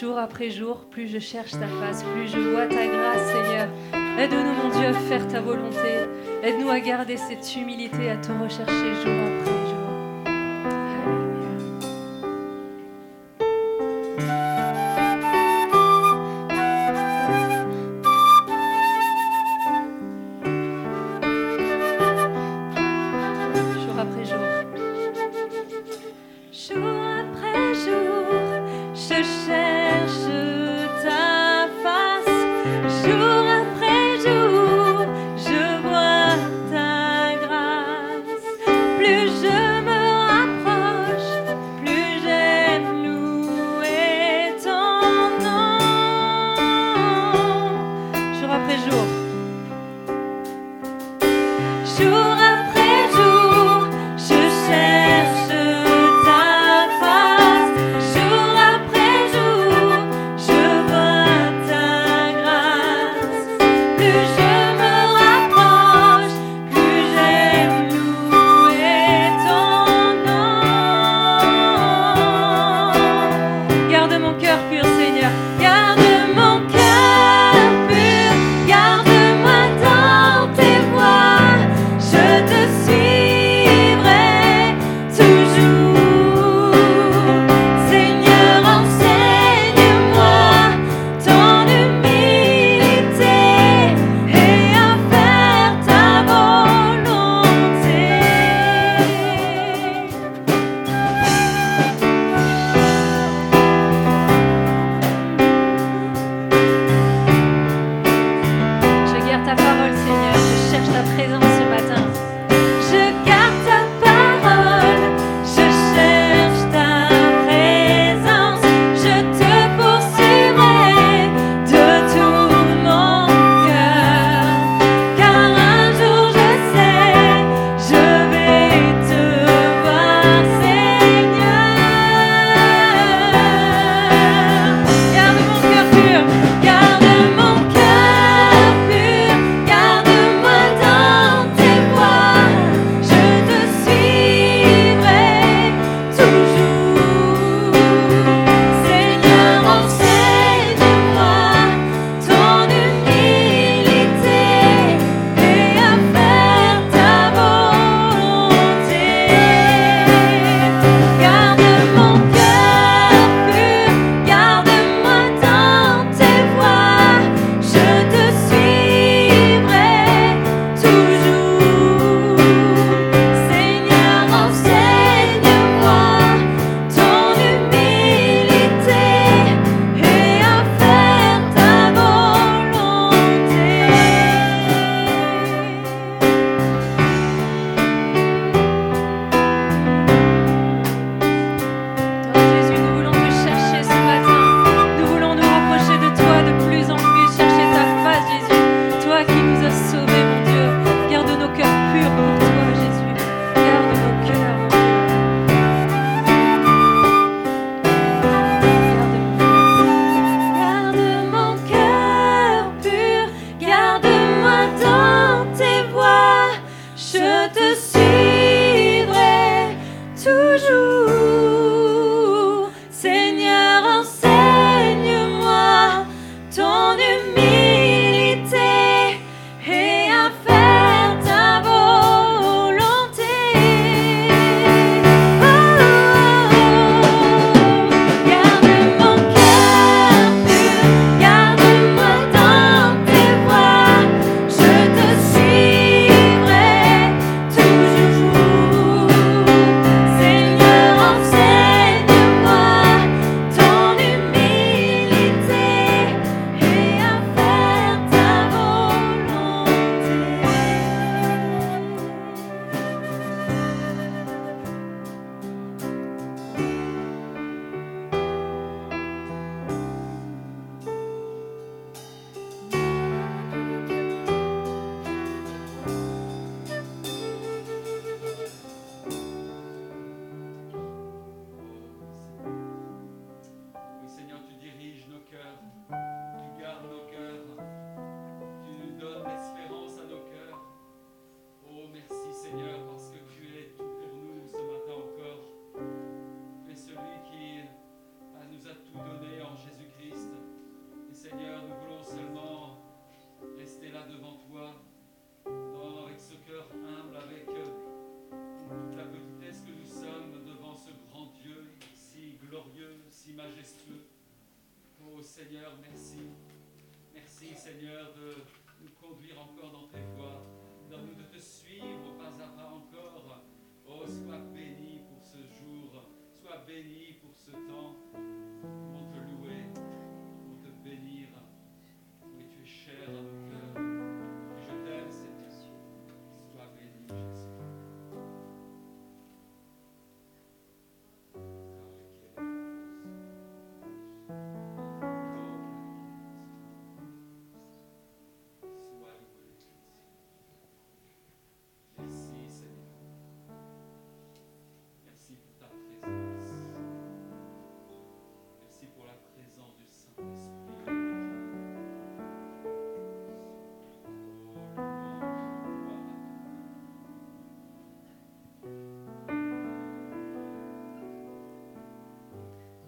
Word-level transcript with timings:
Jour 0.00 0.18
après 0.18 0.50
jour, 0.50 0.86
plus 0.90 1.06
je 1.06 1.20
cherche 1.20 1.52
ta 1.52 1.68
face, 1.68 2.02
plus 2.02 2.26
je 2.26 2.38
vois 2.38 2.66
ta 2.66 2.86
grâce, 2.86 3.26
Seigneur. 3.28 3.68
Aide-nous, 4.18 4.54
mon 4.54 4.68
Dieu, 4.70 4.88
à 4.88 4.92
faire 4.92 5.28
ta 5.28 5.40
volonté. 5.40 6.08
Aide-nous 6.42 6.68
à 6.68 6.80
garder 6.80 7.16
cette 7.16 7.54
humilité, 7.54 8.10
à 8.10 8.16
te 8.16 8.32
rechercher 8.32 8.94
jour 9.04 9.12
après 9.12 9.54
je 9.60 9.63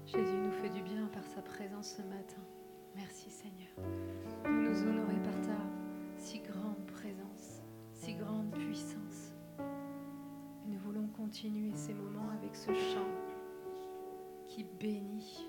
Jésus 0.06 0.36
nous 0.36 0.52
fait 0.52 0.68
du 0.68 0.82
bien 0.82 1.08
par 1.12 1.24
sa 1.26 1.42
présence 1.42 1.96
ce 1.96 2.02
matin. 2.02 2.40
Merci 2.94 3.28
Seigneur. 3.28 3.72
Nous 4.44 4.70
nous 4.70 4.82
honorer 4.82 5.20
par 5.24 5.40
ta 5.40 5.58
si 6.16 6.38
grande 6.38 6.86
présence, 6.86 7.60
si 7.92 8.14
grande 8.14 8.52
puissance. 8.52 9.34
Nous 10.64 10.78
voulons 10.78 11.08
continuer 11.08 11.72
ces 11.74 11.92
moments 11.92 12.30
avec 12.38 12.54
ce 12.54 12.72
chant 12.72 13.10
qui 14.46 14.64
bénit. 14.78 15.48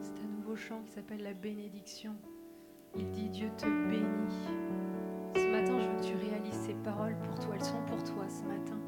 C'est 0.00 0.20
un 0.20 0.28
nouveau 0.38 0.54
chant 0.54 0.80
qui 0.86 0.92
s'appelle 0.92 1.24
la 1.24 1.34
bénédiction. 1.34 2.14
Il 2.96 3.10
dit 3.10 3.28
Dieu 3.30 3.50
te 3.58 3.66
bénit. 3.66 4.46
Ce 5.34 5.50
matin, 5.50 5.76
je 5.80 5.88
veux 5.88 5.96
que 5.96 6.20
tu 6.20 6.28
réalises 6.28 6.60
ces 6.66 6.74
paroles 6.74 7.16
pour 7.24 7.36
toi. 7.40 7.56
Elles 7.56 7.64
sont 7.64 7.84
pour 7.88 8.04
toi 8.04 8.28
ce 8.28 8.44
matin. 8.44 8.78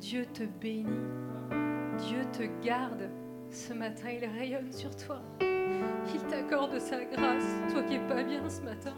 Dieu 0.00 0.24
te 0.32 0.44
bénit. 0.44 1.71
Dieu 1.98 2.24
te 2.32 2.42
garde. 2.64 3.10
Ce 3.50 3.72
matin, 3.72 4.10
il 4.10 4.24
rayonne 4.24 4.72
sur 4.72 4.94
toi. 4.96 5.20
Il 5.40 6.22
t'accorde 6.28 6.78
sa 6.78 7.04
grâce, 7.04 7.44
toi 7.70 7.82
qui 7.82 7.98
n'es 7.98 8.08
pas 8.08 8.22
bien 8.22 8.48
ce 8.48 8.62
matin. 8.62 8.94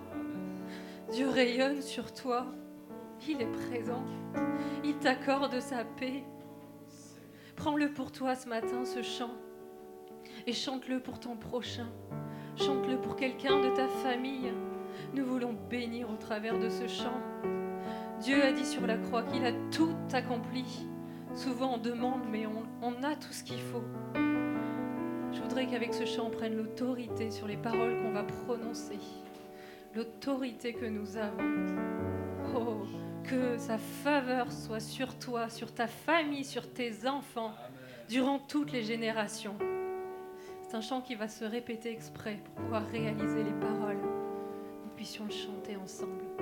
Dieu 1.11 1.29
rayonne 1.29 1.83
sur 1.83 2.13
toi. 2.13 2.47
Il 3.29 3.43
est 3.43 3.51
présent. 3.69 4.05
Il 4.85 4.95
t'accorde 4.97 5.59
sa 5.61 5.85
paix. 5.85 6.25
Prends-le 7.57 7.93
pour 7.93 8.13
toi 8.13 8.35
ce 8.35 8.49
matin, 8.49 8.85
ce 8.85 9.03
chant. 9.03 9.35
Et 10.47 10.53
chante-le 10.53 11.01
pour 11.01 11.19
ton 11.19 11.37
prochain. 11.37 11.89
Chante-le 12.57 13.01
pour 13.01 13.17
quelqu'un 13.17 13.61
de 13.61 13.75
ta 13.75 13.89
famille. 13.89 14.53
Nous 15.15 15.25
voulons 15.25 15.55
bénir 15.69 16.11
au 16.11 16.17
travers 16.17 16.59
de 16.59 16.69
ce 16.69 16.87
chant. 16.87 17.21
Dieu 18.21 18.43
a 18.43 18.53
dit 18.53 18.65
sur 18.65 18.87
la 18.87 18.97
croix 18.97 19.23
qu'il 19.25 19.45
a 19.45 19.53
tout 19.71 19.95
accompli. 20.13 20.87
Souvent 21.35 21.75
on 21.75 21.79
demande, 21.79 22.23
mais 22.31 22.47
on, 22.47 23.03
a 23.03 23.17
tout 23.17 23.33
ce 23.33 23.43
qu'il 23.43 23.61
faut. 23.61 23.83
Je 24.15 25.41
voudrais 25.41 25.67
qu'avec 25.67 25.93
ce 25.93 26.07
chant, 26.07 26.27
on 26.27 26.31
prenne 26.31 26.57
l'autorité 26.57 27.31
sur 27.33 27.49
les 27.49 27.57
paroles 27.57 27.97
qu'on 28.03 28.13
va 28.13 28.23
prononcer. 28.23 28.99
L'autorité 29.95 30.73
que 30.73 30.87
nous 30.87 31.17
avons. 31.17 31.77
Oh, 32.57 32.87
que 33.25 33.59
sa 33.59 33.79
faveur 33.79 34.53
soit 34.53 34.81
sur 34.81 35.19
toi, 35.19 35.49
sur 35.49 35.73
ta 35.73 35.89
famille, 35.89 36.45
sur 36.45 36.73
tes 36.73 37.07
enfants, 37.09 37.53
durant 38.09 38.39
toutes 38.39 38.71
les 38.71 38.85
générations. 38.85 39.57
C'est 40.63 40.77
un 40.77 40.81
chant 40.81 41.01
qui 41.01 41.15
va 41.17 41.27
se 41.27 41.45
répéter 41.45 41.91
exprès 41.91 42.39
pour 42.45 42.55
pouvoir 42.55 42.87
réaliser 42.89 43.43
les 43.43 43.53
paroles. 43.61 43.99
Nous 44.85 44.91
puissions 44.95 45.25
le 45.25 45.33
chanter 45.33 45.77
ensemble. 45.77 46.34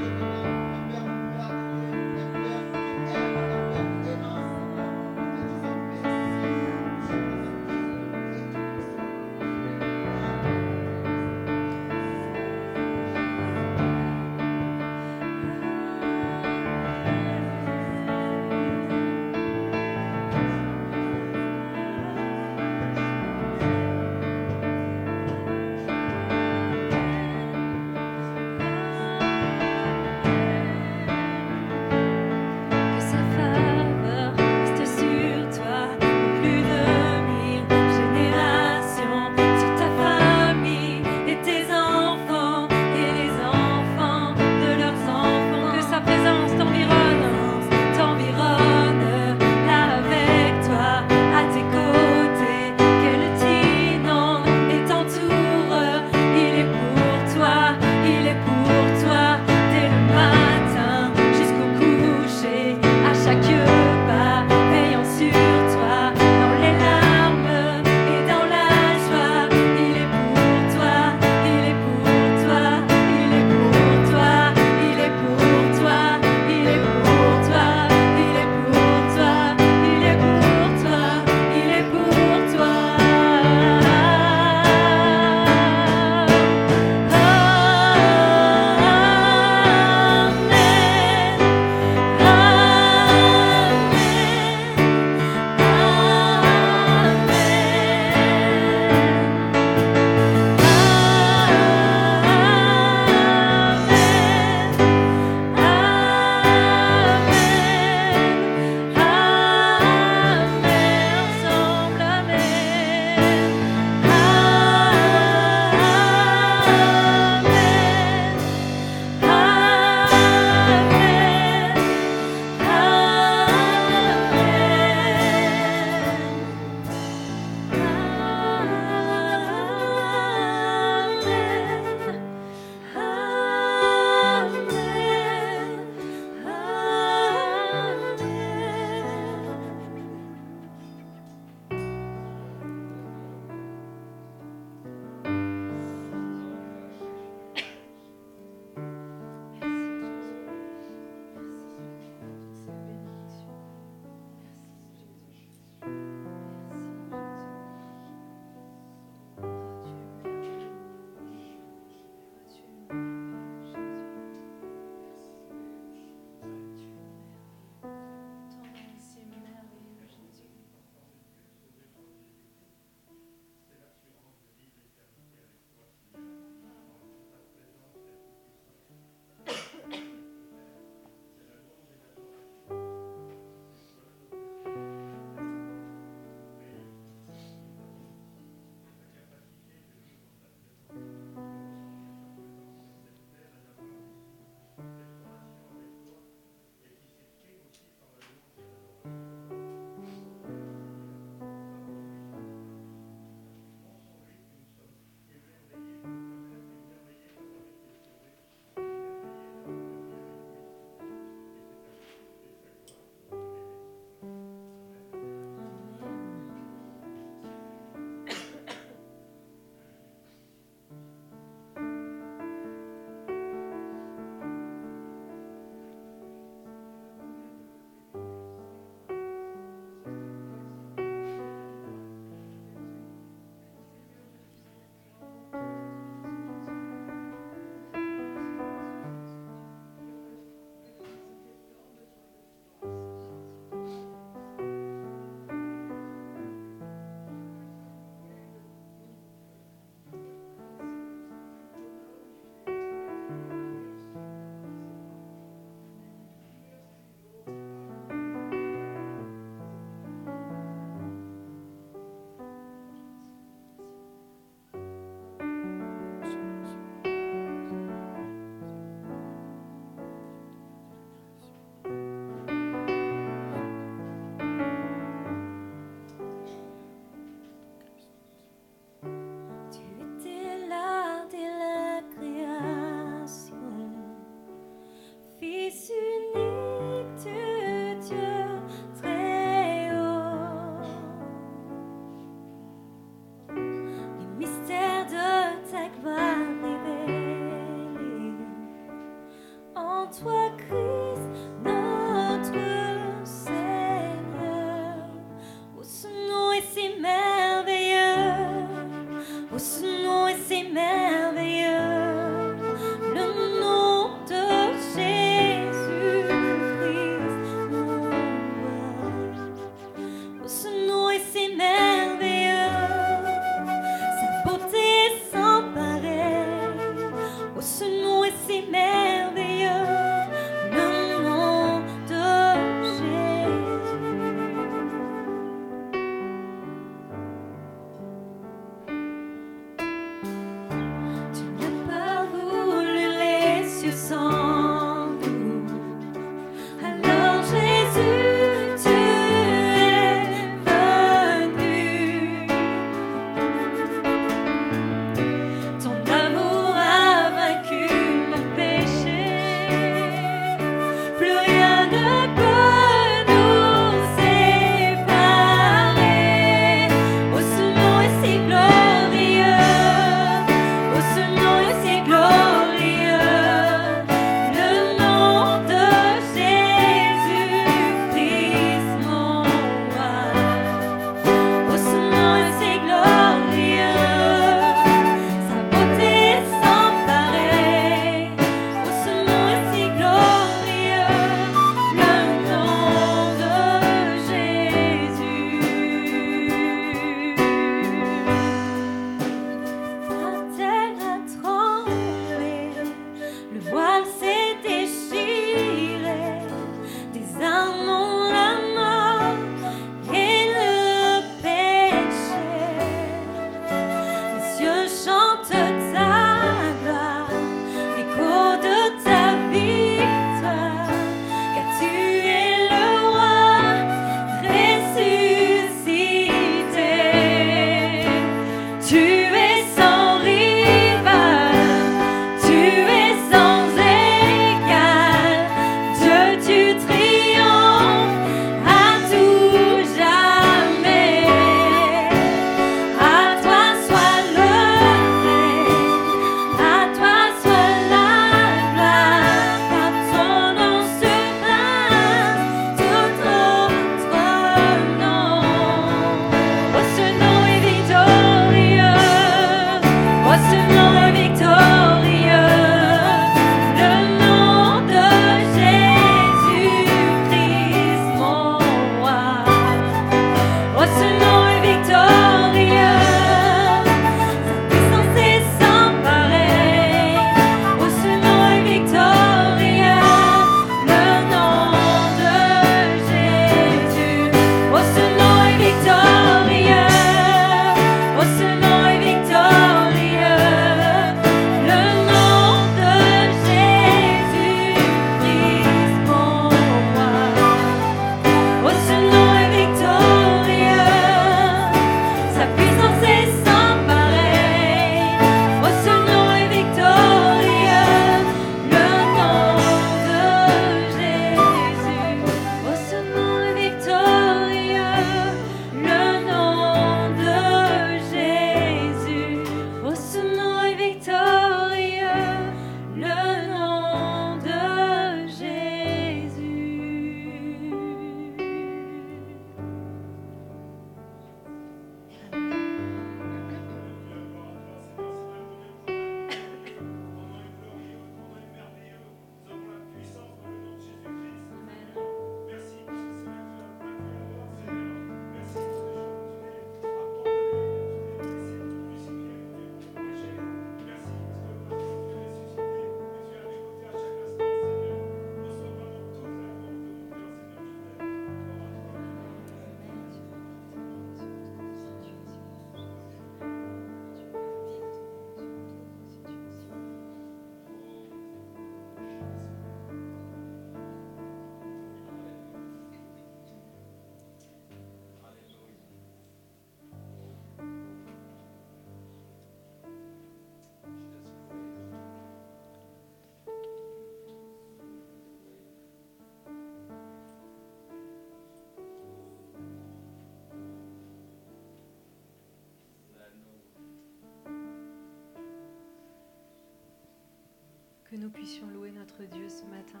Que 598.10 598.16
nous 598.16 598.30
puissions 598.30 598.66
louer 598.74 598.90
notre 598.90 599.22
Dieu 599.22 599.48
ce 599.48 599.62
matin. 599.66 600.00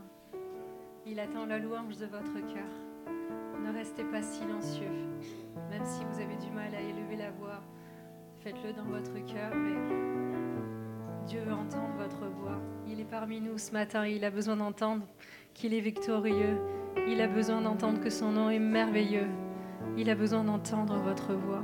Il 1.06 1.20
attend 1.20 1.46
la 1.46 1.58
louange 1.58 1.96
de 1.96 2.06
votre 2.06 2.34
cœur. 2.52 3.12
Ne 3.62 3.72
restez 3.72 4.02
pas 4.02 4.20
silencieux, 4.20 4.90
même 5.70 5.84
si 5.84 6.00
vous 6.04 6.20
avez 6.20 6.34
du 6.36 6.50
mal 6.50 6.74
à 6.74 6.80
élever 6.80 7.14
la 7.14 7.30
voix. 7.30 7.60
Faites-le 8.40 8.72
dans 8.72 8.86
votre 8.86 9.14
cœur, 9.26 9.54
mais 9.54 11.26
Dieu 11.26 11.40
veut 11.42 11.52
entendre 11.52 11.94
votre 11.98 12.26
voix. 12.26 12.58
Il 12.88 12.98
est 12.98 13.08
parmi 13.08 13.40
nous 13.40 13.58
ce 13.58 13.70
matin, 13.70 14.04
il 14.04 14.24
a 14.24 14.30
besoin 14.30 14.56
d'entendre 14.56 15.06
qu'il 15.54 15.72
est 15.72 15.80
victorieux. 15.80 16.58
Il 17.06 17.20
a 17.20 17.28
besoin 17.28 17.60
d'entendre 17.60 18.00
que 18.00 18.10
son 18.10 18.32
nom 18.32 18.50
est 18.50 18.58
merveilleux. 18.58 19.28
Il 19.96 20.10
a 20.10 20.16
besoin 20.16 20.42
d'entendre 20.42 20.98
votre 20.98 21.34
voix. 21.34 21.62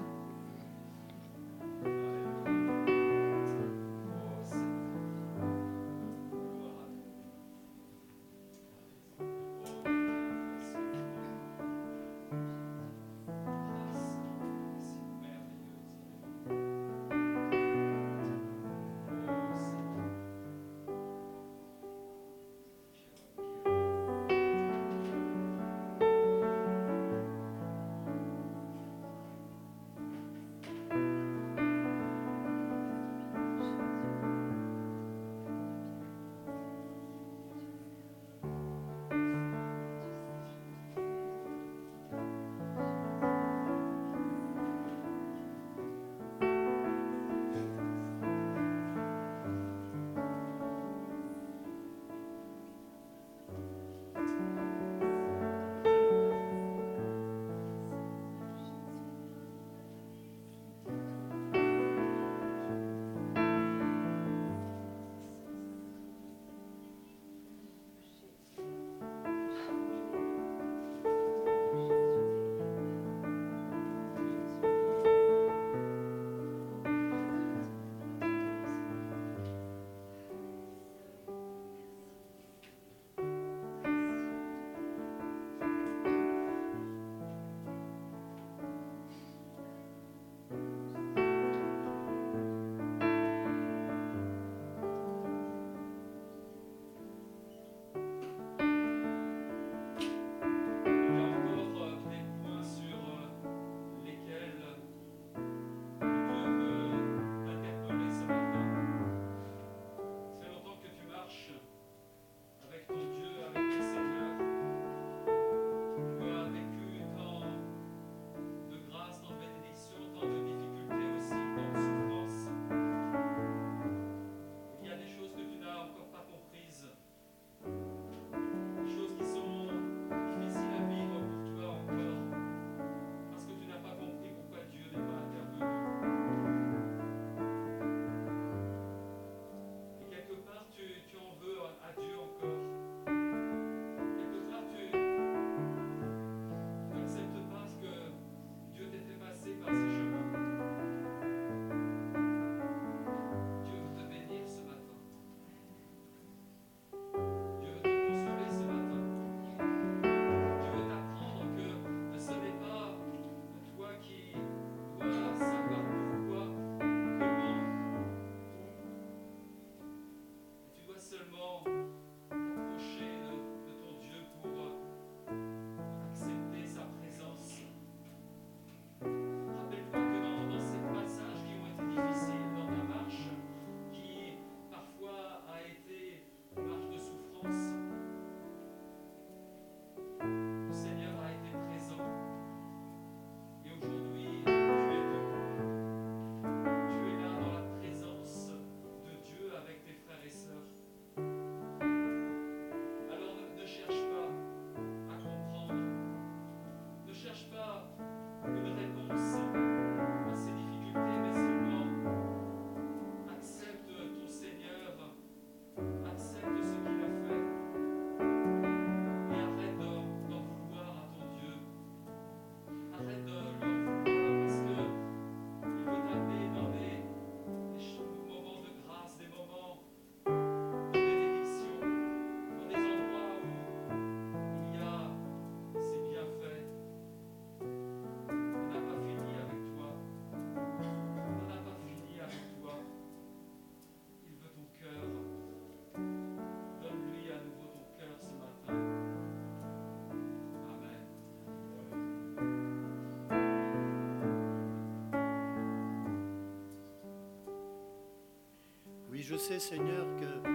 Je 259.29 259.35
sais, 259.35 259.59
Seigneur, 259.59 260.07
que 260.21 260.49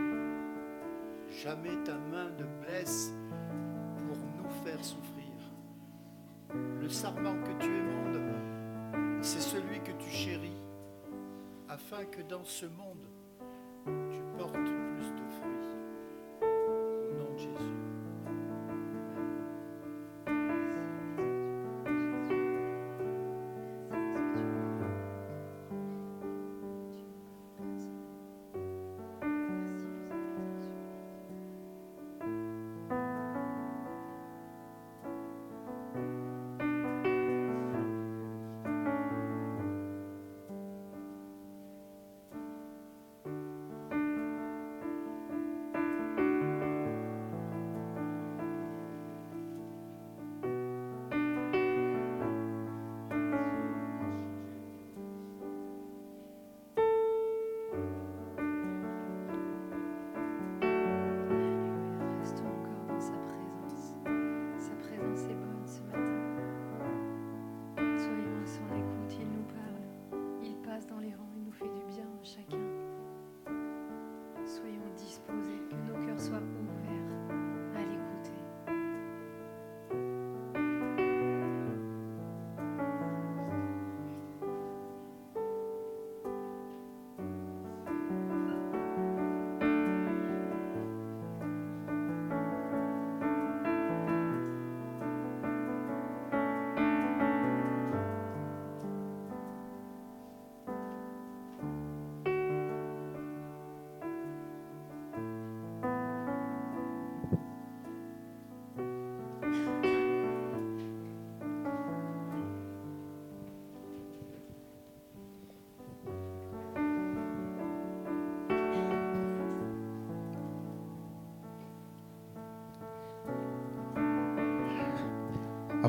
jamais 1.44 1.76
ta 1.84 1.96
main 1.96 2.30
ne 2.30 2.46
blesse 2.64 3.14
pour 3.98 4.16
nous 4.38 4.50
faire 4.64 4.82
souffrir. 4.82 5.28
Le 6.80 6.88
sarment 6.88 7.36
que 7.44 7.52
tu 7.62 7.68
émondes, 7.68 8.22
c'est 9.22 9.42
celui 9.42 9.82
que 9.82 9.92
tu 9.92 10.10
chéris, 10.10 10.62
afin 11.68 12.06
que 12.06 12.22
dans 12.22 12.46
ce 12.46 12.66
monde, 12.66 12.91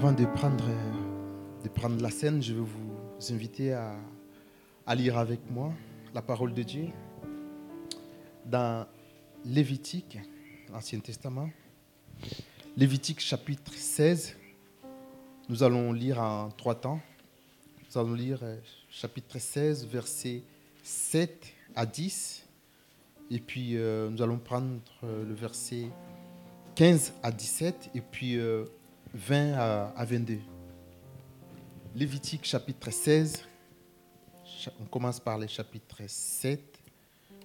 Avant 0.02 0.14
de 0.14 0.24
prendre, 0.24 0.64
de 1.62 1.68
prendre 1.68 2.02
la 2.02 2.10
scène, 2.10 2.42
je 2.42 2.54
vais 2.54 2.60
vous 2.60 3.32
inviter 3.32 3.72
à, 3.72 3.94
à 4.84 4.96
lire 4.96 5.16
avec 5.16 5.48
moi 5.48 5.72
la 6.12 6.20
parole 6.20 6.52
de 6.54 6.64
Dieu 6.64 6.88
dans 8.44 8.84
Lévitique, 9.44 10.18
l'Ancien 10.72 10.98
Testament. 10.98 11.48
Lévitique 12.76 13.20
chapitre 13.20 13.72
16. 13.72 14.34
Nous 15.48 15.62
allons 15.62 15.92
lire 15.92 16.20
en 16.20 16.48
trois 16.50 16.74
temps. 16.74 17.00
Nous 17.88 18.00
allons 18.00 18.14
lire 18.14 18.40
euh, 18.42 18.58
chapitre 18.90 19.38
16, 19.38 19.86
versets 19.86 20.42
7 20.82 21.46
à 21.76 21.86
10. 21.86 22.44
Et 23.30 23.38
puis 23.38 23.76
euh, 23.76 24.10
nous 24.10 24.20
allons 24.20 24.38
prendre 24.38 24.80
euh, 25.04 25.24
le 25.24 25.34
verset 25.34 25.86
15 26.74 27.12
à 27.22 27.30
17. 27.30 27.90
Et 27.94 28.00
puis 28.00 28.36
20 29.14 29.52
à, 29.54 29.92
à 29.96 30.04
22. 30.04 30.38
Lévitique 31.94 32.44
chapitre 32.44 32.90
16. 32.90 33.44
Cha- 34.44 34.72
On 34.80 34.84
commence 34.84 35.20
par 35.20 35.38
le 35.38 35.46
chapitre 35.46 35.98
7, 36.06 36.60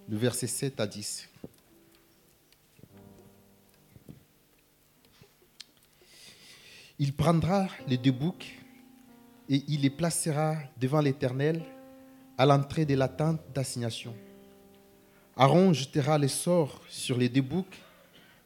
le 0.08 0.16
verset 0.16 0.46
7 0.46 0.80
à 0.80 0.86
10. 0.86 1.28
Il 6.98 7.12
prendra 7.14 7.68
les 7.86 7.96
deux 7.96 8.10
boucs 8.12 8.58
et 9.48 9.62
il 9.68 9.82
les 9.82 9.90
placera 9.90 10.56
devant 10.80 11.00
l'Éternel 11.00 11.62
à 12.36 12.44
l'entrée 12.46 12.84
de 12.84 12.94
la 12.94 13.08
tente 13.08 13.40
d'assignation. 13.54 14.14
Aaron 15.36 15.72
jetera 15.72 16.18
les 16.18 16.28
sorts 16.28 16.80
sur 16.88 17.16
les 17.16 17.28
deux 17.28 17.42
boucs, 17.42 17.76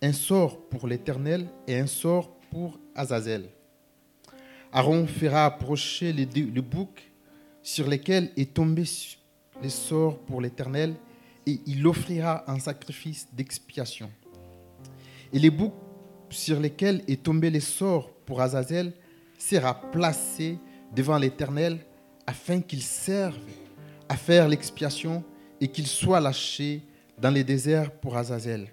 un 0.02 0.12
sort 0.12 0.60
pour 0.68 0.86
l'Éternel 0.86 1.48
et 1.66 1.78
un 1.78 1.86
sort 1.86 2.30
pour 2.52 2.78
Azazel. 2.94 3.48
Aaron 4.72 5.06
fera 5.06 5.46
approcher 5.46 6.12
le 6.12 6.60
bouc 6.60 7.10
sur 7.62 7.88
lesquels 7.88 8.30
est 8.36 8.52
tombé 8.52 8.84
les 9.62 9.70
sorts 9.70 10.18
pour 10.18 10.42
l'Éternel 10.42 10.94
et 11.46 11.60
il 11.66 11.86
offrira 11.86 12.44
un 12.50 12.58
sacrifice 12.58 13.26
d'expiation. 13.32 14.10
Et 15.32 15.38
les 15.38 15.50
boucs 15.50 15.72
sur 16.28 16.60
lesquels 16.60 17.02
est 17.08 17.22
tombé 17.22 17.48
les 17.48 17.60
sorts 17.60 18.10
pour 18.26 18.42
Azazel 18.42 18.92
sera 19.38 19.74
placé 19.90 20.58
devant 20.94 21.16
l'Éternel 21.18 21.78
afin 22.26 22.60
qu'il 22.60 22.82
serve 22.82 23.38
à 24.08 24.16
faire 24.16 24.46
l'expiation 24.46 25.24
et 25.58 25.68
qu'il 25.68 25.86
soit 25.86 26.20
lâché 26.20 26.82
dans 27.18 27.30
les 27.30 27.44
déserts 27.44 27.92
pour 27.92 28.16
Azazel. 28.16 28.68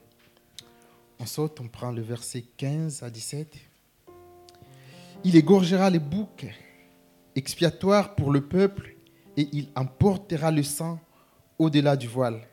On 1.19 1.25
on 1.59 1.67
prend 1.67 1.91
le 1.91 2.01
verset 2.01 2.43
15 2.57 3.03
à 3.03 3.09
17. 3.09 3.68
Il 5.25 5.35
égorgera 5.35 5.89
les 5.89 5.99
boucs 5.99 6.47
expiatoires 7.35 8.15
pour 8.15 8.31
le 8.31 8.39
peuple 8.39 8.95
et 9.35 9.49
il 9.51 9.67
emportera 9.75 10.49
le 10.49 10.63
sang 10.63 10.97
au-delà 11.57 11.97
du 11.97 12.07
voile. 12.07 12.47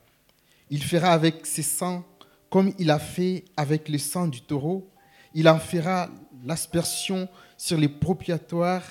Il 0.70 0.82
fera 0.82 1.10
avec 1.12 1.46
ses 1.46 1.62
sangs 1.62 2.04
comme 2.50 2.72
il 2.78 2.90
a 2.90 2.98
fait 2.98 3.44
avec 3.56 3.88
le 3.88 3.98
sang 3.98 4.26
du 4.26 4.40
taureau. 4.40 4.90
Il 5.32 5.48
en 5.48 5.60
fera 5.60 6.08
l'aspersion 6.44 7.28
sur 7.56 7.78
les 7.78 7.88
propriatoires 7.88 8.84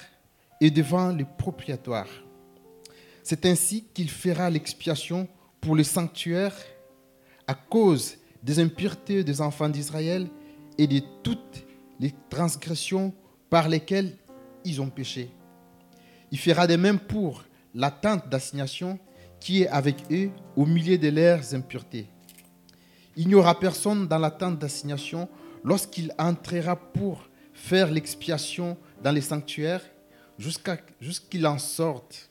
et 0.62 0.72
devant 0.72 1.10
les 1.10 1.26
propriatoires. 1.26 2.24
C'est 3.24 3.46
ainsi 3.46 3.84
qu'il 3.94 4.10
fera 4.10 4.50
l'expiation 4.50 5.28
pour 5.60 5.76
le 5.76 5.84
sanctuaire 5.84 6.56
à 7.46 7.54
cause 7.54 8.16
des 8.42 8.60
impuretés 8.60 9.26
des 9.26 9.42
enfants 9.42 9.70
d'Israël 9.70 10.30
et 10.78 10.88
de 10.88 11.02
toutes 11.24 11.66
les 12.00 12.14
transgressions 12.30 13.14
par 13.56 13.70
lesquelles 13.70 14.18
ils 14.66 14.82
ont 14.82 14.90
péché. 14.90 15.32
Il 16.30 16.38
fera 16.38 16.68
de 16.68 16.76
même 16.76 17.00
pour 17.00 17.46
la 17.74 17.90
tente 17.90 18.28
d'assignation 18.28 19.00
qui 19.40 19.62
est 19.62 19.70
avec 19.70 19.96
eux 20.12 20.30
au 20.58 20.66
milieu 20.66 20.98
de 20.98 21.08
leurs 21.08 21.56
impuretés. 21.56 22.06
Il 23.16 23.30
n'y 23.30 23.34
aura 23.34 23.58
personne 23.58 24.10
dans 24.10 24.20
la 24.20 24.30
tente 24.30 24.60
d'assignation 24.60 25.30
lorsqu'il 25.64 26.12
entrera 26.18 26.76
pour 26.76 27.30
faire 27.54 27.90
l'expiation 27.90 28.76
dans 29.02 29.14
les 29.14 29.22
sanctuaires 29.22 29.86
jusqu'à 30.38 30.78
jusqu'il 31.00 31.48
en 31.48 31.58
sorte. 31.58 32.30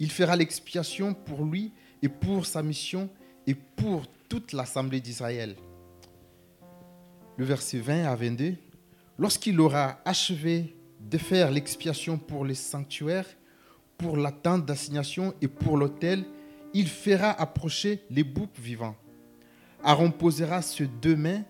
Il 0.00 0.10
fera 0.10 0.34
l'expiation 0.34 1.14
pour 1.14 1.44
lui 1.44 1.70
et 2.02 2.08
pour 2.08 2.46
sa 2.46 2.64
mission 2.64 3.08
et 3.46 3.54
pour 3.54 4.08
toute 4.28 4.52
l'assemblée 4.52 5.00
d'Israël. 5.00 5.54
Le 7.36 7.44
verset 7.44 7.78
20 7.78 8.06
à 8.06 8.16
22. 8.16 8.56
Lorsqu'il 9.22 9.60
aura 9.60 10.00
achevé 10.04 10.74
de 10.98 11.16
faire 11.16 11.52
l'expiation 11.52 12.18
pour 12.18 12.44
les 12.44 12.56
sanctuaires, 12.56 13.28
pour 13.96 14.16
la 14.16 14.32
tente 14.32 14.66
d'assignation 14.66 15.32
et 15.40 15.46
pour 15.46 15.76
l'autel, 15.76 16.24
il 16.74 16.88
fera 16.88 17.30
approcher 17.30 18.02
les 18.10 18.24
boucs 18.24 18.58
vivants. 18.58 18.96
Aaron 19.84 20.10
posera 20.10 20.60
ses 20.60 20.88
deux 20.88 21.14
mains 21.14 21.44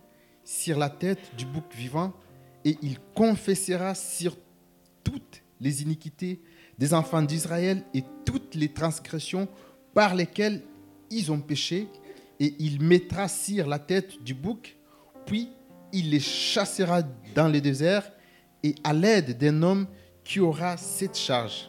sur 0.45 0.79
la 0.79 0.91
tête 0.91 1.35
du 1.39 1.47
bouc 1.47 1.65
vivant 1.75 2.13
et 2.63 2.77
il 2.83 2.99
confessera 3.15 3.95
sur 3.95 4.37
toutes 5.03 5.43
les 5.59 5.81
iniquités 5.81 6.43
des 6.77 6.93
enfants 6.93 7.23
d'Israël 7.23 7.85
et 7.95 8.05
toutes 8.27 8.55
les 8.55 8.69
transgressions 8.69 9.49
par 9.95 10.15
lesquelles 10.15 10.61
ils 11.11 11.33
ont 11.33 11.41
péché, 11.41 11.89
et 12.39 12.55
il 12.59 12.83
mettra 12.83 13.29
sur 13.29 13.67
la 13.67 13.79
tête 13.79 14.23
du 14.23 14.35
bouc, 14.35 14.77
puis 15.25 15.49
il 15.93 16.11
les 16.11 16.21
chassera 16.21 17.03
dans 17.35 17.49
le 17.49 17.61
désert, 17.61 18.11
et 18.63 18.75
à 18.85 18.93
l'aide 18.93 19.37
d'un 19.37 19.63
homme 19.63 19.87
qui 20.25 20.41
aura 20.41 20.77
cette 20.77 21.17
charge. 21.17 21.69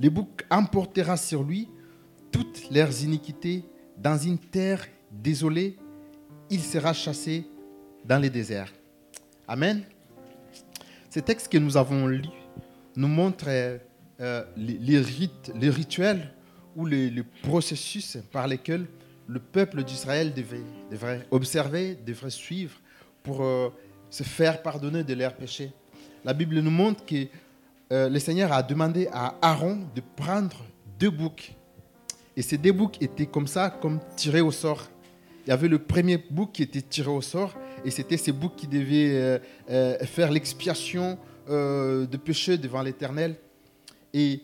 Le 0.00 0.08
bouc 0.10 0.44
emportera 0.50 1.16
sur 1.16 1.42
lui 1.42 1.68
toutes 2.30 2.70
leurs 2.70 3.02
iniquités 3.02 3.64
dans 3.96 4.16
une 4.16 4.38
terre 4.38 4.86
désolée. 5.10 5.76
Il 6.50 6.60
sera 6.60 6.92
chassé 6.92 7.46
dans 8.04 8.18
les 8.18 8.30
déserts. 8.30 8.72
Amen. 9.46 9.82
Ce 11.10 11.20
texte 11.20 11.48
que 11.48 11.58
nous 11.58 11.76
avons 11.76 12.06
lu 12.06 12.22
nous 12.96 13.08
montre 13.08 13.46
euh, 13.48 14.44
les, 14.56 14.98
rites, 14.98 15.52
les 15.54 15.70
rituels 15.70 16.32
ou 16.76 16.86
les, 16.86 17.22
processus 17.42 18.18
par 18.32 18.46
lesquels 18.46 18.86
le 19.26 19.40
peuple 19.40 19.84
d'Israël 19.84 20.32
devrait 20.90 21.26
observer, 21.30 21.96
devrait 22.06 22.30
suivre 22.30 22.80
pour 23.28 23.42
euh, 23.42 23.68
se 24.08 24.22
faire 24.22 24.62
pardonner 24.62 25.04
de 25.04 25.12
leurs 25.12 25.34
péchés. 25.34 25.70
La 26.24 26.32
Bible 26.32 26.60
nous 26.60 26.70
montre 26.70 27.04
que 27.04 27.26
euh, 27.92 28.08
le 28.08 28.18
Seigneur 28.18 28.50
a 28.52 28.62
demandé 28.62 29.06
à 29.12 29.34
Aaron 29.42 29.80
de 29.94 30.02
prendre 30.16 30.56
deux 30.98 31.10
boucs. 31.10 31.52
Et 32.34 32.40
ces 32.40 32.56
deux 32.56 32.72
boucs 32.72 32.96
étaient 33.02 33.26
comme 33.26 33.46
ça, 33.46 33.68
comme 33.68 34.00
tirés 34.16 34.40
au 34.40 34.50
sort. 34.50 34.88
Il 35.44 35.50
y 35.50 35.52
avait 35.52 35.68
le 35.68 35.78
premier 35.78 36.16
bouc 36.16 36.52
qui 36.52 36.62
était 36.62 36.80
tiré 36.80 37.10
au 37.10 37.20
sort, 37.20 37.54
et 37.84 37.90
c'était 37.90 38.16
ces 38.16 38.32
boucs 38.32 38.56
qui 38.56 38.66
devaient 38.66 39.40
euh, 39.68 39.98
faire 40.06 40.30
l'expiation 40.30 41.18
de 41.48 42.16
péché 42.18 42.58
devant 42.58 42.82
l'Éternel. 42.82 43.36
Et 44.12 44.42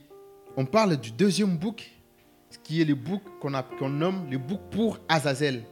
on 0.56 0.64
parle 0.64 0.96
du 0.96 1.10
deuxième 1.10 1.56
bouc, 1.56 1.90
qui 2.62 2.80
est 2.80 2.86
le 2.86 2.94
bouc 2.94 3.22
qu'on 3.40 3.52
qu'on 3.78 3.90
nomme 3.90 4.26
le 4.30 4.38
bouc 4.38 4.60
pour 4.70 4.98
Azazel. 5.08 5.64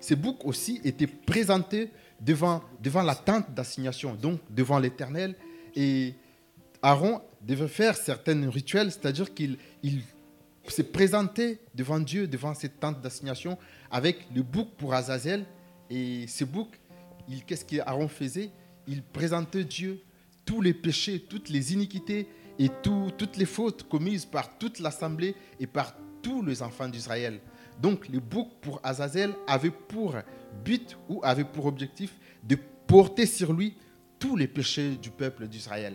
Ces 0.00 0.16
boucs 0.16 0.44
aussi 0.44 0.80
étaient 0.84 1.06
présentés 1.06 1.90
devant, 2.20 2.62
devant 2.80 3.02
la 3.02 3.14
tente 3.14 3.52
d'assignation, 3.54 4.14
donc 4.14 4.40
devant 4.50 4.78
l'Éternel. 4.78 5.34
Et 5.74 6.14
Aaron 6.82 7.20
devait 7.42 7.68
faire 7.68 7.96
certains 7.96 8.48
rituels, 8.50 8.90
c'est-à-dire 8.90 9.32
qu'il 9.34 9.58
il 9.82 10.02
s'est 10.68 10.82
présenté 10.84 11.60
devant 11.74 12.00
Dieu, 12.00 12.26
devant 12.26 12.54
cette 12.54 12.80
tente 12.80 13.00
d'assignation, 13.00 13.56
avec 13.90 14.26
le 14.34 14.42
bouc 14.42 14.68
pour 14.76 14.94
Azazel. 14.94 15.44
Et 15.90 16.26
ce 16.26 16.44
bouc, 16.44 16.68
qu'est-ce 17.46 17.64
qu'Aaron 17.64 18.08
faisait? 18.08 18.50
Il 18.88 19.02
présentait 19.02 19.64
Dieu 19.64 20.00
tous 20.44 20.60
les 20.60 20.74
péchés, 20.74 21.20
toutes 21.20 21.48
les 21.48 21.72
iniquités 21.72 22.28
et 22.58 22.68
tout- 22.82 23.10
toutes 23.16 23.36
les 23.36 23.46
fautes 23.46 23.88
commises 23.88 24.24
par 24.24 24.58
toute 24.58 24.78
l'assemblée 24.80 25.34
et 25.60 25.66
par 25.66 25.94
tous 26.22 26.42
les 26.42 26.62
enfants 26.62 26.88
d'Israël. 26.88 27.40
Donc 27.80 28.08
le 28.08 28.20
bouc 28.20 28.48
pour 28.60 28.80
Azazel 28.82 29.34
avait 29.46 29.70
pour 29.70 30.16
but 30.64 30.96
ou 31.08 31.20
avait 31.22 31.44
pour 31.44 31.66
objectif 31.66 32.14
de 32.42 32.56
porter 32.86 33.26
sur 33.26 33.52
lui 33.52 33.76
tous 34.18 34.36
les 34.36 34.48
péchés 34.48 34.96
du 34.96 35.10
peuple 35.10 35.46
d'Israël. 35.46 35.94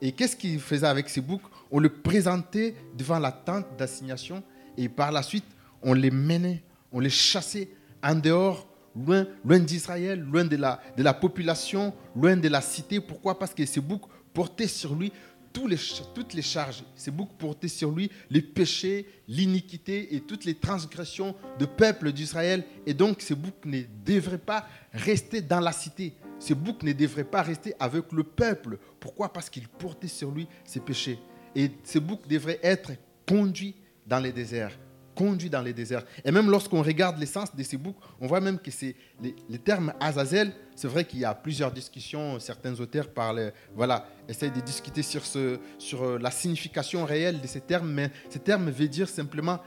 Et 0.00 0.12
qu'est-ce 0.12 0.36
qu'il 0.36 0.60
faisait 0.60 0.86
avec 0.86 1.08
ces 1.08 1.20
boucs? 1.20 1.42
On 1.70 1.80
le 1.80 1.88
présentait 1.88 2.76
devant 2.96 3.18
la 3.18 3.32
tente 3.32 3.66
d'assignation 3.76 4.42
et 4.76 4.88
par 4.88 5.10
la 5.10 5.22
suite, 5.22 5.44
on 5.82 5.92
les 5.92 6.10
menait, 6.10 6.62
on 6.92 7.00
les 7.00 7.10
chassait 7.10 7.68
en 8.02 8.14
dehors, 8.14 8.68
loin, 8.94 9.26
loin 9.44 9.58
d'Israël, 9.58 10.20
loin 10.20 10.44
de 10.44 10.56
la, 10.56 10.80
de 10.96 11.02
la 11.02 11.14
population, 11.14 11.92
loin 12.14 12.36
de 12.36 12.48
la 12.48 12.60
cité. 12.60 13.00
Pourquoi? 13.00 13.38
Parce 13.38 13.54
que 13.54 13.66
ces 13.66 13.80
boucs 13.80 14.06
portaient 14.32 14.68
sur 14.68 14.94
lui 14.94 15.12
toutes 15.52 16.34
les 16.34 16.42
charges. 16.42 16.84
Ces 16.96 17.10
boucs 17.10 17.32
portaient 17.38 17.68
sur 17.68 17.90
lui 17.90 18.10
les 18.30 18.42
péchés, 18.42 19.06
l'iniquité 19.26 20.14
et 20.14 20.20
toutes 20.20 20.44
les 20.44 20.54
transgressions 20.54 21.34
du 21.58 21.66
peuple 21.66 22.12
d'Israël. 22.12 22.64
Et 22.86 22.94
donc, 22.94 23.20
ces 23.20 23.34
boucs 23.34 23.64
ne 23.64 23.82
devraient 24.04 24.38
pas 24.38 24.66
rester 24.92 25.40
dans 25.40 25.60
la 25.60 25.72
cité. 25.72 26.14
Ce 26.38 26.54
bouc 26.54 26.82
ne 26.82 26.92
devrait 26.92 27.24
pas 27.24 27.42
rester 27.42 27.74
avec 27.80 28.12
le 28.12 28.22
peuple. 28.22 28.78
Pourquoi? 29.00 29.32
Parce 29.32 29.50
qu'il 29.50 29.68
portait 29.68 30.08
sur 30.08 30.30
lui 30.30 30.46
ses 30.64 30.80
péchés. 30.80 31.18
Et 31.54 31.70
ce 31.84 31.98
bouc 31.98 32.26
devrait 32.28 32.60
être 32.62 32.92
conduit 33.26 33.74
dans 34.06 34.20
les 34.20 34.32
déserts. 34.32 34.78
Conduit 35.18 35.50
dans 35.50 35.62
les 35.62 35.72
déserts. 35.72 36.04
Et 36.24 36.30
même 36.30 36.48
lorsqu'on 36.48 36.80
regarde 36.80 37.18
l'essence 37.18 37.52
de 37.52 37.60
ces 37.64 37.76
boucs, 37.76 37.96
on 38.20 38.28
voit 38.28 38.40
même 38.40 38.56
que 38.60 38.70
c'est 38.70 38.94
les, 39.20 39.58
termes 39.58 39.92
Azazel. 39.98 40.52
C'est 40.76 40.86
vrai 40.86 41.04
qu'il 41.04 41.18
y 41.18 41.24
a 41.24 41.34
plusieurs 41.34 41.72
discussions. 41.72 42.38
Certains 42.38 42.78
auteurs 42.78 43.08
parlent, 43.08 43.52
voilà, 43.74 44.06
essayent 44.28 44.52
de 44.52 44.60
discuter 44.60 45.02
sur, 45.02 45.26
ce, 45.26 45.58
sur 45.76 46.04
euh, 46.04 46.18
la 46.20 46.30
signification 46.30 47.04
réelle 47.04 47.40
de 47.40 47.48
ces 47.48 47.60
termes. 47.60 47.90
Mais 47.90 48.12
ces 48.30 48.38
termes 48.38 48.70
veulent 48.70 48.88
dire 48.88 49.08
simplement 49.08 49.58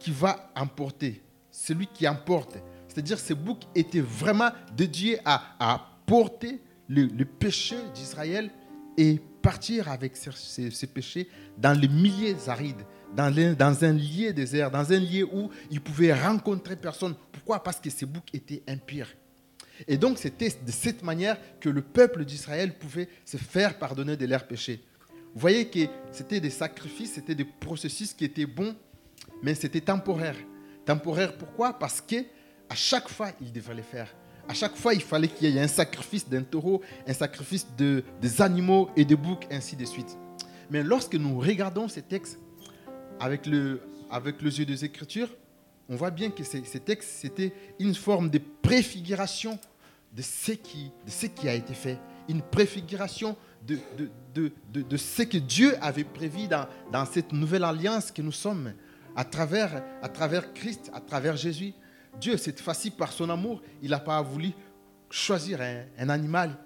qui 0.00 0.12
va 0.12 0.50
emporter, 0.56 1.22
celui 1.50 1.86
qui 1.86 2.08
emporte. 2.08 2.56
C'est-à-dire 2.88 3.18
ce 3.18 3.34
bouc 3.34 3.58
était 3.74 4.00
vraiment 4.00 4.48
dédié 4.74 5.18
à, 5.26 5.90
porter 6.06 6.58
le, 6.88 7.06
péché 7.24 7.76
d'Israël 7.92 8.48
et 8.96 9.20
partir 9.42 9.90
avec 9.90 10.16
ces, 10.16 10.30
ces- 10.32 10.70
ces 10.70 10.86
péchés 10.86 11.28
dans 11.58 11.78
les 11.78 11.88
milliers 11.88 12.36
arides, 12.46 12.86
dans, 13.16 13.28
les- 13.28 13.54
dans 13.54 13.84
un 13.84 13.92
lieu 13.92 14.32
désert, 14.32 14.70
dans 14.70 14.92
un 14.92 14.98
lieu 14.98 15.24
où 15.32 15.50
il 15.70 15.80
pouvait 15.80 16.12
rencontrer 16.12 16.76
personne. 16.76 17.14
Pourquoi? 17.32 17.62
Parce 17.62 17.78
que 17.80 17.90
ces 17.90 18.06
boucs 18.06 18.32
étaient 18.34 18.62
impurs. 18.68 19.08
Et 19.86 19.96
donc 19.96 20.18
c'était 20.18 20.48
de 20.48 20.72
cette 20.72 21.02
manière 21.04 21.36
que 21.60 21.68
le 21.68 21.82
peuple 21.82 22.24
d'Israël 22.24 22.76
pouvait 22.76 23.08
se 23.24 23.36
faire 23.36 23.78
pardonner 23.78 24.16
de 24.16 24.26
leurs 24.26 24.46
péchés. 24.46 24.82
Vous 25.34 25.40
voyez 25.40 25.66
que 25.68 25.80
c'était 26.10 26.40
des 26.40 26.50
sacrifices, 26.50 27.12
c'était 27.14 27.34
des 27.34 27.44
processus 27.44 28.12
qui 28.12 28.24
étaient 28.24 28.46
bons, 28.46 28.74
mais 29.42 29.54
c'était 29.54 29.80
temporaire. 29.80 30.36
Temporaire 30.84 31.36
pourquoi? 31.36 31.78
Parce 31.78 32.00
que 32.00 32.16
à 32.70 32.74
chaque 32.74 33.08
fois, 33.08 33.30
il 33.40 33.52
devait 33.52 33.74
les 33.74 33.82
faire. 33.82 34.12
À 34.48 34.54
chaque 34.54 34.76
fois, 34.76 34.94
il 34.94 35.00
fallait 35.02 35.28
qu'il 35.28 35.48
y 35.50 35.56
ait 35.56 35.60
un 35.60 35.68
sacrifice 35.68 36.28
d'un 36.28 36.42
taureau, 36.42 36.82
un 37.06 37.12
sacrifice 37.12 37.66
de, 37.76 38.02
des 38.20 38.42
animaux 38.42 38.90
et 38.96 39.04
de 39.04 39.14
boucs, 39.14 39.46
ainsi 39.50 39.76
de 39.76 39.84
suite. 39.84 40.16
Mais 40.70 40.82
lorsque 40.82 41.14
nous 41.14 41.38
regardons 41.38 41.86
ces 41.88 42.02
textes 42.02 42.38
avec, 43.20 43.46
le, 43.46 43.80
avec 44.10 44.40
les 44.42 44.58
yeux 44.58 44.66
des 44.66 44.84
Écritures, 44.84 45.30
on 45.88 45.96
voit 45.96 46.10
bien 46.10 46.30
que 46.30 46.44
ces, 46.44 46.62
textes, 46.62 47.08
c'était 47.08 47.52
une 47.78 47.94
forme 47.94 48.28
de 48.28 48.40
préfiguration 48.62 49.58
de 50.14 50.22
ce 50.22 50.52
qui, 50.52 50.90
de 51.06 51.10
ce 51.10 51.26
qui 51.26 51.48
a 51.48 51.54
été 51.54 51.74
fait. 51.74 51.98
Une 52.28 52.42
préfiguration 52.42 53.36
de, 53.66 53.78
de, 53.96 54.10
de, 54.34 54.52
de, 54.72 54.82
de 54.82 54.96
ce 54.96 55.22
que 55.22 55.38
Dieu 55.38 55.76
avait 55.80 56.04
prévu 56.04 56.46
dans, 56.46 56.66
dans 56.92 57.06
cette 57.06 57.32
nouvelle 57.32 57.64
alliance 57.64 58.10
que 58.10 58.20
nous 58.20 58.32
sommes, 58.32 58.74
à 59.16 59.24
travers, 59.24 59.82
à 60.02 60.08
travers 60.08 60.52
Christ, 60.52 60.90
à 60.92 61.00
travers 61.00 61.36
Jésus. 61.36 61.72
Dieu, 62.20 62.36
cette 62.36 62.60
fois-ci, 62.60 62.90
par 62.90 63.12
son 63.12 63.30
amour, 63.30 63.62
il 63.82 63.90
n'a 63.90 63.98
pas 63.98 64.20
voulu 64.20 64.52
choisir 65.10 65.60
un, 65.62 65.84
un 65.98 66.08
animal, 66.10 66.56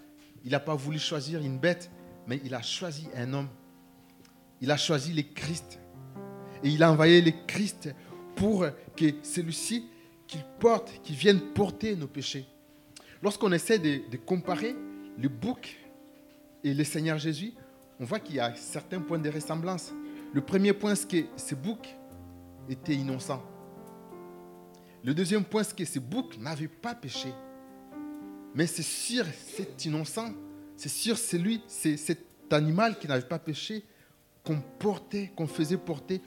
il 0.45 0.51
n'a 0.51 0.61
pas 0.61 0.75
voulu 0.75 0.99
choisir 0.99 1.41
une 1.41 1.59
bête, 1.59 1.91
mais 2.27 2.41
il 2.45 2.55
a 2.55 2.63
choisi 2.63 3.07
un 3.15 3.33
homme. 3.33 3.49
Il 4.61 4.71
a 4.71 4.77
choisi 4.77 5.13
le 5.13 5.23
Christ. 5.23 5.79
Et 6.63 6.69
il 6.69 6.83
a 6.83 6.91
envoyé 6.91 7.21
le 7.21 7.33
Christ 7.47 7.95
pour 8.37 8.67
que 8.97 9.05
celui-ci, 9.23 9.87
qu'il 10.27 10.45
porte, 10.59 11.01
qu'il 11.03 11.17
vienne 11.17 11.41
porter 11.55 11.97
nos 11.97 12.07
péchés. 12.07 12.47
Lorsqu'on 13.23 13.53
essaie 13.53 13.79
de, 13.79 14.01
de 14.11 14.17
comparer 14.17 14.75
le 15.19 15.29
bouc 15.29 15.79
et 16.65 16.75
le 16.75 16.85
Seigneur 16.85 17.19
Jésus, 17.19 17.53
on 18.01 18.05
voit 18.05 18.19
qu'il 18.19 18.37
y 18.37 18.41
a 18.41 18.55
certains 18.55 19.01
points 19.01 19.19
de 19.19 19.31
ressemblance. 19.31 19.93
Le 20.33 20.41
premier 20.41 20.73
point, 20.73 20.95
c'est 20.95 21.09
que 21.09 21.27
ce 21.37 21.55
bouc 21.55 21.95
était 22.69 22.95
innocent. 22.95 23.43
Le 25.05 25.15
deuxième 25.15 25.45
point, 25.45 25.63
c'est 25.63 25.77
que 25.77 25.85
ce 25.85 25.99
bouc 25.99 26.39
n'avait 26.39 26.69
pas 26.69 26.95
péché. 26.95 27.29
Mais 28.55 28.67
c'est 28.67 28.83
sur 28.83 29.25
cet 29.57 29.85
innocent, 29.85 30.33
c'est 30.77 30.89
sur 30.89 31.19
celui, 31.19 31.63
c'est 31.67 31.97
cet 31.97 32.21
animal 32.51 32.99
qui 32.99 33.09
n'avait 33.09 33.27
pas 33.27 33.39
péché 33.39 33.85
qu'on 34.45 34.61
portait, 34.79 35.33
qu'on 35.35 35.47
faisait 35.47 35.77
porter 35.77 36.21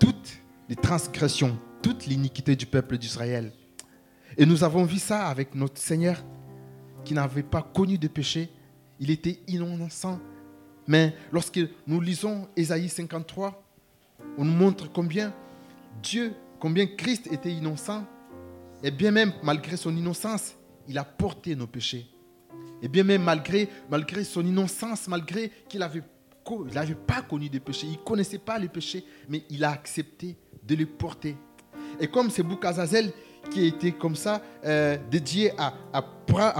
toutes 0.00 0.42
les 0.68 0.74
transgressions, 0.74 1.56
toute 1.82 2.06
l'iniquité 2.06 2.56
du 2.56 2.66
peuple 2.66 2.98
d'Israël. 2.98 3.52
Et 4.36 4.46
nous 4.46 4.64
avons 4.64 4.84
vu 4.84 4.98
ça 4.98 5.28
avec 5.28 5.54
notre 5.54 5.78
Seigneur 5.78 6.24
qui 7.04 7.14
n'avait 7.14 7.42
pas 7.42 7.62
connu 7.62 7.98
de 7.98 8.08
péché. 8.08 8.50
Il 8.98 9.10
était 9.10 9.40
innocent. 9.46 10.18
Mais 10.86 11.14
lorsque 11.30 11.60
nous 11.86 12.00
lisons 12.00 12.48
Ésaïe 12.56 12.88
53, 12.88 13.62
on 14.38 14.44
nous 14.44 14.52
montre 14.52 14.90
combien 14.90 15.32
Dieu, 16.02 16.34
combien 16.58 16.86
Christ 16.86 17.28
était 17.32 17.52
innocent. 17.52 18.04
Et 18.82 18.90
bien 18.90 19.10
même, 19.10 19.32
malgré 19.42 19.76
son 19.76 19.96
innocence, 19.96 20.54
il 20.88 20.98
a 20.98 21.04
porté 21.04 21.54
nos 21.54 21.66
péchés. 21.66 22.06
Et 22.82 22.88
bien 22.88 23.04
même, 23.04 23.22
malgré, 23.22 23.68
malgré 23.90 24.24
son 24.24 24.44
innocence, 24.44 25.06
malgré 25.06 25.50
qu'il 25.68 25.80
n'avait 25.80 26.02
il 26.68 26.74
n'avait 26.74 26.94
pas 26.94 27.22
connu 27.22 27.48
de 27.48 27.58
péché, 27.58 27.86
il 27.86 27.92
ne 27.92 28.04
connaissait 28.04 28.38
pas 28.38 28.58
les 28.58 28.68
péchés, 28.68 29.04
mais 29.28 29.44
il 29.50 29.64
a 29.64 29.70
accepté 29.70 30.36
de 30.62 30.74
les 30.74 30.86
porter. 30.86 31.36
Et 32.00 32.06
comme 32.06 32.30
c'est 32.30 32.42
Boukazazel 32.42 33.12
qui 33.50 33.60
a 33.60 33.64
été 33.64 33.92
comme 33.92 34.16
ça, 34.16 34.42
euh, 34.64 34.96
dédié 35.10 35.52
à, 35.58 35.72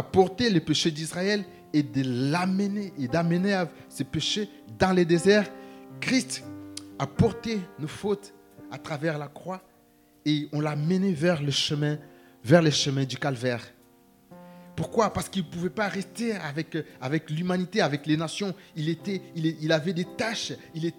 porter 0.02 0.50
les 0.50 0.60
péchés 0.60 0.90
d'Israël 0.90 1.44
et 1.72 1.82
de 1.82 2.02
l'amener 2.30 2.92
et 2.98 3.06
d'amener 3.06 3.52
à 3.52 3.68
ces 3.88 4.04
péchés 4.04 4.48
dans 4.78 4.92
les 4.92 5.04
déserts, 5.04 5.50
Christ 6.00 6.44
a 6.98 7.06
porté 7.06 7.60
nos 7.78 7.88
fautes 7.88 8.34
à 8.70 8.78
travers 8.78 9.18
la 9.18 9.28
croix 9.28 9.62
et 10.24 10.48
on 10.52 10.60
l'a 10.60 10.76
mené 10.76 11.10
le 11.10 11.14
vers 11.14 12.62
le 12.62 12.70
chemin 12.70 13.04
du 13.04 13.16
calvaire. 13.16 13.62
Pourquoi? 14.80 15.12
Parce 15.12 15.28
qu'il 15.28 15.44
ne 15.44 15.48
pouvait 15.50 15.68
pas 15.68 15.88
rester 15.88 16.32
avec, 16.32 16.74
avec 17.02 17.28
l'humanité, 17.28 17.82
avec 17.82 18.06
les 18.06 18.16
nations. 18.16 18.54
Il, 18.74 19.72
avait 19.72 19.92
des 19.92 20.06
tâches, 20.06 20.54
il, 20.74 20.90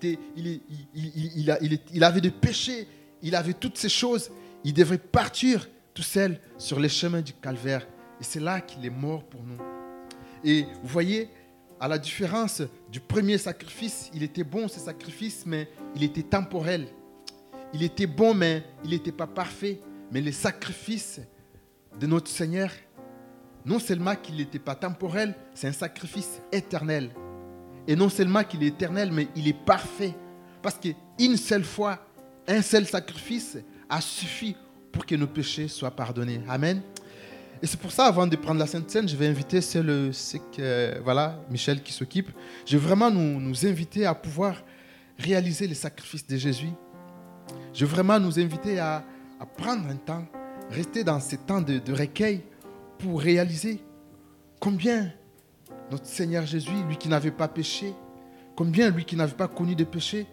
il, 0.93 2.03
avait 2.03 2.21
des 2.21 2.29
péchés, 2.29 2.87
il 3.23 3.33
avait 3.33 3.55
toutes 3.55 3.79
ces 3.79 3.89
choses. 3.89 4.29
Il 4.63 4.75
devait 4.75 4.99
partir 4.99 5.67
tout 5.95 6.03
seul 6.03 6.39
sur 6.59 6.79
les 6.79 6.89
chemins 6.89 7.21
du 7.21 7.33
calvaire. 7.33 7.87
Et 8.19 8.23
c'est 8.23 8.39
là 8.39 8.61
qu'il 8.61 8.85
est 8.85 8.91
mort 8.91 9.23
pour 9.23 9.41
nous. 9.41 9.57
Et 10.43 10.61
vous 10.83 10.89
voyez, 10.89 11.27
à 11.79 11.87
la 11.87 11.97
différence 11.97 12.61
du 12.91 12.99
premier 12.99 13.39
sacrifice, 13.39 14.11
il 14.13 14.21
était 14.21 14.43
bon 14.43 14.67
ce 14.67 14.79
sacrifice, 14.79 15.43
mais 15.47 15.67
il 15.95 16.03
était 16.03 16.21
temporel. 16.21 16.85
Il 17.73 17.81
était 17.81 18.05
bon, 18.05 18.35
mais 18.35 18.63
il 18.83 18.91
n'était 18.91 19.11
pas 19.11 19.25
parfait. 19.25 19.81
Mais 20.11 20.21
le 20.21 20.31
sacrifice 20.31 21.19
de 21.99 22.05
notre 22.05 22.29
Seigneur, 22.29 22.69
non 23.65 23.79
seulement 23.79 24.15
qu'il 24.15 24.35
n'était 24.37 24.59
pas 24.59 24.75
temporel, 24.75 25.35
c'est 25.53 25.67
un 25.67 25.73
sacrifice 25.73 26.41
éternel. 26.51 27.11
Et 27.87 27.95
non 27.95 28.09
seulement 28.09 28.43
qu'il 28.43 28.63
est 28.63 28.67
éternel, 28.67 29.11
mais 29.11 29.27
il 29.35 29.47
est 29.47 29.65
parfait. 29.65 30.15
Parce 30.61 30.77
qu'une 30.77 31.37
seule 31.37 31.63
fois, 31.63 31.99
un 32.47 32.61
seul 32.61 32.85
sacrifice 32.85 33.57
a 33.89 34.01
suffi 34.01 34.55
pour 34.91 35.05
que 35.05 35.15
nos 35.15 35.27
péchés 35.27 35.67
soient 35.67 35.91
pardonnés. 35.91 36.41
Amen. 36.47 36.81
Et 37.61 37.67
c'est 37.67 37.79
pour 37.79 37.91
ça, 37.91 38.05
avant 38.05 38.25
de 38.25 38.35
prendre 38.35 38.59
la 38.59 38.65
Sainte 38.65 38.89
Seine, 38.89 39.07
je 39.07 39.15
vais 39.15 39.27
inviter 39.27 39.61
c'est 39.61 39.83
le, 39.83 40.11
que, 40.55 40.99
voilà, 41.03 41.39
Michel 41.49 41.83
qui 41.83 41.93
s'occupe. 41.93 42.29
Je 42.65 42.77
vais 42.77 42.83
vraiment 42.83 43.11
nous, 43.11 43.65
inviter 43.65 44.05
à 44.05 44.15
pouvoir 44.15 44.63
réaliser 45.19 45.67
le 45.67 45.75
sacrifice 45.75 46.25
de 46.25 46.37
Jésus. 46.37 46.71
Je 47.73 47.85
veux 47.85 47.91
vraiment 47.91 48.19
nous 48.19 48.39
inviter 48.39 48.79
à, 48.79 49.03
prendre 49.57 49.87
un 49.87 49.95
temps, 49.95 50.25
rester 50.69 51.03
dans 51.03 51.19
ce 51.19 51.35
temps 51.35 51.61
de 51.61 51.93
recueil 51.93 52.43
pour 53.01 53.21
réaliser 53.21 53.79
combien 54.59 55.11
notre 55.89 56.05
Seigneur 56.05 56.45
Jésus, 56.45 56.83
lui 56.87 56.97
qui 56.97 57.09
n'avait 57.09 57.31
pas 57.31 57.47
péché, 57.47 57.93
combien 58.55 58.89
lui 58.89 59.05
qui 59.05 59.15
n'avait 59.15 59.33
pas 59.33 59.47
connu 59.47 59.75
de 59.75 59.83
péché, 59.83 60.27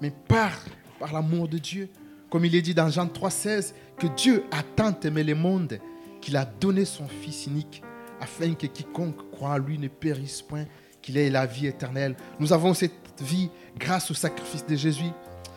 mais 0.00 0.10
par, 0.10 0.52
par 0.98 1.12
l'amour 1.12 1.48
de 1.48 1.58
Dieu, 1.58 1.88
comme 2.30 2.44
il 2.44 2.54
est 2.54 2.62
dit 2.62 2.74
dans 2.74 2.88
Jean 2.88 3.06
3,16, 3.06 3.74
que 3.98 4.06
Dieu 4.06 4.44
a 4.50 4.62
tant 4.62 4.98
aimé 5.00 5.22
le 5.22 5.34
monde 5.34 5.78
qu'il 6.20 6.36
a 6.36 6.44
donné 6.44 6.84
son 6.84 7.06
Fils 7.06 7.46
unique, 7.46 7.82
afin 8.20 8.54
que 8.54 8.66
quiconque 8.66 9.30
croit 9.30 9.50
en 9.50 9.58
lui 9.58 9.78
ne 9.78 9.88
périsse 9.88 10.42
point, 10.42 10.64
qu'il 11.00 11.16
ait 11.16 11.30
la 11.30 11.46
vie 11.46 11.66
éternelle. 11.66 12.16
Nous 12.40 12.52
avons 12.52 12.74
cette 12.74 12.92
vie 13.20 13.50
grâce 13.78 14.10
au 14.10 14.14
sacrifice 14.14 14.66
de 14.66 14.74
Jésus. 14.74 15.10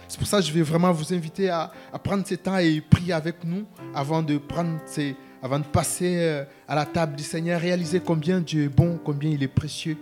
C'est 0.07 0.19
pour 0.19 0.27
ça 0.27 0.39
que 0.39 0.45
je 0.45 0.51
vais 0.51 0.61
vraiment 0.61 0.91
vous 0.91 1.13
inviter 1.13 1.49
à, 1.49 1.71
à 1.91 1.97
prendre 1.97 2.27
ce 2.27 2.35
temps 2.35 2.57
et 2.57 2.81
prier 2.81 3.13
avec 3.13 3.43
nous 3.43 3.65
avant 3.95 4.21
de 4.21 4.37
prendre 4.37 4.79
ces 4.85 5.15
avant 5.41 5.59
de 5.59 5.65
passer 5.65 6.17
euh, 6.19 6.45
à 6.67 6.75
la 6.75 6.85
table 6.85 7.15
du 7.15 7.23
Seigneur, 7.23 7.59
réaliser 7.59 7.99
combien 7.99 8.39
Dieu 8.39 8.65
est 8.65 8.69
bon, 8.69 8.99
combien 9.03 9.31
il 9.31 9.41
est 9.41 9.47
précieux. 9.47 9.97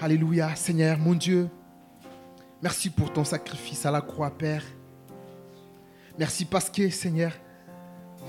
Alléluia, 0.00 0.54
Seigneur, 0.54 0.98
mon 0.98 1.14
Dieu, 1.14 1.48
merci 2.62 2.90
pour 2.90 3.12
ton 3.12 3.24
sacrifice 3.24 3.84
à 3.84 3.90
la 3.90 4.00
croix, 4.00 4.30
Père. 4.30 4.64
Merci 6.18 6.44
parce 6.44 6.70
que, 6.70 6.88
Seigneur, 6.90 7.32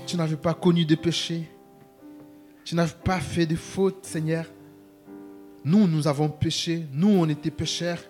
tu 0.06 0.16
n'avais 0.16 0.36
pas 0.36 0.54
connu 0.54 0.84
de 0.84 0.94
péché. 0.94 1.48
Tu 2.64 2.74
n'avais 2.74 2.94
pas 3.04 3.20
fait 3.20 3.46
de 3.46 3.56
faute, 3.56 4.04
Seigneur. 4.04 4.46
Nous, 5.64 5.86
nous 5.86 6.08
avons 6.08 6.28
péché. 6.28 6.86
Nous, 6.92 7.08
on 7.08 7.28
était 7.28 7.50
pécheurs. 7.50 8.02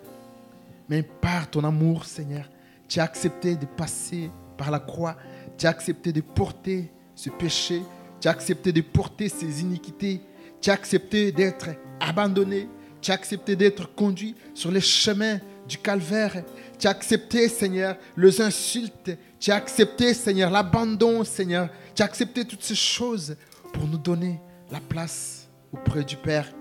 Mais 0.89 1.03
par 1.03 1.49
ton 1.49 1.63
amour, 1.63 2.05
Seigneur, 2.05 2.49
tu 2.87 2.99
as 2.99 3.03
accepté 3.03 3.55
de 3.55 3.65
passer 3.65 4.31
par 4.57 4.71
la 4.71 4.79
croix. 4.79 5.17
Tu 5.57 5.65
as 5.65 5.69
accepté 5.69 6.11
de 6.11 6.21
porter 6.21 6.91
ce 7.15 7.29
péché. 7.29 7.81
Tu 8.19 8.27
as 8.27 8.31
accepté 8.31 8.71
de 8.71 8.81
porter 8.81 9.29
ces 9.29 9.61
iniquités. 9.61 10.21
Tu 10.61 10.69
as 10.69 10.73
accepté 10.73 11.31
d'être 11.31 11.69
abandonné. 11.99 12.69
Tu 13.01 13.11
as 13.11 13.15
accepté 13.15 13.55
d'être 13.55 13.93
conduit 13.95 14.35
sur 14.53 14.71
les 14.71 14.81
chemins 14.81 15.39
du 15.67 15.77
calvaire. 15.77 16.43
Tu 16.77 16.87
as 16.87 16.91
accepté, 16.91 17.47
Seigneur, 17.47 17.97
les 18.17 18.41
insultes. 18.41 19.11
Tu 19.39 19.51
as 19.51 19.55
accepté, 19.55 20.13
Seigneur, 20.13 20.49
l'abandon, 20.49 21.23
Seigneur. 21.23 21.69
Tu 21.93 22.01
as 22.01 22.05
accepté 22.05 22.45
toutes 22.45 22.63
ces 22.63 22.75
choses 22.75 23.35
pour 23.73 23.87
nous 23.87 23.97
donner 23.97 24.39
la 24.71 24.79
place 24.79 25.47
auprès 25.71 26.03
du 26.03 26.15
Père, 26.15 26.51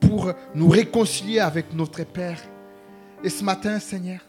pour 0.00 0.32
nous 0.54 0.68
réconcilier 0.68 1.40
avec 1.40 1.72
notre 1.74 2.04
Père. 2.04 2.40
Et 3.22 3.28
ce 3.28 3.44
matin, 3.44 3.78
Seigneur, 3.78 4.20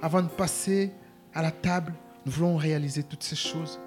avant 0.00 0.22
de 0.22 0.28
passer 0.28 0.92
à 1.34 1.42
la 1.42 1.50
table, 1.50 1.92
nous 2.24 2.32
voulons 2.32 2.56
réaliser 2.56 3.02
toutes 3.02 3.22
ces 3.22 3.36
choses 3.36 3.80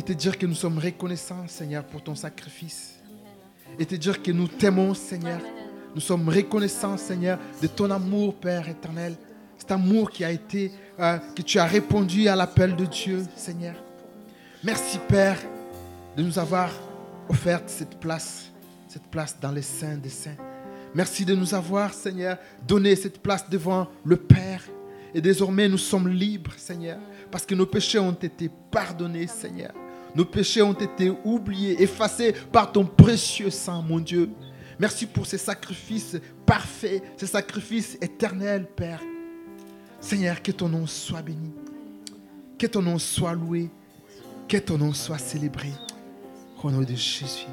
et 0.00 0.02
te 0.02 0.14
dire 0.14 0.38
que 0.38 0.46
nous 0.46 0.54
sommes 0.54 0.78
reconnaissants, 0.78 1.46
Seigneur, 1.46 1.84
pour 1.84 2.02
ton 2.02 2.14
sacrifice. 2.14 2.94
Et 3.78 3.84
te 3.84 3.94
dire 3.94 4.22
que 4.22 4.32
nous 4.32 4.48
t'aimons, 4.48 4.94
Seigneur. 4.94 5.42
Nous 5.94 6.00
sommes 6.00 6.26
reconnaissants, 6.26 6.96
Seigneur, 6.96 7.38
de 7.60 7.66
ton 7.66 7.90
amour, 7.90 8.34
Père 8.36 8.66
éternel. 8.66 9.14
Cet 9.58 9.72
amour 9.72 10.10
qui 10.10 10.24
a 10.24 10.30
été, 10.30 10.72
euh, 10.98 11.18
que 11.36 11.42
tu 11.42 11.58
as 11.58 11.66
répondu 11.66 12.28
à 12.28 12.34
l'appel 12.34 12.76
de 12.76 12.86
Dieu, 12.86 13.26
Seigneur. 13.36 13.74
Merci, 14.64 14.98
Père, 15.06 15.38
de 16.16 16.22
nous 16.22 16.38
avoir 16.38 16.70
offert 17.28 17.60
cette 17.66 18.00
place, 18.00 18.50
cette 18.88 19.06
place 19.10 19.36
dans 19.38 19.52
les 19.52 19.60
saints 19.60 19.98
des 19.98 20.08
saints. 20.08 20.38
Merci 20.94 21.26
de 21.26 21.34
nous 21.34 21.54
avoir, 21.54 21.92
Seigneur, 21.92 22.38
donné 22.66 22.96
cette 22.96 23.20
place 23.20 23.50
devant 23.50 23.86
le 24.06 24.16
Père. 24.16 24.62
Et 25.12 25.20
désormais, 25.20 25.68
nous 25.68 25.76
sommes 25.76 26.08
libres, 26.08 26.54
Seigneur, 26.56 26.98
parce 27.30 27.44
que 27.44 27.54
nos 27.54 27.66
péchés 27.66 27.98
ont 27.98 28.12
été 28.12 28.50
pardonnés, 28.70 29.26
Seigneur. 29.26 29.72
Nos 30.14 30.24
péchés 30.24 30.62
ont 30.62 30.72
été 30.72 31.12
oubliés, 31.24 31.82
effacés 31.82 32.32
par 32.52 32.72
ton 32.72 32.84
précieux 32.84 33.50
sang, 33.50 33.82
mon 33.82 34.00
Dieu. 34.00 34.30
Merci 34.78 35.06
pour 35.06 35.26
ces 35.26 35.38
sacrifices 35.38 36.18
parfaits, 36.46 37.02
ces 37.16 37.26
sacrifices 37.26 37.98
éternels, 38.00 38.66
Père. 38.66 39.00
Seigneur, 40.00 40.42
que 40.42 40.50
ton 40.50 40.68
nom 40.68 40.86
soit 40.86 41.22
béni. 41.22 41.52
Que 42.58 42.66
ton 42.66 42.82
nom 42.82 42.98
soit 42.98 43.34
loué. 43.34 43.70
Que 44.48 44.56
ton 44.56 44.78
nom 44.78 44.92
soit 44.94 45.18
célébré. 45.18 45.70
Au 46.62 46.70
nom 46.70 46.80
de 46.80 46.94
Jésus. 46.94 47.46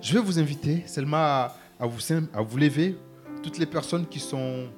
Je 0.00 0.14
vais 0.14 0.20
vous 0.20 0.38
inviter 0.38 0.84
seulement 0.86 1.16
à, 1.16 1.52
vous, 1.80 2.00
à 2.32 2.42
vous 2.42 2.56
lever. 2.58 2.96
Toutes 3.42 3.58
les 3.58 3.66
personnes 3.66 4.06
qui 4.06 4.20
sont 4.20 4.68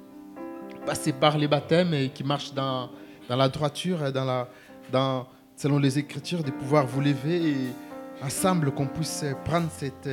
passées 0.85 1.13
par 1.13 1.37
les 1.37 1.47
baptêmes 1.47 1.93
et 1.93 2.09
qui 2.09 2.23
marchent 2.23 2.53
dans, 2.53 2.89
dans 3.29 3.35
la 3.35 3.49
droiture, 3.49 4.11
dans 4.11 4.25
la, 4.25 4.49
dans, 4.91 5.27
selon 5.61 5.77
les 5.77 5.99
Écritures, 5.99 6.43
de 6.43 6.49
pouvoir 6.49 6.87
vous 6.87 7.01
lever 7.01 7.51
et 7.51 7.55
ensemble 8.23 8.71
qu'on 8.71 8.87
puisse 8.87 9.23
prendre 9.45 9.69
cette, 9.69 10.09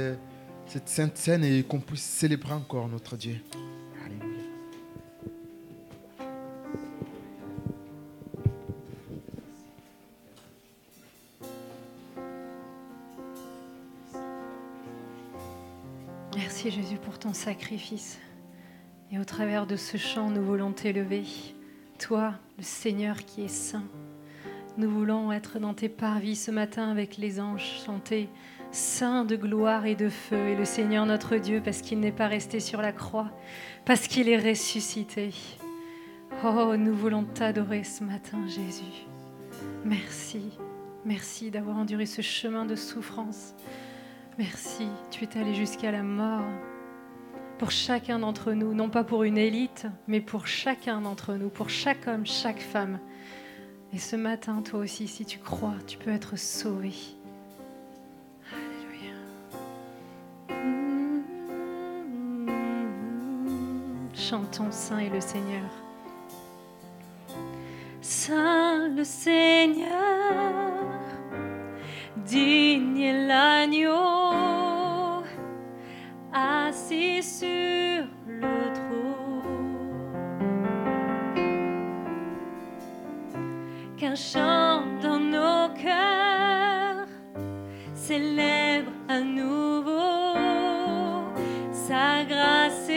cette 0.66 0.88
sainte 0.90 1.16
scène 1.16 1.42
et 1.42 1.62
qu'on 1.62 1.80
puisse 1.80 2.02
célébrer 2.02 2.52
encore 2.52 2.86
notre 2.86 3.16
Dieu. 3.16 3.36
Merci 16.36 16.70
Jésus 16.70 16.98
pour 16.98 17.18
ton 17.18 17.32
sacrifice. 17.32 18.18
Et 19.10 19.18
au 19.18 19.24
travers 19.24 19.66
de 19.66 19.76
ce 19.76 19.96
chant, 19.96 20.28
nous 20.28 20.44
voulons 20.44 20.72
t'élever. 20.72 21.24
Toi, 21.98 22.34
le 22.58 22.62
Seigneur 22.62 23.24
qui 23.24 23.44
est 23.44 23.48
saint. 23.48 23.84
Nous 24.78 24.88
voulons 24.88 25.32
être 25.32 25.58
dans 25.58 25.74
tes 25.74 25.88
parvis 25.88 26.36
ce 26.36 26.52
matin 26.52 26.88
avec 26.88 27.16
les 27.16 27.40
anges, 27.40 27.82
chanter 27.84 28.28
Saint 28.70 29.24
de 29.24 29.34
gloire 29.34 29.86
et 29.86 29.96
de 29.96 30.08
feu 30.08 30.50
et 30.50 30.54
le 30.54 30.64
Seigneur 30.64 31.04
notre 31.04 31.34
Dieu 31.34 31.60
parce 31.64 31.82
qu'il 31.82 31.98
n'est 31.98 32.12
pas 32.12 32.28
resté 32.28 32.60
sur 32.60 32.80
la 32.80 32.92
croix, 32.92 33.28
parce 33.84 34.06
qu'il 34.06 34.28
est 34.28 34.38
ressuscité. 34.38 35.34
Oh, 36.44 36.76
nous 36.76 36.94
voulons 36.94 37.24
t'adorer 37.24 37.82
ce 37.82 38.04
matin, 38.04 38.38
Jésus. 38.46 39.08
Merci, 39.84 40.56
merci 41.04 41.50
d'avoir 41.50 41.78
enduré 41.78 42.06
ce 42.06 42.22
chemin 42.22 42.64
de 42.64 42.76
souffrance. 42.76 43.56
Merci, 44.38 44.86
tu 45.10 45.24
es 45.24 45.38
allé 45.38 45.54
jusqu'à 45.54 45.90
la 45.90 46.04
mort 46.04 46.46
pour 47.58 47.72
chacun 47.72 48.20
d'entre 48.20 48.52
nous, 48.52 48.74
non 48.74 48.90
pas 48.90 49.02
pour 49.02 49.24
une 49.24 49.38
élite, 49.38 49.88
mais 50.06 50.20
pour 50.20 50.46
chacun 50.46 51.00
d'entre 51.00 51.34
nous, 51.34 51.48
pour 51.48 51.68
chaque 51.68 52.06
homme, 52.06 52.24
chaque 52.24 52.60
femme. 52.60 53.00
Et 53.92 53.98
ce 53.98 54.16
matin, 54.16 54.62
toi 54.62 54.80
aussi, 54.80 55.08
si 55.08 55.24
tu 55.24 55.38
crois, 55.38 55.74
tu 55.86 55.96
peux 55.96 56.10
être 56.10 56.36
sauvé. 56.36 56.92
Alléluia. 58.52 59.14
Chantons 64.14 64.70
Saint 64.70 64.98
et 64.98 65.08
le 65.08 65.20
Seigneur. 65.20 65.70
Saint 68.02 68.88
le 68.88 69.04
Seigneur, 69.04 69.88
digne 72.26 73.26
l'agneau, 73.26 73.92
assis 76.32 77.22
sur 77.22 78.04
qu'un 84.18 84.40
chant 84.40 84.82
dans 85.02 85.18
nos 85.18 85.68
cœurs 85.74 87.06
célèbre 87.94 88.90
à 89.08 89.20
nouveau 89.20 90.34
sa 91.72 92.24
grâce 92.24 92.87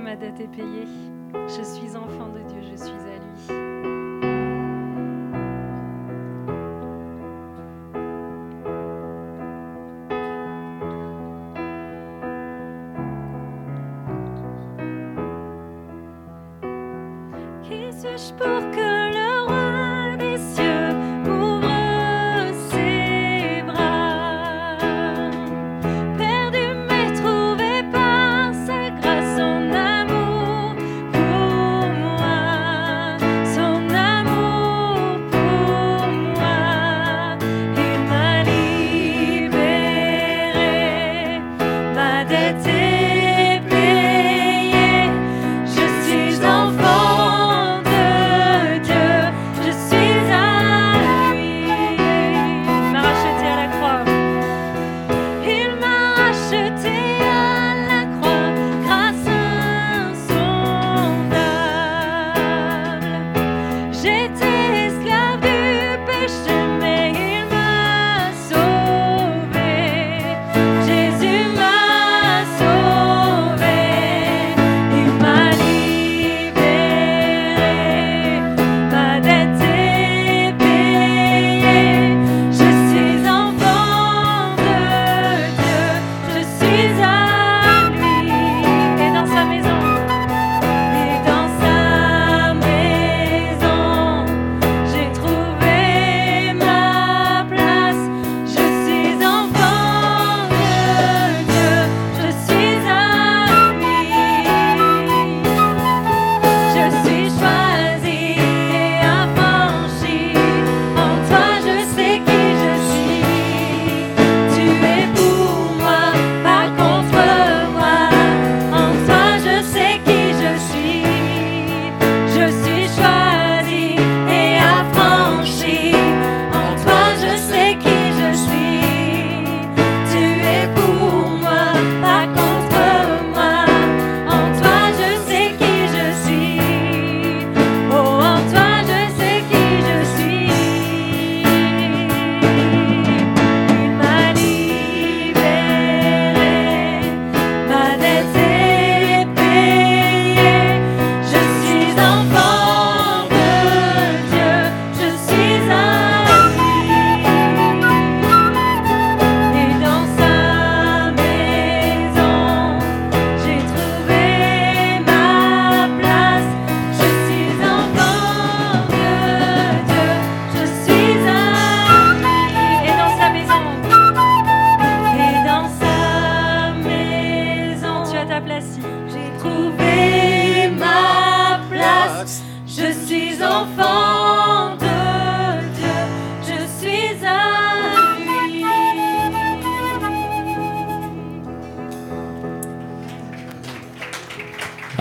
ma 0.00 0.16
dette 0.16 0.40
est 0.40 0.48
payée. 0.48 0.86
Je 1.48 1.62
suis 1.62 1.96
enfant 1.96 2.28
de 2.28 2.40
Dieu, 2.48 2.60
je 2.62 2.76
suis 2.76 2.92
à 2.92 3.18
lui. 3.18 3.76
Suis-je 17.96 18.34
pour 18.34 18.70
que 18.72 18.95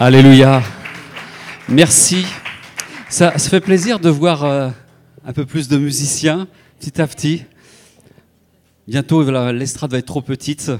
Alléluia. 0.07 0.61
Merci. 1.67 2.27
Ça, 3.09 3.31
fait 3.39 3.59
plaisir 3.59 3.99
de 3.99 4.07
voir 4.07 4.43
euh, 4.43 4.69
un 5.25 5.33
peu 5.33 5.47
plus 5.47 5.67
de 5.67 5.79
musiciens 5.79 6.47
petit 6.79 7.01
à 7.01 7.07
petit. 7.07 7.41
Bientôt, 8.87 9.23
l'estrade 9.51 9.89
va 9.89 9.97
être 9.97 10.05
trop 10.05 10.21
petite. 10.21 10.71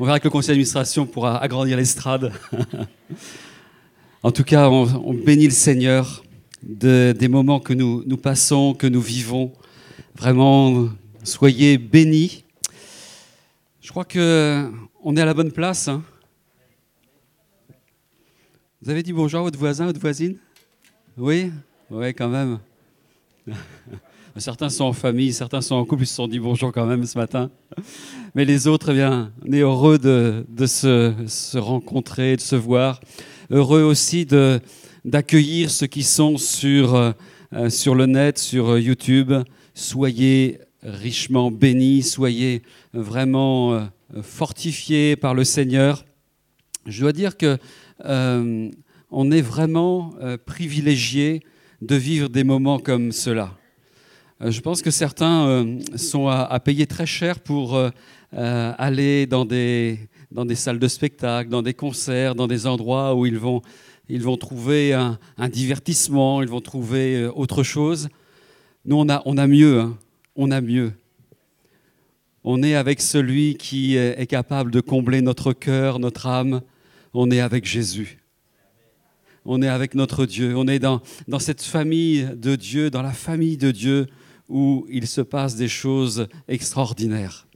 On 0.00 0.06
verra 0.06 0.18
que 0.18 0.24
le 0.24 0.30
conseil 0.30 0.48
d'administration 0.48 1.06
pourra 1.06 1.40
agrandir 1.40 1.76
l'estrade. 1.76 2.32
en 4.24 4.32
tout 4.32 4.42
cas, 4.42 4.68
on, 4.68 5.14
bénit 5.14 5.44
le 5.44 5.52
Seigneur 5.52 6.24
de- 6.64 7.14
des 7.16 7.28
moments 7.28 7.60
que 7.60 7.74
nous, 7.74 8.02
nous 8.08 8.16
passons, 8.16 8.74
que 8.74 8.88
nous 8.88 9.00
vivons. 9.00 9.52
Vraiment, 10.16 10.88
soyez 11.22 11.78
bénis. 11.78 12.44
Je 13.80 13.90
crois 13.90 14.04
que 14.04 14.68
on 15.04 15.16
est 15.16 15.20
à 15.20 15.26
la 15.26 15.34
bonne 15.34 15.52
place. 15.52 15.86
hein. 15.86 16.02
Vous 18.84 18.90
avez 18.90 19.04
dit 19.04 19.12
bonjour 19.12 19.38
à 19.38 19.42
votre 19.44 19.60
voisin, 19.60 19.86
votre 19.86 20.00
voisine? 20.00 20.38
Oui? 21.16 21.52
Oui, 21.88 22.12
quand 22.14 22.28
même. 22.28 22.58
Certains 24.38 24.70
sont 24.70 24.86
en 24.86 24.92
famille, 24.92 25.32
certains 25.32 25.60
sont 25.60 25.76
en 25.76 25.84
couple, 25.84 26.02
ils 26.02 26.06
se 26.06 26.16
sont 26.16 26.26
dit 26.26 26.40
bonjour 26.40 26.72
quand 26.72 26.86
même 26.86 27.06
ce 27.06 27.16
matin. 27.16 27.48
Mais 28.34 28.44
les 28.44 28.66
autres, 28.66 28.90
eh 28.90 28.94
bien, 28.94 29.30
on 29.46 29.52
est 29.52 29.60
heureux 29.60 29.98
de, 29.98 30.44
de 30.48 30.66
se, 30.66 31.14
se 31.28 31.58
rencontrer, 31.58 32.34
de 32.34 32.40
se 32.40 32.56
voir. 32.56 33.00
Heureux 33.50 33.82
aussi 33.82 34.26
de, 34.26 34.58
d'accueillir 35.04 35.70
ceux 35.70 35.86
qui 35.86 36.02
sont 36.02 36.36
sur, 36.36 36.96
euh, 36.96 37.12
sur 37.68 37.94
le 37.94 38.06
net, 38.06 38.36
sur 38.36 38.70
euh, 38.70 38.80
YouTube. 38.80 39.32
Soyez 39.74 40.58
richement 40.82 41.52
bénis, 41.52 42.02
soyez 42.02 42.62
vraiment 42.94 43.74
euh, 43.74 43.84
fortifiés 44.22 45.14
par 45.14 45.34
le 45.34 45.44
Seigneur. 45.44 46.04
Je 46.86 47.02
dois 47.02 47.12
dire 47.12 47.36
que 47.36 47.58
euh, 48.04 48.70
on 49.10 49.30
est 49.30 49.40
vraiment 49.40 50.14
euh, 50.20 50.36
privilégié 50.44 51.42
de 51.80 51.96
vivre 51.96 52.28
des 52.28 52.44
moments 52.44 52.78
comme 52.78 53.12
cela. 53.12 53.56
Euh, 54.40 54.50
je 54.50 54.60
pense 54.60 54.82
que 54.82 54.90
certains 54.90 55.78
sont 55.96 56.28
à, 56.28 56.58
payer 56.60 56.86
très 56.86 57.06
cher 57.06 57.40
pour 57.40 57.78
aller 58.32 59.26
dans 59.26 59.44
des, 59.44 59.98
dans 60.30 60.44
des 60.44 60.54
salles 60.54 60.78
de 60.78 60.88
spectacle, 60.88 61.50
dans 61.50 61.62
des 61.62 61.74
concerts, 61.74 62.34
dans 62.34 62.46
des 62.46 62.66
endroits 62.66 63.14
où 63.14 63.26
ils 63.26 63.38
vont, 63.38 63.60
ils 64.08 64.22
vont 64.22 64.36
trouver 64.36 64.94
un, 64.94 65.18
divertissement, 65.48 66.42
ils 66.42 66.48
vont 66.48 66.60
trouver 66.60 67.26
autre 67.26 67.62
chose. 67.62 68.08
Nous, 68.84 68.96
on 68.96 69.08
a, 69.08 69.22
on 69.26 69.36
a 69.36 69.46
mieux, 69.46 69.80
hein. 69.80 69.96
on 70.34 70.50
a 70.50 70.60
mieux. 70.60 70.92
On 72.42 72.62
est 72.62 72.74
avec 72.74 73.00
celui 73.00 73.54
qui 73.54 73.96
est 73.96 74.26
capable 74.26 74.72
de 74.72 74.80
combler 74.80 75.20
notre 75.20 75.52
cœur, 75.52 76.00
notre 76.00 76.26
âme. 76.26 76.62
On 77.14 77.30
est 77.30 77.40
avec 77.40 77.64
Jésus. 77.66 78.22
On 79.44 79.60
est 79.60 79.68
avec 79.68 79.94
notre 79.94 80.24
Dieu. 80.24 80.56
On 80.56 80.66
est 80.66 80.78
dans, 80.78 81.02
cette 81.38 81.62
famille 81.62 82.28
de 82.36 82.56
Dieu, 82.56 82.90
dans 82.90 83.02
la 83.02 83.12
famille 83.12 83.56
de 83.56 83.70
Dieu 83.70 84.06
où 84.48 84.86
il 84.88 85.06
se 85.06 85.20
passe 85.20 85.56
des 85.56 85.68
choses 85.68 86.28
extraordinaires. 86.48 87.46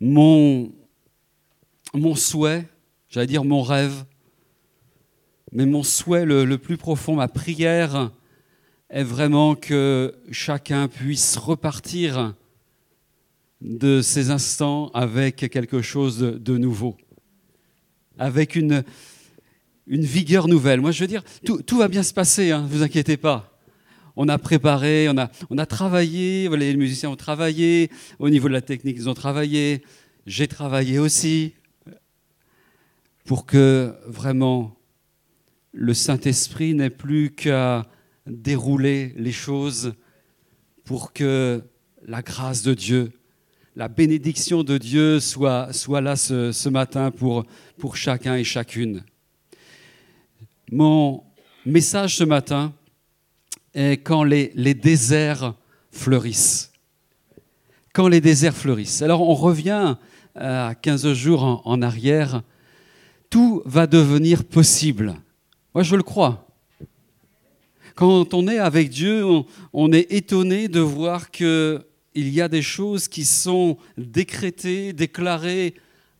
Mon, 0.00 0.72
souhait, 2.16 2.68
j'allais 3.08 3.26
dire 3.26 3.44
mon 3.44 3.62
rêve, 3.62 4.04
Mais 5.52 5.66
mon 5.66 5.82
souhait 5.82 6.24
le, 6.24 6.56
plus 6.58 6.76
profond, 6.76 7.16
ma 7.16 7.28
prière, 7.28 8.10
est 8.90 9.04
vraiment 9.04 9.54
que 9.54 10.14
chacun 10.30 10.88
puisse 10.88 11.36
repartir 11.36 12.34
de 13.60 14.02
ces 14.02 14.30
instants 14.30 14.90
avec 14.92 15.36
quelque 15.36 15.82
chose 15.82 16.18
de 16.18 16.58
nouveau, 16.58 16.96
avec 18.18 18.56
une, 18.56 18.84
une 19.86 20.04
vigueur 20.04 20.48
nouvelle. 20.48 20.80
Moi, 20.80 20.90
je 20.90 21.00
veux 21.00 21.08
dire, 21.08 21.22
tout, 21.44 21.62
tout 21.62 21.78
va 21.78 21.88
bien 21.88 22.02
se 22.02 22.14
passer, 22.14 22.50
ne 22.50 22.66
vous 22.66 22.82
inquiétez 22.82 23.16
pas. 23.16 23.58
On 24.14 24.28
a 24.28 24.38
préparé, 24.38 25.08
on 25.08 25.16
a, 25.16 25.30
on 25.48 25.58
a 25.58 25.66
travaillé, 25.66 26.48
les 26.56 26.76
musiciens 26.76 27.10
ont 27.10 27.16
travaillé, 27.16 27.90
au 28.18 28.28
niveau 28.28 28.48
de 28.48 28.52
la 28.52 28.60
technique, 28.60 28.96
ils 28.98 29.08
ont 29.08 29.14
travaillé, 29.14 29.82
j'ai 30.26 30.48
travaillé 30.48 30.98
aussi, 30.98 31.54
pour 33.24 33.46
que 33.46 33.94
vraiment 34.06 34.76
le 35.72 35.94
Saint-Esprit 35.94 36.74
n'ait 36.74 36.90
plus 36.90 37.30
qu'à 37.30 37.86
dérouler 38.26 39.14
les 39.16 39.32
choses 39.32 39.94
pour 40.84 41.12
que 41.12 41.62
la 42.04 42.22
grâce 42.22 42.62
de 42.62 42.74
Dieu, 42.74 43.12
la 43.74 43.88
bénédiction 43.88 44.62
de 44.62 44.76
Dieu 44.76 45.18
soit, 45.18 45.70
là 46.00 46.16
ce, 46.16 46.68
matin 46.68 47.10
pour, 47.10 47.46
chacun 47.94 48.36
et 48.36 48.44
chacune. 48.44 49.02
Mon 50.70 51.24
message 51.64 52.16
ce 52.16 52.24
matin 52.24 52.72
est 53.74 54.02
quand 54.02 54.24
les, 54.24 54.74
déserts 54.74 55.54
fleurissent. 55.90 56.72
Quand 57.94 58.08
les 58.08 58.20
déserts 58.20 58.56
fleurissent. 58.56 59.02
Alors 59.02 59.22
on 59.22 59.34
revient 59.34 59.96
à 60.34 60.74
15 60.74 61.12
jours 61.12 61.62
en, 61.64 61.82
arrière. 61.82 62.42
Tout 63.30 63.62
va 63.64 63.86
devenir 63.86 64.44
possible. 64.44 65.14
Moi 65.74 65.82
je 65.82 65.96
le 65.96 66.02
crois. 66.02 66.46
Quand 67.94 68.32
on 68.34 68.48
est 68.48 68.58
avec 68.58 68.88
Dieu, 68.90 69.24
on, 69.24 69.46
on 69.72 69.92
est 69.92 70.12
étonné 70.12 70.68
de 70.68 70.80
voir 70.80 71.30
qu'il 72.12 72.28
y 72.28 72.40
a 72.40 72.48
des 72.48 72.62
choses 72.62 73.08
qui 73.08 73.24
sont 73.24 73.78
décrétées, 73.96 74.92
déclarées 74.92 75.74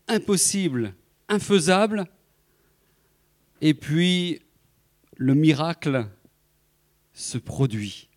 impossibles, 0.07 0.93
infaisables, 1.29 2.05
et 3.61 3.73
puis 3.73 4.39
le 5.15 5.33
miracle 5.35 6.07
se 7.13 7.37
produit. 7.37 8.09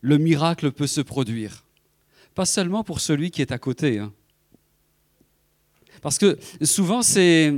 Le 0.00 0.18
miracle 0.18 0.72
peut 0.72 0.86
se 0.86 1.00
produire. 1.00 1.64
Pas 2.34 2.46
seulement 2.46 2.84
pour 2.84 3.00
celui 3.00 3.30
qui 3.30 3.42
est 3.42 3.52
à 3.52 3.58
côté. 3.58 3.98
Hein. 3.98 4.12
Parce 6.00 6.18
que 6.18 6.38
souvent, 6.62 7.02
c'est 7.02 7.54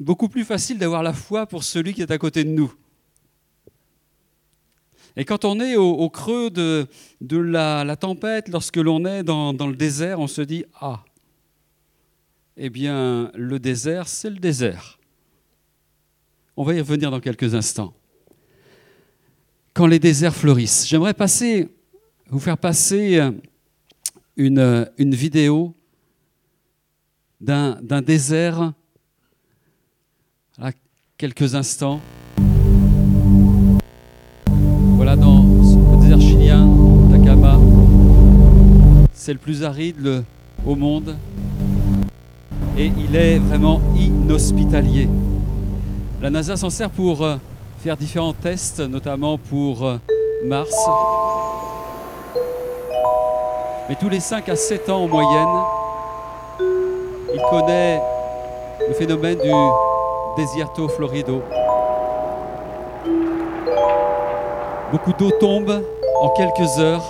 beaucoup 0.00 0.28
plus 0.28 0.44
facile 0.44 0.78
d'avoir 0.78 1.02
la 1.02 1.12
foi 1.12 1.46
pour 1.46 1.64
celui 1.64 1.94
qui 1.94 2.02
est 2.02 2.10
à 2.10 2.18
côté 2.18 2.44
de 2.44 2.50
nous. 2.50 2.72
Et 5.16 5.24
quand 5.24 5.44
on 5.44 5.60
est 5.60 5.76
au, 5.76 6.10
creux 6.10 6.50
de, 6.50 6.86
la, 7.30 7.96
tempête, 7.96 8.48
lorsque 8.48 8.76
l'on 8.76 9.04
est 9.04 9.22
dans, 9.22 9.52
le 9.52 9.76
désert, 9.76 10.20
on 10.20 10.26
se 10.26 10.42
dit 10.42 10.64
Ah, 10.80 11.04
eh 12.56 12.70
bien, 12.70 13.30
le 13.34 13.58
désert, 13.58 14.08
c'est 14.08 14.30
le 14.30 14.38
désert. 14.38 14.98
On 16.56 16.64
va 16.64 16.74
y 16.74 16.80
revenir 16.80 17.10
dans 17.10 17.20
quelques 17.20 17.54
instants. 17.54 17.94
Quand 19.74 19.86
les 19.86 19.98
déserts 19.98 20.34
fleurissent, 20.34 20.86
j'aimerais 20.88 21.14
passer, 21.14 21.68
vous 22.28 22.40
faire 22.40 22.56
passer 22.56 23.20
une, 24.36 24.90
une 24.96 25.14
vidéo 25.14 25.74
d'un 27.40 28.02
désert 28.02 28.72
quelques 31.18 31.54
instants. 31.54 32.00
C'est 39.26 39.32
le 39.32 39.40
plus 39.40 39.64
aride 39.64 40.22
au 40.64 40.76
monde 40.76 41.16
et 42.78 42.92
il 42.96 43.16
est 43.16 43.40
vraiment 43.40 43.80
inhospitalier. 43.96 45.08
La 46.22 46.30
NASA 46.30 46.56
s'en 46.56 46.70
sert 46.70 46.90
pour 46.90 47.24
euh, 47.24 47.34
faire 47.80 47.96
différents 47.96 48.34
tests, 48.34 48.78
notamment 48.78 49.36
pour 49.36 49.84
euh, 49.84 49.96
Mars. 50.44 50.76
Mais 53.88 53.96
tous 53.96 54.08
les 54.08 54.20
5 54.20 54.48
à 54.48 54.54
7 54.54 54.90
ans 54.90 55.02
en 55.02 55.08
moyenne, 55.08 55.64
il 57.34 57.40
connaît 57.50 58.00
le 58.86 58.94
phénomène 58.94 59.38
du 59.38 59.50
Desierto 60.40 60.86
Florido. 60.86 61.42
Beaucoup 64.92 65.12
d'eau 65.18 65.32
tombe 65.40 65.82
en 66.20 66.28
quelques 66.28 66.78
heures. 66.78 67.02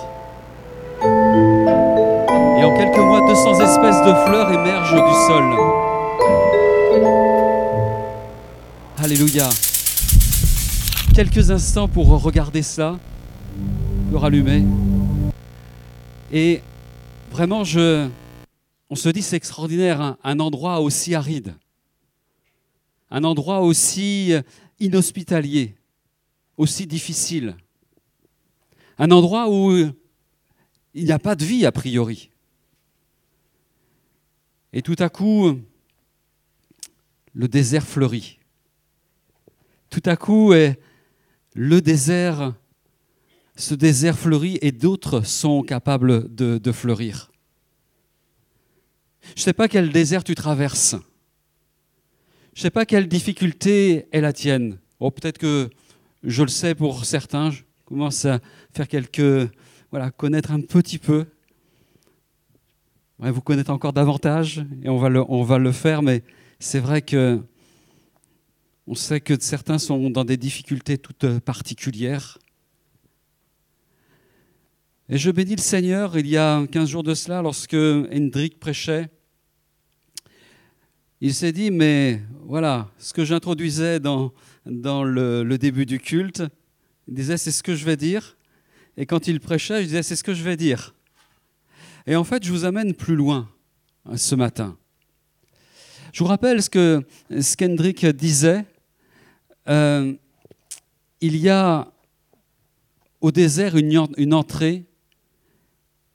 Et 2.59 2.63
en 2.63 2.75
quelques 2.75 2.97
mois, 2.97 3.21
200 3.21 3.59
espèces 3.61 4.01
de 4.01 4.13
fleurs 4.25 4.51
émergent 4.51 4.95
du 4.95 5.13
sol. 5.27 5.43
Alléluia. 8.97 9.47
Quelques 11.13 11.51
instants 11.51 11.87
pour 11.87 12.07
regarder 12.07 12.63
ça, 12.63 12.99
le 14.09 14.17
rallumer. 14.17 14.63
Et 16.31 16.63
vraiment, 17.29 17.63
je, 17.63 18.09
on 18.89 18.95
se 18.95 19.09
dit 19.09 19.21
c'est 19.21 19.35
extraordinaire, 19.35 20.01
un, 20.01 20.17
un 20.23 20.39
endroit 20.39 20.79
aussi 20.79 21.13
aride, 21.13 21.53
un 23.11 23.23
endroit 23.23 23.61
aussi 23.61 24.33
inhospitalier, 24.79 25.75
aussi 26.57 26.87
difficile, 26.87 27.55
un 28.97 29.11
endroit 29.11 29.47
où 29.47 29.71
il 30.95 31.05
n'y 31.05 31.11
a 31.11 31.19
pas 31.19 31.35
de 31.35 31.45
vie 31.45 31.63
a 31.63 31.71
priori. 31.71 32.31
Et 34.77 34.83
tout 34.83 34.95
à 34.99 35.09
coup, 35.09 35.59
le 37.33 37.47
désert 37.47 37.83
fleurit. 37.83 38.37
Tout 39.89 40.03
à 40.05 40.15
coup, 40.15 40.53
le 41.55 41.81
désert, 41.81 42.53
ce 43.55 43.73
désert 43.73 44.15
fleurit 44.19 44.59
et 44.61 44.71
d'autres 44.71 45.21
sont 45.21 45.63
capables 45.63 46.31
de, 46.31 46.59
de 46.59 46.71
fleurir. 46.71 47.31
Je 49.23 49.41
ne 49.41 49.45
sais 49.45 49.53
pas 49.53 49.67
quel 49.67 49.91
désert 49.91 50.23
tu 50.23 50.35
traverses. 50.35 50.95
Je 52.53 52.59
ne 52.59 52.61
sais 52.61 52.69
pas 52.69 52.85
quelle 52.85 53.07
difficulté 53.07 54.05
est 54.11 54.21
la 54.21 54.31
tienne. 54.31 54.77
Oh, 54.99 55.09
Peut-être 55.09 55.39
que 55.39 55.71
je 56.21 56.43
le 56.43 56.49
sais 56.49 56.75
pour 56.75 57.03
certains. 57.05 57.49
Je 57.49 57.63
commence 57.85 58.25
à 58.25 58.41
faire 58.75 58.87
quelques. 58.87 59.49
Voilà, 59.89 60.11
connaître 60.11 60.51
un 60.51 60.61
petit 60.61 60.99
peu. 60.99 61.25
Vous 63.19 63.41
connaître 63.41 63.71
encore 63.71 63.93
davantage 63.93 64.63
et 64.83 64.89
on 64.89 64.97
va 64.97 65.09
le, 65.09 65.23
on 65.27 65.41
va 65.41 65.57
le 65.57 65.71
faire, 65.71 66.03
mais 66.03 66.23
c'est 66.59 66.79
vrai 66.79 67.01
que 67.01 67.41
on 68.85 68.93
sait 68.93 69.19
que 69.19 69.33
certains 69.39 69.79
sont 69.79 70.09
dans 70.11 70.23
des 70.23 70.37
difficultés 70.37 70.97
toutes 70.97 71.39
particulières. 71.39 72.37
Et 75.09 75.17
je 75.17 75.31
bénis 75.31 75.55
le 75.55 75.61
Seigneur, 75.61 76.17
il 76.17 76.27
y 76.27 76.37
a 76.37 76.65
15 76.67 76.89
jours 76.89 77.03
de 77.03 77.13
cela, 77.13 77.41
lorsque 77.41 77.73
Hendrik 77.73 78.59
prêchait, 78.59 79.09
il 81.19 81.33
s'est 81.33 81.51
dit, 81.51 81.71
mais 81.71 82.21
voilà, 82.43 82.91
ce 82.99 83.13
que 83.13 83.25
j'introduisais 83.25 83.99
dans, 83.99 84.31
dans 84.65 85.03
le, 85.03 85.43
le, 85.43 85.57
début 85.57 85.85
du 85.85 85.99
culte, 85.99 86.43
il 87.07 87.15
disait, 87.15 87.37
c'est 87.37 87.51
ce 87.51 87.63
que 87.63 87.73
je 87.73 87.83
vais 87.83 87.97
dire. 87.97 88.37
Et 88.95 89.05
quand 89.05 89.27
il 89.27 89.39
prêchait, 89.39 89.81
je 89.81 89.87
disais, 89.87 90.03
c'est 90.03 90.15
ce 90.15 90.23
que 90.23 90.33
je 90.33 90.43
vais 90.43 90.57
dire. 90.57 90.93
Et 92.07 92.15
en 92.15 92.23
fait, 92.23 92.43
je 92.43 92.51
vous 92.53 92.63
amène 92.63 92.93
plus 92.93 93.17
loin 93.17 93.49
ce 94.15 94.33
matin. 94.33 94.77
Je 96.13 96.23
vous 96.23 96.29
rappelle 96.29 96.63
ce 96.63 96.69
que 96.69 97.05
qu'Hendrik 97.57 98.05
disait. 98.05 98.65
Euh, 99.67 100.13
il 101.19 101.35
y 101.35 101.49
a 101.49 101.91
au 103.19 103.31
désert 103.31 103.75
une, 103.75 104.33
entrée, 104.33 104.85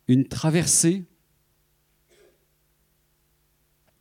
une 0.08 0.26
traversée, 0.26 1.04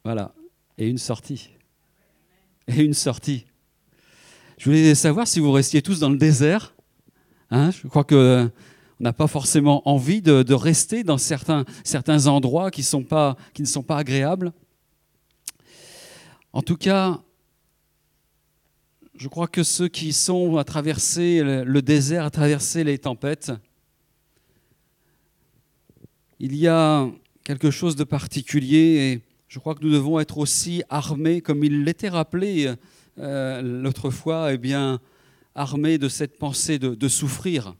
voilà, 0.05 0.33
et 0.77 0.87
une 0.87 0.97
sortie. 0.97 1.49
Et 2.67 2.83
une 2.83 2.93
sortie. 2.93 3.45
Je 4.57 4.65
voulais 4.65 4.95
savoir 4.95 5.27
si 5.27 5.41
vous 5.41 5.51
restiez 5.51 5.81
tous 5.81 5.99
dans 5.99 6.09
le 6.09 6.17
désert. 6.17 6.73
Hein, 7.49 7.71
je 7.71 7.87
crois 7.87 8.05
que 8.05 8.49
n'a 9.01 9.13
pas 9.13 9.27
forcément 9.27 9.87
envie 9.89 10.21
de, 10.21 10.53
rester 10.53 11.03
dans 11.03 11.17
certains, 11.17 11.65
endroits 12.27 12.71
qui, 12.71 12.81
ne 12.81 13.65
sont 13.65 13.83
pas 13.83 13.97
agréables. 13.97 14.53
En 16.53 16.61
tout 16.61 16.77
cas, 16.77 17.21
je 19.15 19.27
crois 19.27 19.47
que 19.47 19.63
ceux 19.63 19.87
qui 19.87 20.13
sont 20.13 20.57
à 20.57 20.63
traverser 20.63 21.41
le 21.43 21.81
désert, 21.81 22.25
à 22.25 22.29
traverser 22.29 22.83
les 22.83 22.97
tempêtes, 22.97 23.51
il 26.39 26.55
y 26.55 26.67
a 26.67 27.07
quelque 27.43 27.69
chose 27.69 27.95
de 27.95 28.03
particulier 28.03 28.77
et 28.77 29.21
je 29.47 29.59
crois 29.59 29.75
que 29.75 29.83
nous 29.83 29.91
devons 29.91 30.19
être 30.19 30.37
aussi 30.37 30.81
armés, 30.89 31.41
comme 31.41 31.63
il 31.63 31.83
l'était 31.83 32.09
rappelé 32.09 32.73
euh, 33.19 33.61
l'autre 33.61 34.09
fois, 34.09 34.53
eh 34.53 34.57
bien, 34.57 34.99
armé 35.55 35.97
de 35.97 36.07
cette 36.07 36.37
pensée 36.37 36.79
de, 36.79 37.07
souffrir. 37.07 37.75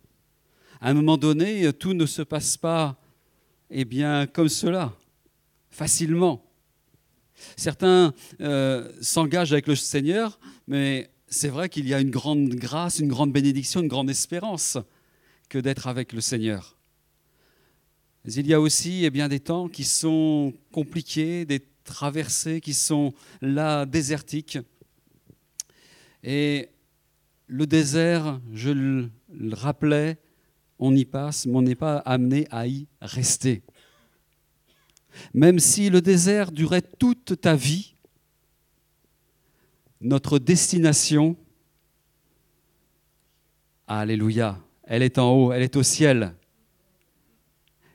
À 0.84 0.89
un 0.89 0.93
moment 0.95 1.15
donné, 1.17 1.71
tout 1.73 1.93
ne 1.93 2.07
se 2.07 2.23
passe 2.23 2.57
pas 2.57 2.99
eh 3.69 3.86
bien, 3.86 4.25
comme 4.25 4.49
cela, 4.49 4.91
facilement. 5.69 6.43
Certains 7.55 8.15
euh, 8.41 8.91
s'engagent 8.99 9.53
avec 9.53 9.67
le 9.67 9.75
Seigneur, 9.75 10.39
mais 10.67 11.11
c'est 11.27 11.49
vrai 11.49 11.69
qu'il 11.69 11.88
y 11.88 11.93
a 11.93 11.99
une 12.01 12.09
grande 12.09 12.49
grâce, 12.55 12.97
une 12.97 13.09
grande 13.09 13.32
bénédiction, 13.32 13.82
une 13.82 13.88
grande 13.88 14.09
espérance 14.09 14.79
que 15.49 15.59
d'être 15.59 15.86
avec 15.86 16.13
le 16.13 16.21
Seigneur. 16.21 16.75
Mais 18.25 18.34
il 18.34 18.47
y 18.47 18.53
a 18.55 18.59
aussi 18.59 19.05
eh 19.05 19.11
bien, 19.11 19.29
des 19.29 19.39
temps 19.39 19.69
qui 19.69 19.84
sont 19.84 20.51
compliqués, 20.71 21.45
des 21.45 21.63
traversées 21.84 22.59
qui 22.59 22.73
sont 22.73 23.13
là 23.41 23.86
désertiques. 23.86 24.57
Et 26.23 26.69
le 27.45 27.67
désert, 27.67 28.41
je 28.51 28.71
le 28.71 29.09
rappelais, 29.53 30.17
on 30.82 30.95
y 30.95 31.05
passe, 31.05 31.45
mais 31.45 31.55
on 31.55 31.61
n'est 31.61 31.75
pas 31.75 31.97
amené 31.99 32.47
à 32.51 32.67
y 32.67 32.88
rester. 33.01 33.61
Même 35.34 35.59
si 35.59 35.89
le 35.89 36.01
désert 36.01 36.51
durait 36.51 36.82
toute 36.82 37.39
ta 37.39 37.55
vie, 37.55 37.95
notre 40.01 40.39
destination, 40.39 41.38
Alléluia, 43.88 44.57
elle 44.84 45.03
est 45.03 45.17
en 45.17 45.34
haut, 45.34 45.51
elle 45.51 45.63
est 45.63 45.75
au 45.75 45.84
ciel. 45.84 46.34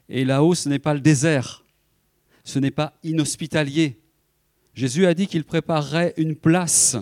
Et 0.08 0.24
là-haut, 0.24 0.54
ce 0.54 0.68
n'est 0.68 0.78
pas 0.78 0.92
le 0.92 1.00
désert, 1.00 1.64
ce 2.44 2.58
n'est 2.58 2.70
pas 2.70 2.92
inhospitalier. 3.02 3.98
Jésus 4.74 5.06
a 5.06 5.14
dit 5.14 5.26
qu'il 5.26 5.44
préparerait 5.44 6.12
une 6.18 6.36
place 6.36 6.96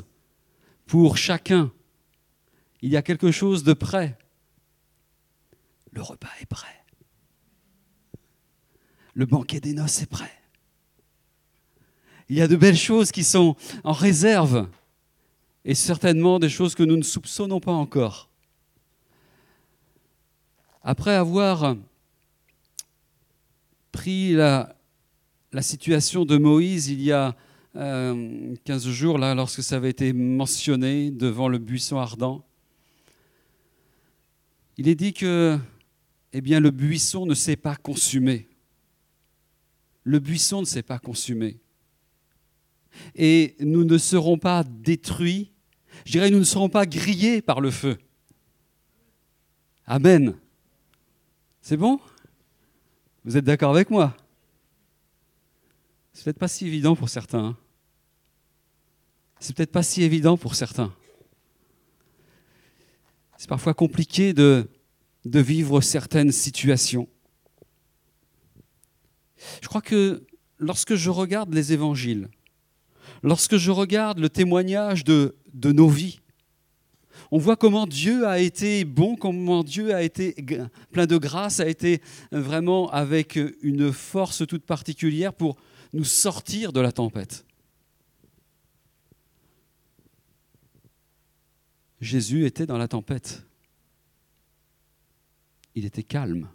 pour 0.86 1.16
chacun. 1.16 1.72
Il 2.82 2.90
y 2.90 2.96
a 2.96 3.02
quelque 3.02 3.32
chose 3.32 3.64
de 3.64 3.72
prêt. 3.72 4.16
Le 5.94 6.02
repas 6.02 6.30
est 6.40 6.46
prêt. 6.46 6.84
Le 9.14 9.26
banquet 9.26 9.60
des 9.60 9.74
noces 9.74 10.02
est 10.02 10.10
prêt. 10.10 10.32
Il 12.28 12.36
y 12.36 12.42
a 12.42 12.48
de 12.48 12.56
belles 12.56 12.76
choses 12.76 13.12
qui 13.12 13.22
sont 13.22 13.54
en 13.84 13.92
réserve 13.92 14.68
et 15.64 15.74
certainement 15.74 16.38
des 16.38 16.48
choses 16.48 16.74
que 16.74 16.82
nous 16.82 16.96
ne 16.96 17.02
soupçonnons 17.02 17.60
pas 17.60 17.72
encore. 17.72 18.28
Après 20.82 21.14
avoir 21.14 21.76
pris 23.92 24.32
la, 24.32 24.74
situation 25.60 26.24
de 26.24 26.36
Moïse 26.36 26.88
il 26.88 27.00
y 27.00 27.12
a 27.12 27.36
euh, 27.76 28.54
15 28.64 28.88
jours, 28.88 29.18
là, 29.18 29.34
lorsque 29.34 29.62
ça 29.62 29.76
avait 29.76 29.90
été 29.90 30.12
mentionné 30.12 31.10
devant 31.10 31.48
le 31.48 31.58
buisson 31.58 31.98
ardent, 31.98 32.44
il 34.76 34.88
est 34.88 34.96
dit 34.96 35.12
que 35.12 35.58
eh 36.36 36.40
bien, 36.40 36.58
le 36.58 36.72
buisson 36.72 37.26
ne 37.26 37.34
s'est 37.34 37.54
pas 37.54 37.76
consumé. 37.76 38.48
Le 40.02 40.18
buisson 40.18 40.60
ne 40.60 40.66
s'est 40.66 40.82
pas 40.82 40.98
consumé. 40.98 41.60
Et 43.14 43.54
nous 43.60 43.84
ne 43.84 43.96
serons 43.98 44.36
pas 44.36 44.64
détruits, 44.64 45.52
je 46.04 46.10
dirais, 46.10 46.30
nous 46.30 46.40
ne 46.40 46.44
serons 46.44 46.68
pas 46.68 46.86
grillés 46.86 47.40
par 47.40 47.60
le 47.60 47.70
feu. 47.70 47.98
Amen. 49.86 50.36
C'est 51.62 51.76
bon? 51.76 52.00
Vous 53.24 53.36
êtes 53.36 53.44
d'accord 53.44 53.70
avec 53.70 53.88
moi? 53.88 54.16
C'est 56.12 56.24
peut-être 56.24 56.38
pas 56.38 56.48
si 56.48 56.66
évident 56.66 56.96
pour 56.96 57.08
certains. 57.08 57.44
Hein. 57.44 57.56
C'est 59.38 59.54
peut-être 59.54 59.72
pas 59.72 59.84
si 59.84 60.02
évident 60.02 60.36
pour 60.36 60.56
certains. 60.56 60.92
C'est 63.36 63.48
parfois 63.48 63.72
compliqué 63.74 64.32
de, 64.32 64.68
de 65.24 65.40
vivre 65.40 65.80
certaines 65.80 66.32
situations. 66.32 67.08
Je 69.62 69.68
crois 69.68 69.82
que 69.82 70.26
lorsque 70.58 70.94
je 70.94 71.10
regarde 71.10 71.52
les 71.52 71.72
évangiles, 71.72 72.28
lorsque 73.22 73.56
je 73.56 73.70
regarde 73.70 74.18
le 74.18 74.28
témoignage 74.28 75.04
de, 75.04 75.36
de 75.52 75.72
nos 75.72 75.88
vies, 75.88 76.20
on 77.30 77.38
voit 77.38 77.56
comment 77.56 77.86
Dieu 77.86 78.26
a 78.26 78.38
été 78.38 78.84
bon, 78.84 79.16
comment 79.16 79.64
Dieu 79.64 79.94
a 79.94 80.02
été 80.02 80.36
plein 80.92 81.06
de 81.06 81.16
grâce, 81.16 81.60
a 81.60 81.68
été 81.68 82.00
vraiment 82.32 82.90
avec 82.90 83.38
une 83.62 83.92
force 83.92 84.46
toute 84.46 84.64
particulière 84.64 85.32
pour 85.32 85.56
nous 85.92 86.04
sortir 86.04 86.72
de 86.72 86.80
la 86.80 86.92
tempête. 86.92 87.44
Jésus 92.00 92.44
était 92.44 92.66
dans 92.66 92.76
la 92.78 92.88
tempête. 92.88 93.46
Il 95.74 95.84
était 95.84 96.02
calme 96.02 96.48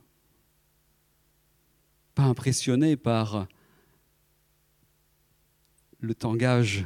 pas 2.19 2.25
impressionné 2.25 2.97
par 2.97 3.47
le 6.01 6.13
tangage, 6.13 6.85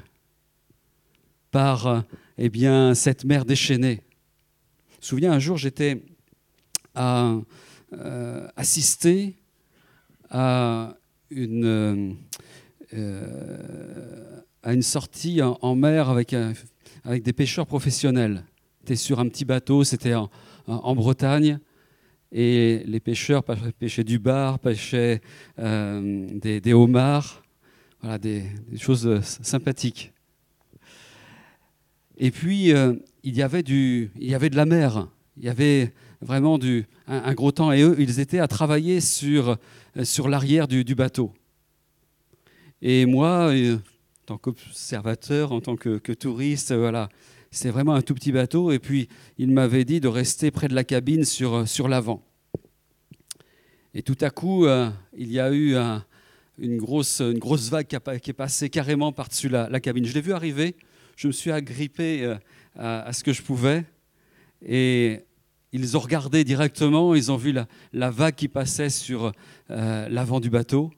par 1.49 2.03
eh 2.38 2.49
bien, 2.49 2.93
cette 2.93 3.26
mer 3.26 3.43
déchaînée. 3.43 4.01
Je 4.91 4.97
me 4.97 5.01
souviens, 5.01 5.31
un 5.31 5.39
jour, 5.39 5.57
j'étais 5.57 6.03
à, 6.93 7.35
euh, 7.93 8.47
assisté 8.55 9.35
à 10.30 10.97
une, 11.31 12.15
euh, 12.93 14.41
à 14.61 14.73
une 14.73 14.84
sortie 14.84 15.41
en, 15.41 15.76
mer 15.76 16.10
avec, 16.10 16.35
avec 17.03 17.23
des 17.23 17.34
pêcheurs 17.34 17.65
professionnels. 17.65 18.45
C'était 18.81 18.97
sur 18.97 19.19
un 19.19 19.27
petit 19.30 19.45
bateau, 19.45 19.84
c'était 19.84 20.14
en 20.14 20.95
Bretagne. 20.95 21.60
Et 22.35 22.81
les 22.88 22.99
pêcheurs 22.99 23.43
pêchaient 23.43 24.03
du 24.03 24.18
bar, 24.18 24.57
pêchaient 24.57 25.22
euh, 25.60 26.27
des, 26.39 26.73
homards, 26.73 27.43
voilà, 28.01 28.18
des, 28.18 28.43
choses 28.76 29.05
euh, 29.05 29.22
sympathiques. 29.22 30.11
Et 32.18 32.31
puis, 32.31 32.73
euh, 32.73 32.95
il, 33.22 33.35
y 33.38 33.43
avait 33.43 33.61
du, 33.61 34.11
il 34.19 34.31
y 34.31 34.34
avait 34.34 34.49
de 34.49 34.55
la 34.55 34.65
mer, 34.65 35.10
il 35.38 35.43
y 35.43 35.49
avait 35.49 35.93
vraiment 36.22 36.57
du, 36.57 36.88
un, 37.07 37.34
gros 37.35 37.51
temps. 37.51 37.72
Et 37.72 37.84
eux, 37.84 37.95
ils 37.99 38.19
étaient 38.19 38.39
à 38.39 38.47
travailler 38.47 38.99
sur, 38.99 39.57
sur 40.01 40.27
l'arrière 40.27 40.68
du, 40.68 40.95
bateau. 40.95 41.31
Et 42.81 43.05
moi, 43.05 43.53
en 43.53 43.77
tant 44.26 44.38
qu'observateur, 44.39 45.51
en 45.51 45.61
tant 45.61 45.76
que, 45.76 45.99
que 45.99 46.14
touriste, 46.14 46.73
voilà, 46.73 47.10
c'est 47.53 47.69
vraiment 47.69 47.93
un 47.93 48.01
tout 48.01 48.15
petit 48.15 48.31
bateau. 48.31 48.71
Et 48.71 48.80
puis, 48.80 49.07
il 49.38 49.51
m'avait 49.51 49.85
dit 49.85 49.99
de 49.99 50.07
rester 50.07 50.51
près 50.51 50.67
de 50.67 50.73
la 50.73 50.84
cabine 50.84 51.23
sur, 51.23 51.67
sur 51.67 51.88
l'avant. 51.88 52.23
Et 53.93 54.01
tout 54.01 54.17
à 54.21 54.31
coup, 54.31 54.65
euh, 54.65 54.89
il 55.15 55.31
y 55.31 55.39
a 55.39 55.53
eu 55.53 55.75
une, 56.57 56.77
grosse, 56.77 57.21
une 57.21 57.38
grosse 57.38 57.69
vague 57.69 57.85
qui, 57.85 57.95
est 57.95 58.34
passée 58.34 58.69
carrément 58.69 59.11
par-dessus 59.11 59.49
la, 59.49 59.80
cabine. 59.80 60.05
Je 60.05 60.13
l'ai 60.13 60.21
vu 60.21 60.34
arriver. 60.34 60.75
Je 61.15 61.27
me 61.27 61.31
suis 61.31 61.51
agrippé 61.51 62.23
euh, 62.23 62.38
à, 62.75 63.13
ce 63.13 63.23
que 63.23 63.34
je 63.34 63.43
pouvais. 63.43 63.85
Et 64.65 65.21
ils 65.73 65.95
ont 65.95 65.99
regardé 65.99 66.43
directement. 66.43 67.13
Ils 67.13 67.31
ont 67.31 67.38
vu 67.38 67.53
la, 67.93 68.09
vague 68.09 68.34
qui 68.34 68.47
passait 68.47 68.89
sur 68.89 69.31
euh, 69.69 70.09
l'avant 70.09 70.39
du 70.39 70.49
bateau. 70.49 70.91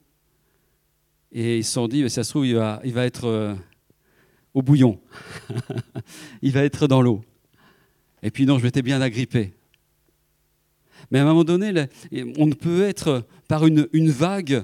Et 1.33 1.57
ils 1.57 1.65
se 1.65 1.73
sont 1.73 1.89
dit, 1.89 2.09
ça 2.09 2.23
se 2.23 2.29
trouve, 2.29 2.47
il 2.47 2.55
va, 2.55 2.79
il 2.85 2.93
va 2.93 3.05
être 3.05 3.57
au 4.55 4.63
bouillon. 4.63 4.99
il 6.41 6.51
va 6.51 6.63
être 6.63 6.87
dans 6.87 7.01
l'eau. 7.01 7.23
Et 8.23 8.31
puis 8.31 8.47
non, 8.47 8.57
je 8.57 8.63
m'étais 8.63 8.81
bien 8.81 9.01
agrippé. 9.01 9.53
Mais 11.11 11.19
à 11.19 11.21
un 11.21 11.25
moment 11.25 11.43
donné, 11.43 11.87
on 12.37 12.49
peut 12.49 12.83
être 12.83 13.27
par 13.47 13.67
une, 13.67 13.87
vague 14.09 14.63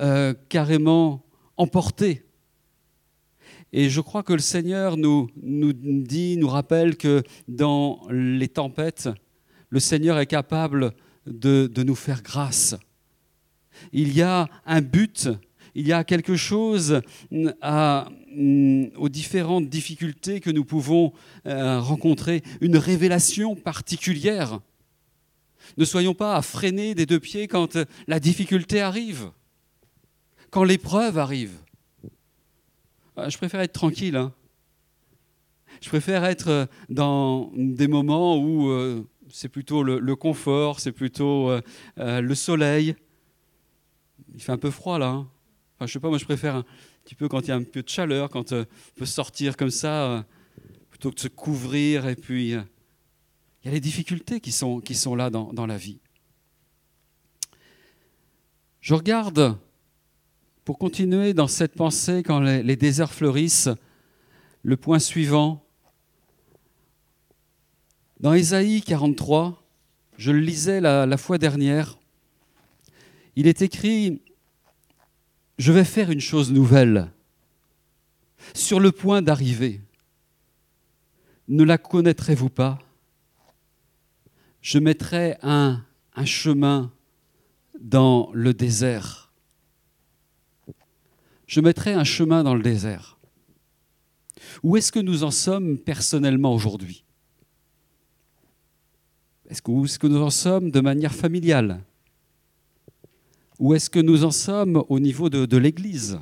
euh, 0.00 0.32
carrément 0.48 1.26
emporté. 1.58 2.24
Et 3.72 3.90
je 3.90 4.00
crois 4.00 4.22
que 4.22 4.32
le 4.32 4.38
Seigneur 4.38 4.96
nous, 4.96 5.28
nous 5.42 5.72
dit, 5.72 6.36
nous 6.36 6.48
rappelle 6.48 6.96
que 6.96 7.22
dans 7.48 8.06
les 8.08 8.48
tempêtes, 8.48 9.10
le 9.68 9.80
Seigneur 9.80 10.18
est 10.18 10.26
capable 10.26 10.92
de, 11.26 11.66
de 11.66 11.82
nous 11.82 11.96
faire 11.96 12.22
grâce. 12.22 12.76
Il 13.92 14.16
y 14.16 14.22
a 14.22 14.48
un 14.64 14.80
but 14.80 15.28
il 15.74 15.86
y 15.86 15.92
a 15.92 16.04
quelque 16.04 16.36
chose 16.36 17.00
à, 17.60 18.08
aux 18.96 19.08
différentes 19.08 19.68
difficultés 19.68 20.40
que 20.40 20.50
nous 20.50 20.64
pouvons 20.64 21.12
euh, 21.46 21.80
rencontrer, 21.80 22.42
une 22.60 22.76
révélation 22.76 23.54
particulière. 23.54 24.60
Ne 25.76 25.84
soyons 25.84 26.14
pas 26.14 26.36
à 26.36 26.42
freiner 26.42 26.94
des 26.94 27.06
deux 27.06 27.20
pieds 27.20 27.48
quand 27.48 27.78
la 28.06 28.20
difficulté 28.20 28.80
arrive, 28.80 29.30
quand 30.50 30.64
l'épreuve 30.64 31.18
arrive. 31.18 31.52
Ah, 33.16 33.28
je 33.28 33.36
préfère 33.36 33.60
être 33.60 33.72
tranquille. 33.72 34.16
Hein. 34.16 34.32
Je 35.80 35.88
préfère 35.88 36.24
être 36.24 36.68
dans 36.88 37.52
des 37.56 37.88
moments 37.88 38.36
où 38.38 38.68
euh, 38.68 39.04
c'est 39.30 39.48
plutôt 39.48 39.82
le, 39.82 40.16
confort, 40.16 40.80
c'est 40.80 40.92
plutôt 40.92 41.50
euh, 41.50 41.60
le 41.96 42.34
soleil. 42.34 42.94
Il 44.34 44.42
fait 44.42 44.52
un 44.52 44.58
peu 44.58 44.70
froid 44.70 44.98
là. 44.98 45.08
Hein. 45.08 45.28
Enfin, 45.76 45.86
je 45.86 45.92
sais 45.92 46.00
pas, 46.00 46.08
moi 46.08 46.18
je 46.18 46.24
préfère 46.24 46.62
petit 47.04 47.14
peu 47.14 47.28
quand 47.28 47.42
il 47.42 47.48
y 47.48 47.50
a 47.52 47.56
un 47.56 47.62
peu 47.62 47.82
de 47.82 47.88
chaleur, 47.88 48.30
quand 48.30 48.52
euh, 48.52 48.64
on 48.96 48.98
peut 49.00 49.06
sortir 49.06 49.56
comme 49.56 49.70
ça. 49.70 50.10
Euh, 50.10 50.22
plutôt 50.90 51.10
que 51.10 51.16
de 51.16 51.20
se 51.20 51.28
couvrir. 51.28 52.06
Et 52.06 52.16
puis, 52.16 52.54
euh, 52.54 52.62
il 53.62 53.66
y 53.66 53.70
a 53.70 53.74
les 53.74 53.80
difficultés 53.80 54.40
qui 54.40 54.52
sont, 54.52 54.80
qui 54.80 54.94
sont 54.94 55.14
là 55.14 55.28
dans, 55.28 55.52
dans 55.52 55.66
la 55.66 55.76
vie. 55.76 55.98
Je 58.80 58.94
regarde, 58.94 59.58
pour 60.64 60.78
continuer 60.78 61.34
dans 61.34 61.48
cette 61.48 61.74
pensée, 61.74 62.22
quand 62.22 62.40
les, 62.40 62.76
déserts 62.76 63.12
fleurissent, 63.12 63.70
le 64.62 64.76
point 64.76 64.98
suivant. 64.98 65.64
Dans 68.20 68.34
Ésaïe 68.34 68.80
43, 68.80 69.62
je 70.16 70.30
le 70.30 70.38
lisais 70.38 70.80
la 70.80 71.16
fois 71.16 71.38
dernière, 71.38 71.98
il 73.36 73.48
est 73.48 73.62
écrit, 73.62 74.22
je 75.58 75.72
vais 75.72 75.84
faire 75.84 76.10
une 76.10 76.20
chose 76.20 76.52
nouvelle, 76.52 77.10
sur 78.52 78.80
le 78.80 78.92
point 78.92 79.22
d'arriver. 79.22 79.80
Ne 81.48 81.64
la 81.64 81.78
connaîtrez-vous 81.78 82.50
pas? 82.50 82.78
Je 84.60 84.78
mettrai 84.78 85.36
un, 85.42 85.84
chemin 86.24 86.92
dans 87.78 88.30
le 88.32 88.54
désert. 88.54 89.32
Je 91.46 91.60
mettrai 91.60 91.92
un 91.92 92.04
chemin 92.04 92.42
dans 92.42 92.54
le 92.54 92.62
désert. 92.62 93.18
Où 94.62 94.76
est-ce 94.76 94.90
que 94.90 95.00
nous 95.00 95.24
en 95.24 95.30
sommes 95.30 95.78
personnellement 95.78 96.54
aujourd'hui? 96.54 97.04
Où 99.66 99.84
est-ce 99.84 99.98
que 99.98 100.06
nous 100.06 100.22
en 100.22 100.30
sommes 100.30 100.70
de 100.70 100.80
manière 100.80 101.14
familiale? 101.14 101.84
Où 103.58 103.74
est-ce 103.74 103.88
que 103.88 104.00
nous 104.00 104.24
en 104.24 104.30
sommes 104.30 104.82
au 104.88 104.98
niveau 104.98 105.30
de, 105.30 105.56
l'Église? 105.56 106.18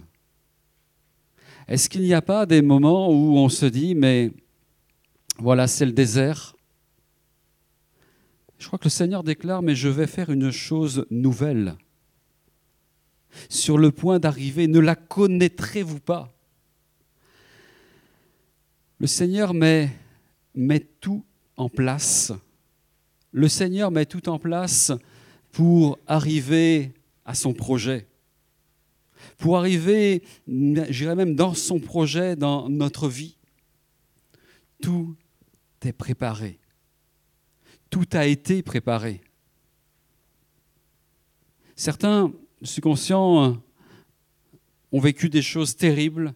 Est-ce 1.66 1.88
qu'il 1.88 2.02
n'y 2.02 2.14
a 2.14 2.22
pas 2.22 2.44
des 2.44 2.60
moments 2.60 3.10
où 3.10 3.38
on 3.38 3.48
se 3.48 3.66
dit, 3.66 3.94
mais 3.94 4.32
voilà, 5.38 5.66
c'est 5.66 5.86
le 5.86 5.92
désert? 5.92 6.54
Je 8.58 8.66
crois 8.66 8.78
que 8.78 8.84
le 8.84 8.90
Seigneur 8.90 9.24
déclare, 9.24 9.62
mais 9.62 9.74
je 9.74 9.88
vais 9.88 10.06
faire 10.06 10.30
une 10.30 10.50
chose 10.50 11.06
nouvelle. 11.10 11.76
Sur 13.48 13.78
le 13.78 13.90
point 13.90 14.18
d'arriver, 14.18 14.66
ne 14.66 14.78
la 14.78 14.94
connaîtrez-vous 14.94 16.00
pas? 16.00 16.30
Le 18.98 19.06
Seigneur 19.06 19.54
met, 19.54 19.90
met 20.54 20.80
tout 21.00 21.24
en 21.56 21.70
place. 21.70 22.32
Le 23.32 23.48
Seigneur 23.48 23.90
met 23.90 24.04
tout 24.04 24.28
en 24.28 24.38
place 24.38 24.92
pour 25.50 25.98
arriver 26.06 26.92
à 27.24 27.34
son 27.34 27.54
projet. 27.54 28.08
Pour 29.38 29.56
arriver, 29.56 30.22
j'irais 30.46 31.14
même 31.14 31.34
dans 31.34 31.54
son 31.54 31.78
projet, 31.78 32.36
dans 32.36 32.68
notre 32.68 33.08
vie. 33.08 33.36
Tout 34.80 35.16
est 35.82 35.92
préparé. 35.92 36.58
Tout 37.90 38.06
a 38.12 38.26
été 38.26 38.62
préparé. 38.62 39.20
Certains, 41.76 42.32
je 42.60 42.66
suis 42.66 42.80
conscient, 42.80 43.62
ont 44.92 45.00
vécu 45.00 45.28
des 45.28 45.42
choses 45.42 45.76
terribles, 45.76 46.34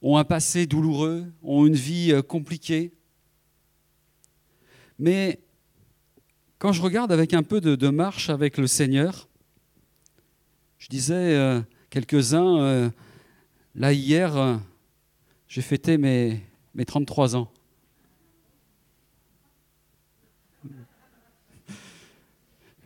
ont 0.00 0.16
un 0.16 0.24
passé 0.24 0.66
douloureux, 0.66 1.32
ont 1.42 1.66
une 1.66 1.76
vie 1.76 2.12
euh, 2.12 2.22
compliquée. 2.22 2.92
Mais 4.98 5.40
quand 6.58 6.72
je 6.72 6.82
regarde 6.82 7.12
avec 7.12 7.34
un 7.34 7.42
peu 7.42 7.60
de, 7.60 7.76
de 7.76 7.88
marche 7.88 8.30
avec 8.30 8.56
le 8.56 8.66
Seigneur, 8.66 9.28
je 10.82 10.88
disais 10.88 11.14
euh, 11.14 11.60
quelques-uns, 11.90 12.58
euh, 12.58 12.90
là 13.76 13.92
hier, 13.92 14.36
euh, 14.36 14.56
j'ai 15.46 15.62
fêté 15.62 15.96
mes, 15.96 16.40
mes 16.74 16.84
33 16.84 17.36
ans. 17.36 17.48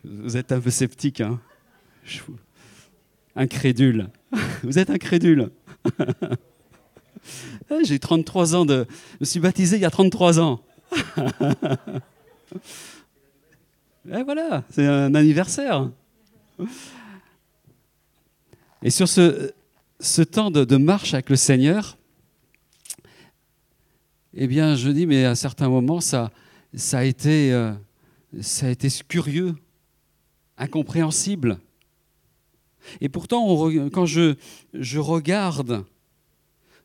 Vous 0.03 0.37
êtes 0.37 0.51
un 0.51 0.59
peu 0.61 0.69
sceptique, 0.69 1.21
hein 1.21 1.41
Incrédule. 3.35 4.09
Vous 4.61 4.77
êtes 4.77 4.91
incrédule. 4.91 5.49
Ah, 5.99 7.79
J'ai 7.83 7.97
33 7.97 8.55
ans 8.55 8.65
de. 8.65 8.85
Je 9.13 9.17
me 9.21 9.25
suis 9.25 9.39
baptisé 9.39 9.77
il 9.77 9.81
y 9.81 9.85
a 9.85 9.91
33 9.91 10.39
ans. 10.39 10.61
Et 14.07 14.21
voilà, 14.23 14.63
c'est 14.69 14.85
un 14.85 15.15
anniversaire. 15.15 15.89
Et 18.83 18.89
sur 18.89 19.07
ce, 19.07 20.21
temps 20.23 20.51
de, 20.51 20.77
marche 20.77 21.13
avec 21.13 21.29
le 21.29 21.35
Seigneur, 21.35 21.97
eh 24.33 24.47
bien, 24.47 24.75
je 24.75 24.89
dis, 24.89 25.05
mais 25.05 25.25
à 25.25 25.35
certains 25.35 25.69
moments, 25.69 25.99
ça, 26.01 26.31
a, 26.91 27.03
été, 27.03 27.51
euh, 27.51 27.73
ça 28.41 28.67
a 28.67 28.69
été 28.69 28.87
curieux, 29.07 29.55
incompréhensible. 30.57 31.57
Et 33.01 33.09
pourtant, 33.09 33.69
quand 33.89 34.05
je, 34.05 34.35
je 34.73 34.99
regarde 34.99 35.83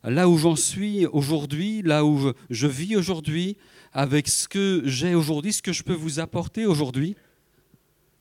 là 0.03 0.29
où 0.29 0.37
j'en 0.37 0.57
suis 0.57 1.07
aujourd'hui, 1.07 1.83
là 1.83 2.05
où 2.05 2.33
je 2.51 2.67
vis 2.67 2.97
aujourd'hui, 2.97 3.57
avec 3.93 4.29
ce 4.29 4.49
que 4.49 4.83
j'ai 4.85 5.15
aujourd'hui, 5.15 5.53
ce 5.53 5.63
que 5.63 5.73
je 5.73 5.83
peux 5.83 5.95
vous 5.95 6.19
apporter 6.19 6.67
aujourd'hui, 6.67 7.17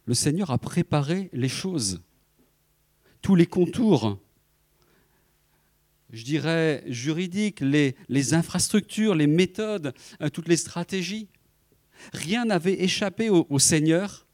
le 0.06 0.14
Seigneur 0.14 0.52
a 0.52 0.58
préparé 0.58 1.30
les 1.34 1.48
choses, 1.48 2.02
tous 3.22 3.36
les 3.36 3.46
contours, 3.46 4.20
je 6.12 6.24
dirais 6.24 6.84
juridiques, 6.88 7.62
les, 7.62 8.34
infrastructures, 8.34 9.16
les 9.16 9.28
méthodes, 9.28 9.94
euh, 10.22 10.30
toutes 10.30 10.48
les 10.48 10.58
stratégies. 10.58 11.30
Rien 12.14 12.46
n'avait 12.46 12.82
échappé 12.82 13.30
au, 13.30 13.60
Seigneur 13.60 14.26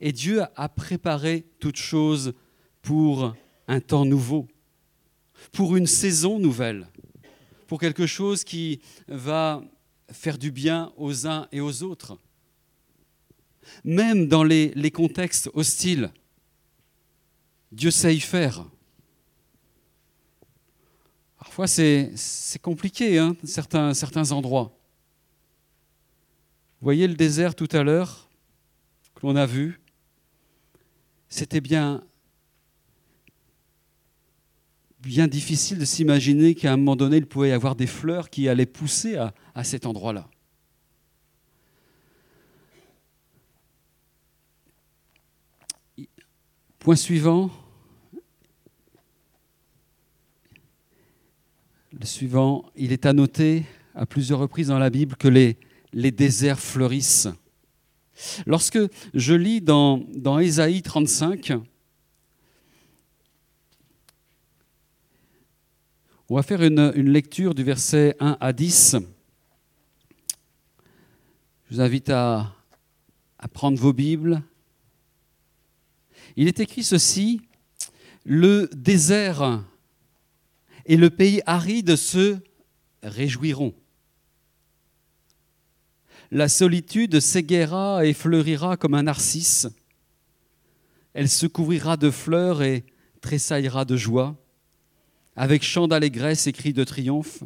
et 0.00 0.12
Dieu 0.12 0.42
a 0.56 0.68
préparé 0.68 1.44
toutes 1.60 1.76
choses 1.76 2.32
pour 2.80 3.34
un 3.68 3.80
temps 3.80 4.04
nouveau 4.04 4.48
pour 5.50 5.76
une 5.76 5.88
saison 5.88 6.38
nouvelle, 6.38 6.86
pour 7.66 7.80
quelque 7.80 8.06
chose 8.06 8.44
qui 8.44 8.80
va 9.08 9.62
faire 10.12 10.38
du 10.38 10.52
bien 10.52 10.92
aux 10.96 11.26
uns 11.26 11.48
et 11.50 11.60
aux 11.60 11.82
autres. 11.82 12.18
Même 13.82 14.28
dans 14.28 14.44
les 14.44 14.90
contextes 14.92 15.50
hostiles, 15.54 16.12
Dieu 17.72 17.90
sait 17.90 18.14
y 18.14 18.20
faire. 18.20 18.64
Parfois, 21.38 21.66
c'est 21.66 22.12
compliqué, 22.60 23.18
hein, 23.18 23.36
certains, 23.44 24.30
endroits. 24.30 24.78
Vous 26.80 26.84
voyez 26.84 27.08
le 27.08 27.14
désert 27.14 27.54
tout 27.54 27.68
à 27.72 27.82
l'heure, 27.82 28.28
que 29.14 29.26
l'on 29.26 29.36
a 29.36 29.46
vu, 29.46 29.80
c'était 31.28 31.60
bien 31.60 32.02
bien 35.00 35.26
difficile 35.26 35.78
de 35.78 35.84
s'imaginer 35.84 36.54
qu'à 36.54 36.72
un 36.72 36.76
moment 36.76 36.94
donné, 36.94 37.16
il 37.16 37.26
pouvait 37.26 37.48
y 37.48 37.52
avoir 37.52 37.74
des 37.74 37.88
fleurs 37.88 38.30
qui 38.30 38.48
allaient 38.48 38.66
pousser 38.66 39.16
à, 39.16 39.34
à 39.52 39.64
cet 39.64 39.84
endroit-là. 39.84 40.28
Point 46.78 46.96
suivant. 46.96 47.50
Le 51.92 52.06
il 52.76 52.92
est 52.92 53.06
à 53.06 53.12
noter 53.12 53.64
à 53.94 54.06
plusieurs 54.06 54.38
reprises 54.38 54.68
dans 54.68 54.78
la 54.78 54.90
Bible 54.90 55.16
que 55.16 55.28
les, 55.28 55.56
déserts 55.92 56.60
fleurissent. 56.60 57.28
Lorsque 58.46 58.78
je 59.14 59.34
lis 59.34 59.60
dans, 59.60 60.00
dans 60.14 60.38
Ésaïe 60.38 60.82
35, 60.82 61.52
On 66.28 66.36
va 66.36 66.42
faire 66.42 66.62
une, 66.62 66.92
une, 66.94 67.10
lecture 67.10 67.54
du 67.54 67.62
verset 67.62 68.16
1 68.18 68.38
à 68.40 68.54
10. 68.54 68.96
Je 71.68 71.74
vous 71.74 71.80
invite 71.82 72.08
à, 72.08 72.54
à, 73.38 73.48
prendre 73.48 73.76
vos 73.76 73.92
Bibles. 73.92 74.40
Il 76.36 76.48
est 76.48 76.58
écrit 76.58 76.84
ceci, 76.84 77.42
le 78.24 78.70
désert 78.72 79.62
et 80.86 80.96
le 80.96 81.10
pays 81.10 81.42
aride 81.46 81.96
se 81.96 82.38
réjouiront. 83.02 83.74
La 86.30 86.48
solitude 86.48 87.20
s'égaiera 87.20 88.06
et 88.06 88.14
fleurira 88.14 88.76
comme 88.76 88.94
un 88.94 89.02
narcisse. 89.02 89.68
Elle 91.12 91.28
se 91.28 91.46
couvrira 91.46 91.96
de 91.96 92.10
fleurs 92.10 92.62
et 92.62 92.84
tressaillera 93.20 93.84
de 93.84 93.96
joie 93.96 94.36
avec 95.36 95.62
chant 95.62 95.88
d'allégresse 95.88 96.46
et 96.46 96.52
cris 96.52 96.72
de 96.72 96.84
triomphe. 96.84 97.42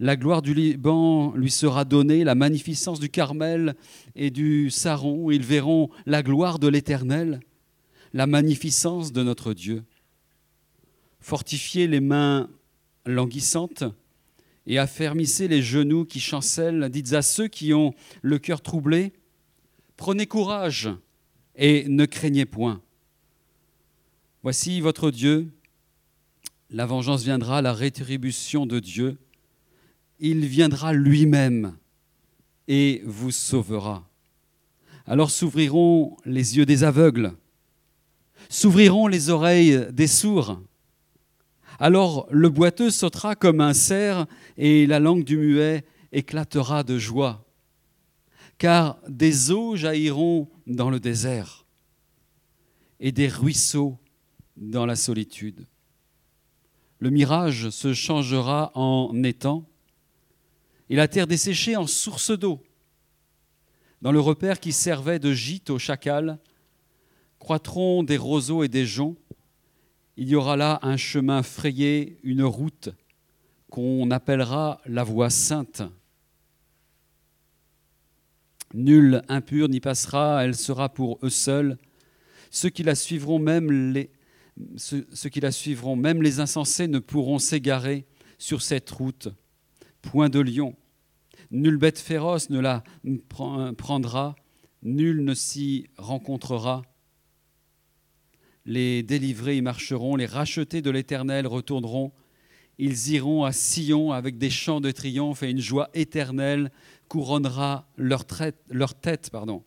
La 0.00 0.16
gloire 0.16 0.42
du 0.42 0.54
Liban 0.54 1.34
lui 1.34 1.50
sera 1.50 1.84
donnée, 1.84 2.22
la 2.22 2.36
magnificence 2.36 3.00
du 3.00 3.08
Carmel 3.08 3.74
et 4.14 4.30
du 4.30 4.70
Saron. 4.70 5.30
Ils 5.30 5.42
verront 5.42 5.90
la 6.06 6.22
gloire 6.22 6.60
de 6.60 6.68
l'Éternel, 6.68 7.40
la 8.12 8.28
magnificence 8.28 9.12
de 9.12 9.24
notre 9.24 9.54
Dieu. 9.54 9.82
Fortifiez 11.20 11.86
les 11.86 12.00
mains 12.00 12.48
languissantes 13.04 13.84
et 14.66 14.78
affermissez 14.78 15.48
les 15.48 15.62
genoux 15.62 16.04
qui 16.04 16.20
chancellent. 16.20 16.88
Dites 16.90 17.12
à 17.14 17.22
ceux 17.22 17.48
qui 17.48 17.72
ont 17.72 17.94
le 18.22 18.38
cœur 18.38 18.60
troublé, 18.60 19.12
prenez 19.96 20.26
courage 20.26 20.90
et 21.56 21.88
ne 21.88 22.04
craignez 22.04 22.44
point. 22.44 22.82
Voici 24.42 24.80
votre 24.80 25.10
Dieu, 25.10 25.50
la 26.70 26.86
vengeance 26.86 27.24
viendra, 27.24 27.62
la 27.62 27.72
rétribution 27.72 28.66
de 28.66 28.78
Dieu. 28.78 29.18
Il 30.20 30.46
viendra 30.46 30.92
lui-même 30.92 31.76
et 32.68 33.02
vous 33.04 33.30
sauvera. 33.30 34.08
Alors 35.06 35.30
s'ouvriront 35.30 36.16
les 36.26 36.58
yeux 36.58 36.66
des 36.66 36.84
aveugles, 36.84 37.32
s'ouvriront 38.50 39.06
les 39.06 39.30
oreilles 39.30 39.86
des 39.90 40.06
sourds. 40.06 40.60
Alors 41.78 42.26
le 42.30 42.48
boiteux 42.48 42.90
sautera 42.90 43.36
comme 43.36 43.60
un 43.60 43.74
cerf 43.74 44.26
et 44.56 44.86
la 44.86 44.98
langue 44.98 45.24
du 45.24 45.36
muet 45.36 45.84
éclatera 46.12 46.82
de 46.82 46.98
joie. 46.98 47.44
Car 48.58 48.98
des 49.08 49.52
eaux 49.52 49.76
jailliront 49.76 50.48
dans 50.66 50.90
le 50.90 50.98
désert 50.98 51.64
et 52.98 53.12
des 53.12 53.28
ruisseaux 53.28 53.98
dans 54.56 54.86
la 54.86 54.96
solitude. 54.96 55.66
Le 56.98 57.10
mirage 57.10 57.70
se 57.70 57.94
changera 57.94 58.72
en 58.74 59.22
étang 59.22 59.64
et 60.90 60.96
la 60.96 61.06
terre 61.06 61.28
desséchée 61.28 61.76
en 61.76 61.86
source 61.86 62.32
d'eau. 62.32 62.64
Dans 64.02 64.10
le 64.10 64.20
repère 64.20 64.58
qui 64.58 64.72
servait 64.72 65.20
de 65.20 65.32
gîte 65.32 65.70
aux 65.70 65.78
chacals, 65.78 66.38
croîtront 67.38 68.02
des 68.02 68.16
roseaux 68.16 68.64
et 68.64 68.68
des 68.68 68.86
joncs. 68.86 69.16
Il 70.20 70.28
y 70.28 70.34
aura 70.34 70.56
là 70.56 70.80
un 70.82 70.96
chemin 70.96 71.44
frayé, 71.44 72.18
une 72.24 72.42
route 72.42 72.88
qu'on 73.70 74.10
appellera 74.10 74.80
la 74.84 75.04
voie 75.04 75.30
sainte. 75.30 75.82
Nul 78.74 79.22
impur 79.28 79.68
n'y 79.68 79.78
passera, 79.78 80.44
elle 80.44 80.56
sera 80.56 80.88
pour 80.88 81.20
eux 81.22 81.30
seuls. 81.30 81.78
Ceux 82.50 82.68
qui 82.68 82.82
la 82.82 82.96
suivront, 82.96 83.38
même 83.38 83.92
les, 83.92 84.10
ceux, 84.76 85.04
qui 85.30 85.38
la 85.38 85.52
suivront, 85.52 85.94
même 85.94 86.20
les 86.20 86.40
insensés, 86.40 86.88
ne 86.88 86.98
pourront 86.98 87.38
s'égarer 87.38 88.04
sur 88.38 88.60
cette 88.60 88.90
route. 88.90 89.28
Point 90.02 90.30
de 90.30 90.40
lion. 90.40 90.74
Nulle 91.52 91.76
bête 91.76 92.00
féroce 92.00 92.50
ne 92.50 92.58
la 92.58 92.82
prendra, 93.28 94.34
nul 94.82 95.22
ne 95.22 95.34
s'y 95.34 95.86
rencontrera. 95.96 96.82
Les 98.68 99.02
délivrés 99.02 99.56
y 99.56 99.62
marcheront, 99.62 100.14
les 100.14 100.26
rachetés 100.26 100.82
de 100.82 100.90
l'Éternel 100.90 101.46
retourneront. 101.46 102.12
Ils 102.76 103.12
iront 103.12 103.44
à 103.44 103.52
Sion 103.52 104.12
avec 104.12 104.36
des 104.36 104.50
chants 104.50 104.82
de 104.82 104.90
triomphe 104.90 105.42
et 105.42 105.48
une 105.48 105.58
joie 105.58 105.88
éternelle 105.94 106.70
couronnera 107.08 107.88
leur, 107.96 108.26
tête. 108.26 109.30
Pardon. 109.32 109.64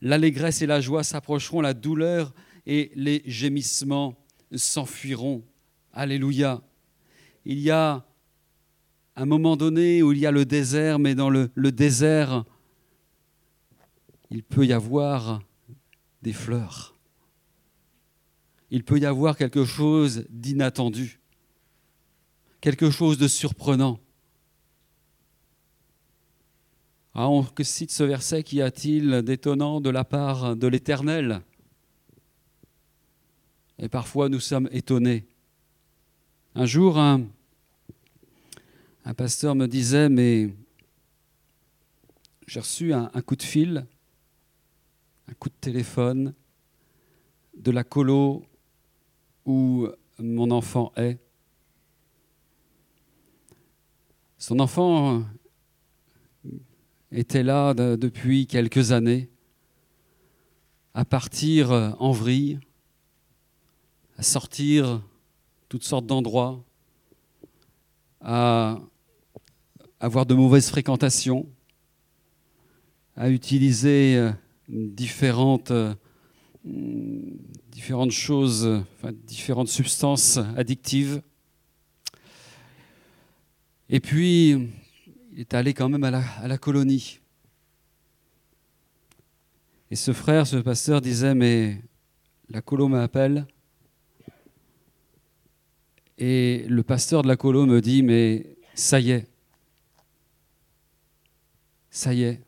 L'allégresse 0.00 0.62
et 0.62 0.66
la 0.66 0.80
joie 0.80 1.04
s'approcheront, 1.04 1.60
la 1.60 1.74
douleur 1.74 2.32
et 2.64 2.92
les 2.94 3.20
gémissements 3.26 4.16
s'enfuiront. 4.54 5.44
Alléluia. 5.92 6.62
Il 7.44 7.58
y 7.58 7.70
a 7.70 8.06
un 9.16 9.26
moment 9.26 9.58
donné 9.58 10.02
où 10.02 10.12
il 10.12 10.18
y 10.18 10.24
a 10.24 10.30
le 10.30 10.46
désert, 10.46 10.98
mais 10.98 11.14
dans 11.14 11.28
le 11.28 11.72
désert, 11.72 12.46
il 14.30 14.42
peut 14.42 14.64
y 14.64 14.72
avoir 14.72 15.42
des 16.22 16.32
fleurs. 16.32 16.93
Il 18.74 18.82
peut 18.82 18.98
y 18.98 19.06
avoir 19.06 19.36
quelque 19.36 19.64
chose 19.64 20.26
d'inattendu, 20.30 21.20
quelque 22.60 22.90
chose 22.90 23.18
de 23.18 23.28
surprenant. 23.28 24.00
Ah, 27.14 27.28
on 27.28 27.46
cite 27.62 27.92
ce 27.92 28.02
verset, 28.02 28.42
qu'y 28.42 28.60
a-t-il 28.62 29.22
d'étonnant 29.22 29.80
de 29.80 29.90
la 29.90 30.02
part 30.02 30.56
de 30.56 30.66
l'Éternel? 30.66 31.42
Et 33.78 33.88
parfois 33.88 34.28
nous 34.28 34.40
sommes 34.40 34.68
étonnés. 34.72 35.24
Un 36.56 36.66
jour, 36.66 36.98
un, 36.98 37.28
un 39.04 39.14
pasteur 39.14 39.54
me 39.54 39.68
disait, 39.68 40.08
mais 40.08 40.52
j'ai 42.48 42.58
reçu 42.58 42.92
un, 42.92 43.08
coup 43.24 43.36
de 43.36 43.42
fil, 43.44 43.86
un 45.28 45.34
coup 45.34 45.48
de 45.48 45.54
téléphone 45.60 46.34
de 47.56 47.70
la 47.70 47.84
colo 47.84 48.44
où 49.44 49.88
mon 50.18 50.50
enfant 50.50 50.92
est. 50.96 51.18
Son 54.38 54.60
enfant 54.60 55.24
était 57.10 57.42
là 57.42 57.74
depuis 57.74 58.46
quelques 58.46 58.92
années, 58.92 59.30
à 60.92 61.04
partir 61.04 61.72
en 61.98 62.12
vrille, 62.12 62.60
à 64.16 64.22
sortir 64.22 65.02
toutes 65.68 65.84
sortes 65.84 66.06
d'endroits, 66.06 66.62
à 68.20 68.78
avoir 70.00 70.26
de 70.26 70.34
mauvaises 70.34 70.68
fréquentations, 70.68 71.48
à 73.16 73.30
utiliser 73.30 74.16
euh, 74.16 74.32
différentes, 74.68 75.70
euh, 75.70 75.94
différentes 77.74 78.12
choses, 78.12 78.84
différentes 79.26 79.66
substances 79.66 80.38
addictives. 80.56 81.20
Et 83.88 83.98
puis, 83.98 84.50
il 85.32 85.40
est 85.40 85.54
allé 85.54 85.74
quand 85.74 85.88
même 85.88 86.04
à 86.04 86.12
la, 86.12 86.20
à 86.20 86.46
la 86.46 86.56
colonie. 86.56 87.18
Et 89.90 89.96
ce 89.96 90.12
frère, 90.12 90.46
ce 90.46 90.54
pasteur 90.54 91.00
disait, 91.00 91.34
mais 91.34 91.82
la 92.48 92.62
colo 92.62 92.86
m'appelle. 92.86 93.44
Et 96.16 96.64
le 96.68 96.84
pasteur 96.84 97.22
de 97.22 97.28
la 97.28 97.36
colo 97.36 97.66
me 97.66 97.80
dit, 97.80 98.04
mais 98.04 98.56
ça 98.74 99.00
y 99.00 99.10
est, 99.10 99.26
ça 101.90 102.14
y 102.14 102.22
est, 102.22 102.40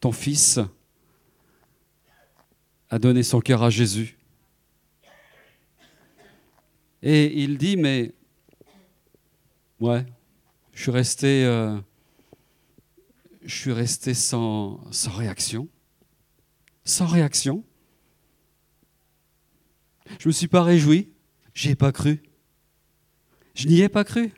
ton 0.00 0.12
fils 0.12 0.58
a 2.90 2.98
donné 2.98 3.22
son 3.22 3.40
cœur 3.40 3.62
à 3.62 3.70
Jésus. 3.70 4.18
Et 7.02 7.42
il 7.42 7.58
dit, 7.58 7.76
mais 7.76 8.12
ouais, 9.80 10.04
je 10.72 10.82
suis 10.82 10.90
resté, 10.90 11.44
euh, 11.44 11.78
je 13.42 13.54
suis 13.54 13.72
resté 13.72 14.14
sans, 14.14 14.80
réaction, 15.16 15.68
sans 16.84 17.06
réaction. 17.06 17.62
Je 20.18 20.26
ne 20.26 20.28
me 20.28 20.32
suis 20.32 20.48
pas 20.48 20.62
réjoui, 20.62 21.12
j'y 21.54 21.70
ai 21.70 21.74
pas 21.74 21.92
cru. 21.92 22.22
Je 23.54 23.66
n'y 23.66 23.80
ai 23.80 23.88
pas 23.88 24.04
cru. 24.04 24.32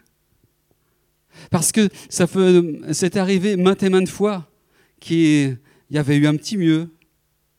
Parce 1.51 1.72
que 1.72 1.89
ça 2.09 2.27
c'est 2.93 3.16
arrivé 3.16 3.56
maintes 3.56 3.82
et 3.82 3.89
maintes 3.89 4.09
fois 4.09 4.51
qu'il 4.98 5.59
y 5.90 5.98
avait 5.98 6.16
eu 6.16 6.27
un 6.27 6.36
petit 6.36 6.56
mieux, 6.56 6.90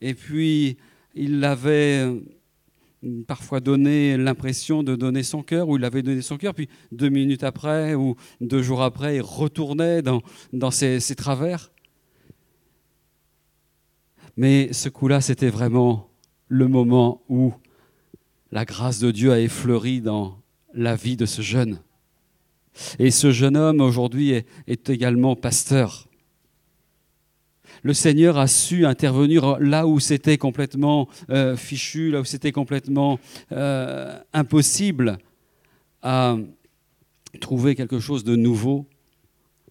et 0.01 0.13
puis 0.13 0.77
il 1.15 1.43
avait 1.43 2.05
euh, 2.05 2.19
parfois 3.27 3.59
donné 3.59 4.17
l'impression 4.17 4.83
de 4.83 4.95
donner 4.95 5.23
son 5.23 5.43
cœur, 5.43 5.69
ou 5.69 5.77
il 5.77 5.85
avait 5.85 6.03
donné 6.03 6.21
son 6.21 6.37
cœur, 6.37 6.53
puis 6.53 6.69
deux 6.91 7.09
minutes 7.09 7.43
après 7.43 7.95
ou 7.95 8.15
deux 8.39 8.61
jours 8.61 8.81
après, 8.81 9.17
il 9.17 9.21
retournait 9.21 10.01
dans, 10.01 10.71
ses 10.71 11.15
travers. 11.15 11.71
Mais 14.37 14.71
ce 14.73 14.89
coup-là, 14.89 15.21
c'était 15.21 15.49
vraiment 15.49 16.09
le 16.47 16.67
moment 16.67 17.21
où 17.29 17.53
la 18.51 18.65
grâce 18.65 18.99
de 18.99 19.11
Dieu 19.11 19.31
a 19.31 19.39
effleuri 19.39 20.01
dans 20.01 20.37
la 20.73 20.95
vie 20.95 21.17
de 21.17 21.25
ce 21.25 21.41
jeune. 21.41 21.79
Et 22.99 23.11
ce 23.11 23.31
jeune 23.31 23.57
homme 23.57 23.81
aujourd'hui 23.81 24.31
est, 24.67 24.89
également 24.89 25.35
pasteur. 25.35 26.07
Le 27.83 27.93
Seigneur 27.93 28.37
a 28.37 28.47
su 28.47 28.85
intervenir 28.85 29.59
là 29.59 29.87
où 29.87 29.99
c'était 29.99 30.37
complètement 30.37 31.09
euh, 31.29 31.55
fichu, 31.55 32.11
là 32.11 32.21
où 32.21 32.25
c'était 32.25 32.51
complètement 32.51 33.19
euh, 33.51 34.19
impossible 34.33 35.17
à 36.03 36.37
trouver 37.39 37.75
quelque 37.75 37.99
chose 37.99 38.23
de 38.23 38.35
nouveau 38.35 38.87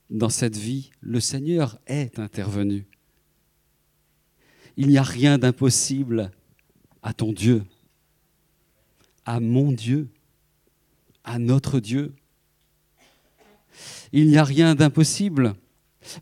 dans 0.08 0.28
cette 0.28 0.56
vie. 0.56 0.90
Le 1.00 1.20
Seigneur 1.20 1.78
est 1.86 2.18
intervenu. 2.18 2.86
Il 4.76 4.88
n'y 4.88 4.98
a 4.98 5.02
rien 5.02 5.38
d'impossible 5.38 6.30
à 7.02 7.12
ton 7.12 7.32
Dieu, 7.32 7.62
à 9.24 9.40
mon 9.40 9.72
Dieu, 9.72 10.08
à 11.22 11.38
notre 11.38 11.80
Dieu. 11.80 12.14
Il 14.12 14.28
n'y 14.28 14.36
a 14.36 14.44
rien 14.44 14.74
d'impossible, 14.74 15.54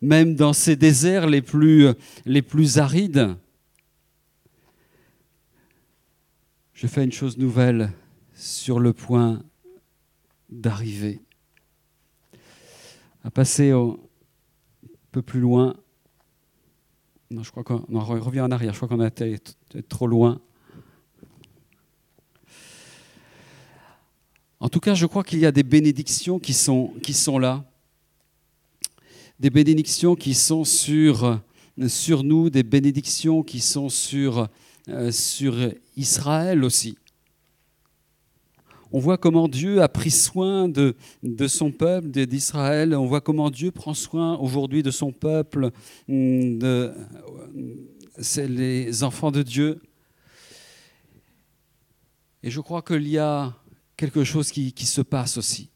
même 0.03 0.35
dans 0.35 0.53
ces 0.53 0.77
déserts 0.77 1.27
les 1.27 1.43
plus, 1.43 2.79
arides. 2.79 3.37
Je 6.75 6.87
fais 6.87 7.05
une 7.05 7.13
chose 7.13 7.39
nouvelle 7.39 7.93
sur 8.35 8.79
le 8.81 8.93
point 8.93 9.43
d'arriver. 10.49 11.21
à 13.25 13.31
passer 13.31 13.73
un 13.73 13.97
peu 15.11 15.23
plus 15.23 15.41
loin. 15.41 15.77
Non, 17.31 17.43
je 17.43 17.51
crois 17.51 17.65
qu'on 17.65 17.83
revient 18.01 18.41
en 18.41 18.51
arrière. 18.51 18.73
Je 18.73 18.79
crois 18.79 18.89
qu'on 18.89 19.01
a 19.01 19.09
été 19.09 19.39
trop 19.89 20.07
loin. 20.07 20.41
En 24.61 24.69
tout 24.69 24.81
cas, 24.81 24.95
je 24.95 25.07
crois 25.07 25.23
qu'il 25.23 25.41
y 25.41 25.47
a 25.47 25.53
des 25.53 25.63
bénédictions 25.63 26.39
qui 26.39 26.55
sont 26.55 27.39
là. 27.39 27.68
Des 29.41 29.51
bénédictions 29.51 30.17
qui 30.17 30.35
sont 30.35 30.65
sur, 30.65 31.41
sur 31.87 32.25
nous, 32.25 32.51
des 32.51 32.65
bénédictions 32.65 33.43
qui 33.43 33.61
sont 33.61 33.89
sur, 33.89 34.49
euh, 34.89 35.13
sur 35.13 35.55
Israël 35.97 36.65
aussi. 36.65 36.97
On 38.91 38.99
voit 38.99 39.19
comment 39.19 39.49
Dieu 39.49 39.83
a 39.83 39.89
pris 39.89 40.11
soin 40.11 40.69
de, 40.69 40.97
de 41.23 41.47
son 41.47 41.71
peuple, 41.71 42.09
d'Israël. 42.09 42.95
On 42.95 43.07
voit 43.07 43.21
comment 43.21 43.51
Dieu 43.51 43.71
prend 43.71 43.95
soin 43.95 44.37
aujourd'hui 44.39 44.83
de 44.83 44.91
son 44.91 45.13
peuple, 45.13 45.71
hum, 46.09 46.59
de, 46.59 46.93
c'est 48.19 48.49
les 48.49 49.05
enfants 49.05 49.31
de 49.31 49.43
Dieu. 49.43 49.81
Et 52.43 52.51
je 52.51 52.61
crois 52.61 52.83
qu'il 52.83 53.07
y 53.09 53.19
a 53.19 53.55
quelque 53.97 54.25
chose 54.25 54.51
qui, 54.51 54.73
qui 54.73 54.87
se 54.87 55.03
passe 55.03 55.37
aussi. 55.37 55.71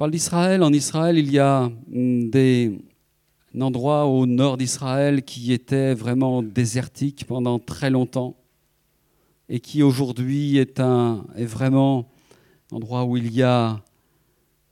Parle 0.00 0.12
d'Israël. 0.12 0.62
En 0.62 0.72
Israël, 0.72 1.18
il 1.18 1.30
y 1.30 1.38
a 1.38 1.64
hum, 1.64 2.30
des, 2.30 2.80
un 3.54 3.60
endroit 3.60 4.06
au 4.06 4.24
nord 4.24 4.56
d'Israël 4.56 5.22
qui 5.22 5.52
était 5.52 5.92
vraiment 5.92 6.42
désertique 6.42 7.26
pendant 7.26 7.58
très 7.58 7.90
longtemps 7.90 8.34
et 9.50 9.60
qui 9.60 9.82
aujourd'hui 9.82 10.56
est, 10.56 10.80
est 10.80 11.44
vraiment 11.44 12.10
un 12.72 12.76
endroit 12.76 13.04
où 13.04 13.18
il 13.18 13.30
y 13.30 13.42
a 13.42 13.84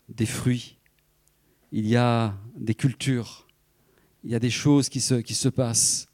des 0.08 0.24
fruits, 0.24 0.78
il 1.72 1.86
y 1.86 1.96
a 1.96 2.34
des 2.56 2.74
cultures, 2.74 3.46
il 4.24 4.30
y 4.30 4.34
a 4.34 4.38
des 4.38 4.48
choses 4.48 4.88
qui 4.88 5.02
se, 5.02 5.16
qui 5.16 5.34
se 5.34 5.50
passent. 5.50 6.08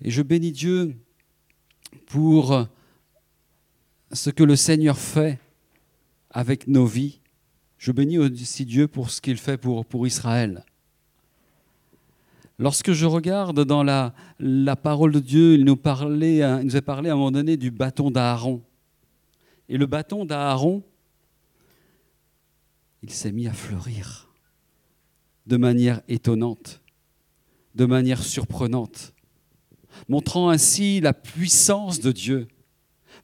Et 0.00 0.10
je 0.10 0.22
bénis 0.22 0.52
Dieu 0.52 0.96
pour 2.06 2.66
ce 4.12 4.30
que 4.30 4.44
le 4.44 4.56
Seigneur 4.56 4.96
fait 4.96 5.41
avec 6.32 6.66
nos 6.66 6.86
vies. 6.86 7.20
Je 7.78 7.92
bénis 7.92 8.18
aussi 8.18 8.64
Dieu 8.64 8.88
pour 8.88 9.10
ce 9.10 9.20
qu'il 9.20 9.36
fait 9.36 9.58
pour, 9.58 10.06
Israël. 10.06 10.64
Lorsque 12.58 12.92
je 12.92 13.06
regarde 13.06 13.64
dans 13.64 13.82
la, 13.82 14.14
parole 14.76 15.12
de 15.12 15.20
Dieu, 15.20 15.54
il 15.54 15.64
nous, 15.64 15.76
parlait, 15.76 16.38
il 16.38 16.66
nous 16.66 16.76
a 16.76 16.82
parlé 16.82 17.10
à 17.10 17.12
un 17.12 17.16
moment 17.16 17.30
donné 17.30 17.56
du 17.56 17.70
bâton 17.70 18.10
d'Aaron. 18.10 18.62
Et 19.68 19.78
le 19.78 19.86
bâton 19.86 20.24
d'Aaron, 20.24 20.82
il 23.02 23.10
s'est 23.10 23.32
mis 23.32 23.48
à 23.48 23.52
fleurir 23.52 24.28
de 25.46 25.56
manière 25.56 26.02
étonnante, 26.08 26.82
de 27.74 27.84
manière 27.84 28.22
surprenante, 28.22 29.12
montrant 30.08 30.50
ainsi 30.50 31.00
la 31.00 31.12
puissance 31.12 32.00
de 32.00 32.12
Dieu, 32.12 32.48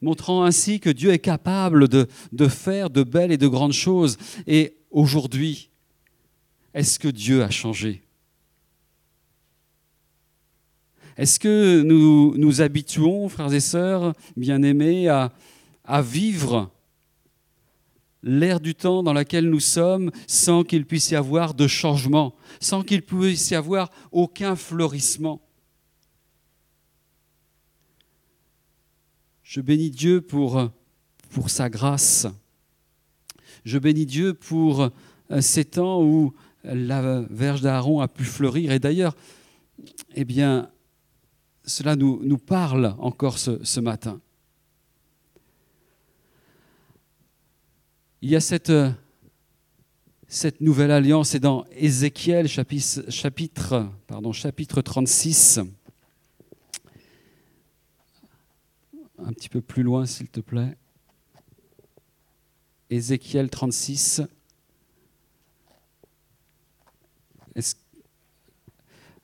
montrant 0.01 0.45
ainsi 0.45 0.81
que 0.81 0.91
Dieu 0.91 1.11
est 1.13 1.19
capable 1.19 1.89
de, 1.89 2.07
faire 2.49 2.91
de 2.91 3.03
belles 3.03 3.33
et 3.33 3.39
de 3.39 3.49
grandes 3.49 3.73
choses. 3.73 4.17
Et 4.47 4.77
aujourd'hui, 4.91 5.71
est-ce 6.75 6.99
que 6.99 7.09
Dieu 7.09 7.43
a 7.43 7.51
changé? 7.51 8.03
Est-ce 11.17 11.41
que 11.41 11.83
nous 11.83 12.37
nous 12.37 12.61
habituons, 12.61 13.29
frères 13.29 13.53
et 13.53 13.61
sœurs 13.61 14.15
bien-aimés, 14.37 15.09
à, 15.09 15.33
à 15.85 16.01
vivre 16.01 16.71
l'ère 18.23 18.61
du 18.61 18.75
temps 18.75 19.03
dans 19.03 19.13
laquelle 19.13 19.49
nous 19.49 19.61
sommes 19.61 20.13
sans 20.29 20.63
qu'il 20.63 20.87
puisse 20.87 21.11
y 21.11 21.17
avoir 21.17 21.55
de 21.55 21.67
changement, 21.67 22.37
sans 22.61 22.83
qu'il 22.83 23.03
puisse 23.03 23.51
y 23.51 23.57
avoir 23.57 23.91
aucun 24.13 24.55
fleurissement? 24.55 25.48
Je 29.49 29.63
bénis 29.63 29.89
Dieu 29.89 30.21
pour, 30.21 30.71
pour 31.31 31.49
sa 31.49 31.71
grâce. 31.71 32.27
Je 33.65 33.79
bénis 33.79 34.05
Dieu 34.05 34.35
pour 34.35 34.91
euh, 35.31 35.41
ces 35.41 35.65
temps 35.65 36.03
où 36.03 36.35
la 36.65 37.23
verge 37.31 37.63
d'Aaron 37.63 38.01
a 38.03 38.09
pu 38.09 38.25
fleurir. 38.25 38.73
Et 38.73 38.79
d'ailleurs, 38.79 39.17
eh 40.15 40.27
bien, 40.27 40.71
cela 41.65 41.97
nous, 41.97 42.21
nous 42.25 42.37
parle 42.37 42.95
encore 42.99 43.39
ce, 43.39 43.65
ce, 43.65 43.81
matin. 43.81 44.21
Il 48.21 48.29
y 48.29 48.37
a 48.37 48.41
cette, 48.41 48.73
cette 50.27 50.61
nouvelle 50.61 50.91
alliance, 50.91 51.35
et 51.35 51.41
dans 51.41 51.65
Ézéchiel 51.75 52.49
chapitre, 52.49 53.91
pardon, 54.09 54.33
chapitre 54.33 54.83
36, 54.83 55.61
un 59.19 59.33
petit 59.33 59.49
peu 59.49 59.61
plus 59.61 59.83
loin, 59.83 60.07
s'il 60.07 60.29
te 60.29 60.41
plaît. 60.41 60.77
Ézéchiel 62.91 63.51
36. 63.51 64.23
Est 67.55 67.77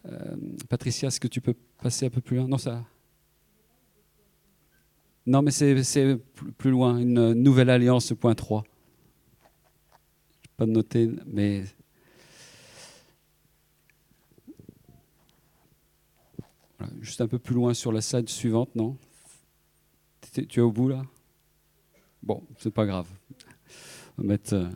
euh, 0.07 0.37
Patricia, 0.69 1.09
est-ce 1.09 1.21
que 1.21 1.29
tu 1.29 1.41
peux 1.41 1.55
passer 1.81 2.07
un 2.07 2.11
peu 2.11 2.21
plus 2.21 2.37
loin? 2.37 2.49
Non, 2.49 2.59
ça. 2.59 2.85
Non, 5.27 5.41
mais 5.41 5.51
c'est 5.51 6.16
plus 6.59 6.71
loin. 6.71 6.99
Une 6.99 7.33
nouvelle 7.33 7.71
alliance, 7.71 8.12
point 8.12 8.35
3. 8.35 8.65
Je 10.43 10.49
pas 10.57 10.66
noter, 10.66 11.11
mais. 11.27 11.65
Juste 17.01 17.23
un 17.23 17.29
peu 17.29 17.39
plus 17.39 17.55
loin 17.55 17.73
sur 17.73 17.93
la 17.93 18.03
slide 18.03 18.29
suivante, 18.29 18.75
non? 18.75 18.99
Tu 20.35 20.59
es 20.59 20.62
au 20.62 20.73
bout 20.73 20.89
là? 20.89 21.05
Bon, 22.20 22.43
c'est 22.59 22.73
pas 22.73 22.86
grave. 22.86 23.06
On 24.19 24.23
va 24.23 24.28
mettre. 24.28 24.55
Euh, 24.55 24.69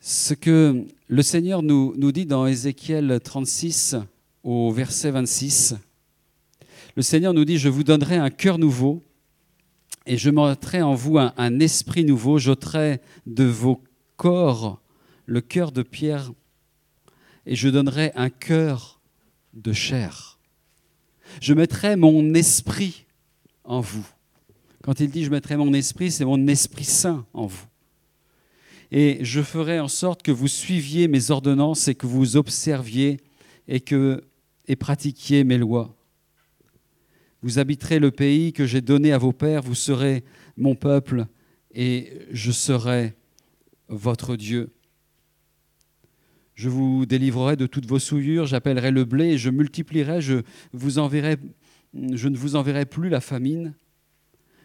ce 0.00 0.34
que 0.34 0.86
le 1.06 1.22
Seigneur 1.22 1.62
nous, 1.62 1.94
nous 1.96 2.10
dit 2.10 2.26
dans 2.26 2.48
Ézéchiel 2.48 3.20
36 3.22 3.94
au 4.42 4.72
verset 4.72 5.12
26, 5.12 5.76
le 6.96 7.02
Seigneur 7.02 7.32
nous 7.32 7.44
dit, 7.44 7.58
je 7.58 7.68
vous 7.68 7.84
donnerai 7.84 8.16
un 8.16 8.30
cœur 8.30 8.58
nouveau 8.58 9.04
et 10.04 10.16
je 10.16 10.30
mettrai 10.30 10.82
en 10.82 10.94
vous 10.94 11.18
un, 11.18 11.32
un 11.36 11.60
esprit 11.60 12.04
nouveau, 12.04 12.38
j'ôterai 12.38 13.00
de 13.26 13.44
vos 13.44 13.84
corps 14.16 14.82
le 15.26 15.40
cœur 15.40 15.70
de 15.70 15.82
pierre 15.82 16.32
et 17.46 17.54
je 17.54 17.68
donnerai 17.68 18.10
un 18.16 18.30
cœur 18.30 19.00
de 19.54 19.72
chair. 19.72 20.40
Je 21.40 21.54
mettrai 21.54 21.94
mon 21.94 22.34
esprit 22.34 23.06
en 23.70 23.80
vous. 23.80 24.06
Quand 24.82 25.00
il 25.00 25.10
dit 25.10 25.24
je 25.24 25.30
mettrai 25.30 25.56
mon 25.56 25.72
esprit, 25.72 26.10
c'est 26.10 26.24
mon 26.24 26.46
esprit 26.46 26.84
saint 26.84 27.26
en 27.32 27.46
vous 27.46 27.66
et 28.90 29.18
je 29.22 29.40
ferai 29.40 29.78
en 29.78 29.88
sorte 29.88 30.22
que 30.22 30.32
vous 30.32 30.48
suiviez 30.48 31.08
mes 31.08 31.30
ordonnances 31.30 31.88
et 31.88 31.94
que 31.94 32.06
vous 32.06 32.36
observiez 32.36 33.18
et 33.68 33.80
que 33.80 34.24
et 34.66 34.76
pratiquiez 34.76 35.44
mes 35.44 35.58
lois. 35.58 35.96
Vous 37.42 37.58
habiterez 37.58 37.98
le 37.98 38.10
pays 38.10 38.52
que 38.52 38.66
j'ai 38.66 38.80
donné 38.80 39.12
à 39.12 39.18
vos 39.18 39.32
pères, 39.32 39.62
vous 39.62 39.74
serez 39.74 40.24
mon 40.56 40.74
peuple 40.74 41.26
et 41.72 42.12
je 42.30 42.52
serai 42.52 43.14
votre 43.88 44.36
Dieu. 44.36 44.70
Je 46.54 46.68
vous 46.68 47.06
délivrerai 47.06 47.56
de 47.56 47.66
toutes 47.66 47.86
vos 47.86 47.98
souillures, 47.98 48.46
j'appellerai 48.46 48.90
le 48.90 49.04
blé 49.04 49.30
et 49.30 49.38
je 49.38 49.48
multiplierai, 49.48 50.20
je, 50.20 50.42
vous 50.72 50.98
enverrai, 50.98 51.36
je 51.94 52.28
ne 52.28 52.36
vous 52.36 52.56
enverrai 52.56 52.86
plus 52.86 53.08
la 53.08 53.20
famine. 53.20 53.74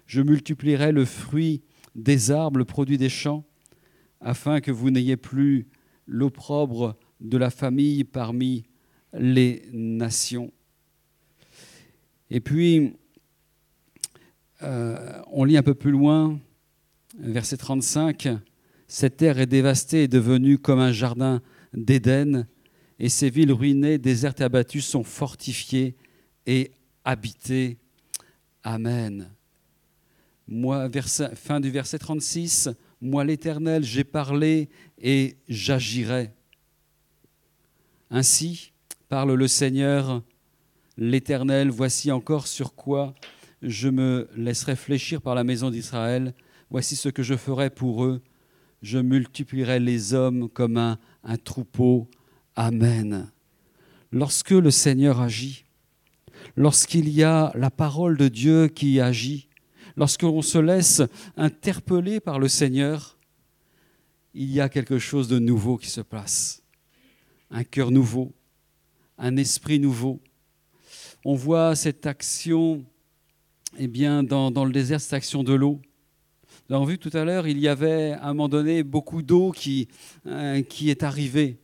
Je 0.05 0.21
multiplierai 0.21 0.91
le 0.91 1.05
fruit 1.05 1.63
des 1.95 2.31
arbres, 2.31 2.59
le 2.59 2.65
produit 2.65 2.97
des 2.97 3.09
champs 3.09 3.45
afin 4.21 4.61
que 4.61 4.71
vous 4.71 4.89
n'ayez 4.89 5.17
plus 5.17 5.67
l'opprobre 6.07 6.97
de 7.21 7.37
la 7.37 7.49
famille 7.49 8.03
parmi 8.03 8.65
les 9.13 9.63
nations. 9.71 10.51
Et 12.29 12.39
puis, 12.39 12.93
euh, 14.63 15.21
on 15.27 15.43
lit 15.43 15.57
un 15.57 15.63
peu 15.63 15.75
plus 15.75 15.91
loin, 15.91 16.39
verset 17.19 17.57
35, 17.57 18.27
Cette 18.87 19.17
terre 19.17 19.39
est 19.39 19.47
dévastée 19.47 20.03
et 20.03 20.07
devenue 20.07 20.57
comme 20.57 20.79
un 20.79 20.91
jardin 20.91 21.41
d'Éden, 21.73 22.47
et 22.99 23.09
ces 23.09 23.29
villes 23.29 23.51
ruinées, 23.51 23.97
désertes 23.97 24.41
et 24.41 24.43
abattues 24.43 24.81
sont 24.81 25.03
fortifiées 25.03 25.95
et 26.45 26.71
habitées. 27.05 27.77
Amen. 28.63 29.31
Moi, 30.47 30.89
fin 31.35 31.59
du 31.59 31.69
verset 31.69 31.99
36, 31.99 32.69
moi 32.99 33.23
l'Éternel, 33.23 33.83
j'ai 33.83 34.03
parlé 34.03 34.69
et 34.99 35.37
j'agirai. 35.47 36.31
Ainsi 38.09 38.73
parle 39.07 39.33
le 39.33 39.47
Seigneur, 39.47 40.23
l'Éternel, 40.97 41.69
voici 41.69 42.11
encore 42.11 42.47
sur 42.47 42.75
quoi 42.75 43.15
je 43.61 43.89
me 43.89 44.29
laisserai 44.35 44.75
fléchir 44.75 45.21
par 45.21 45.35
la 45.35 45.43
maison 45.43 45.69
d'Israël, 45.69 46.33
voici 46.69 46.95
ce 46.95 47.09
que 47.09 47.23
je 47.23 47.35
ferai 47.35 47.69
pour 47.69 48.03
eux. 48.03 48.21
je 48.81 48.99
multiplierai 48.99 49.79
les 49.79 50.13
hommes 50.13 50.47
comme 50.49 50.77
un 50.77 51.37
troupeau. 51.43 52.07
Amen. 52.55 53.31
Lorsque 54.11 54.51
le 54.51 54.69
Seigneur 54.69 55.21
agit, 55.21 55.64
lorsqu'il 56.55 57.09
y 57.09 57.23
a 57.23 57.51
la 57.55 57.71
parole 57.71 58.17
de 58.17 58.27
Dieu 58.27 58.67
qui 58.67 58.99
agit, 58.99 59.49
lorsqu'on 59.95 60.41
se 60.41 60.57
laisse 60.57 61.01
interpeller 61.37 62.19
par 62.19 62.39
le 62.39 62.47
Seigneur, 62.47 63.17
il 64.33 64.51
y 64.51 64.59
a 64.59 64.69
quelque 64.69 64.99
chose 64.99 65.27
de 65.27 65.39
nouveau 65.39 65.77
qui 65.77 65.89
se 65.89 66.01
passe. 66.01 66.61
Un 67.49 67.63
cœur 67.63 67.91
nouveau, 67.91 68.33
un 69.17 69.37
esprit 69.37 69.79
nouveau. 69.79 70.19
On 71.23 71.35
voit 71.35 71.75
cette 71.75 72.05
action 72.05 72.83
eh 73.77 73.87
bien, 73.87 74.23
dans, 74.23 74.51
dans 74.51 74.65
le 74.65 74.71
désert, 74.71 75.01
cette 75.01 75.13
action 75.13 75.43
de 75.43 75.53
l'eau. 75.53 75.81
Nous 76.69 76.75
avons 76.75 76.85
vu 76.85 76.97
tout 76.97 77.11
à 77.13 77.23
l'heure, 77.23 77.47
il 77.47 77.59
y 77.59 77.67
avait 77.67 78.13
à 78.13 78.25
un 78.25 78.33
moment 78.33 78.49
donné 78.49 78.83
beaucoup 78.83 79.21
d'eau 79.21 79.51
qui, 79.51 79.87
euh, 80.25 80.61
qui 80.63 80.89
est 80.89 81.03
arrivée, 81.03 81.59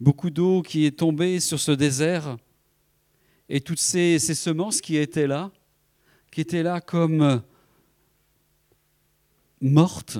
beaucoup 0.00 0.30
d'eau 0.30 0.62
qui 0.62 0.86
est 0.86 0.98
tombée 0.98 1.40
sur 1.40 1.60
ce 1.60 1.72
désert, 1.72 2.36
et 3.48 3.60
toutes 3.60 3.80
ces, 3.80 4.18
ces 4.18 4.34
semences 4.34 4.80
qui 4.80 4.96
étaient 4.96 5.26
là, 5.26 5.50
qui 6.30 6.40
étaient 6.40 6.62
là 6.62 6.80
comme 6.80 7.42
mortes, 9.60 10.18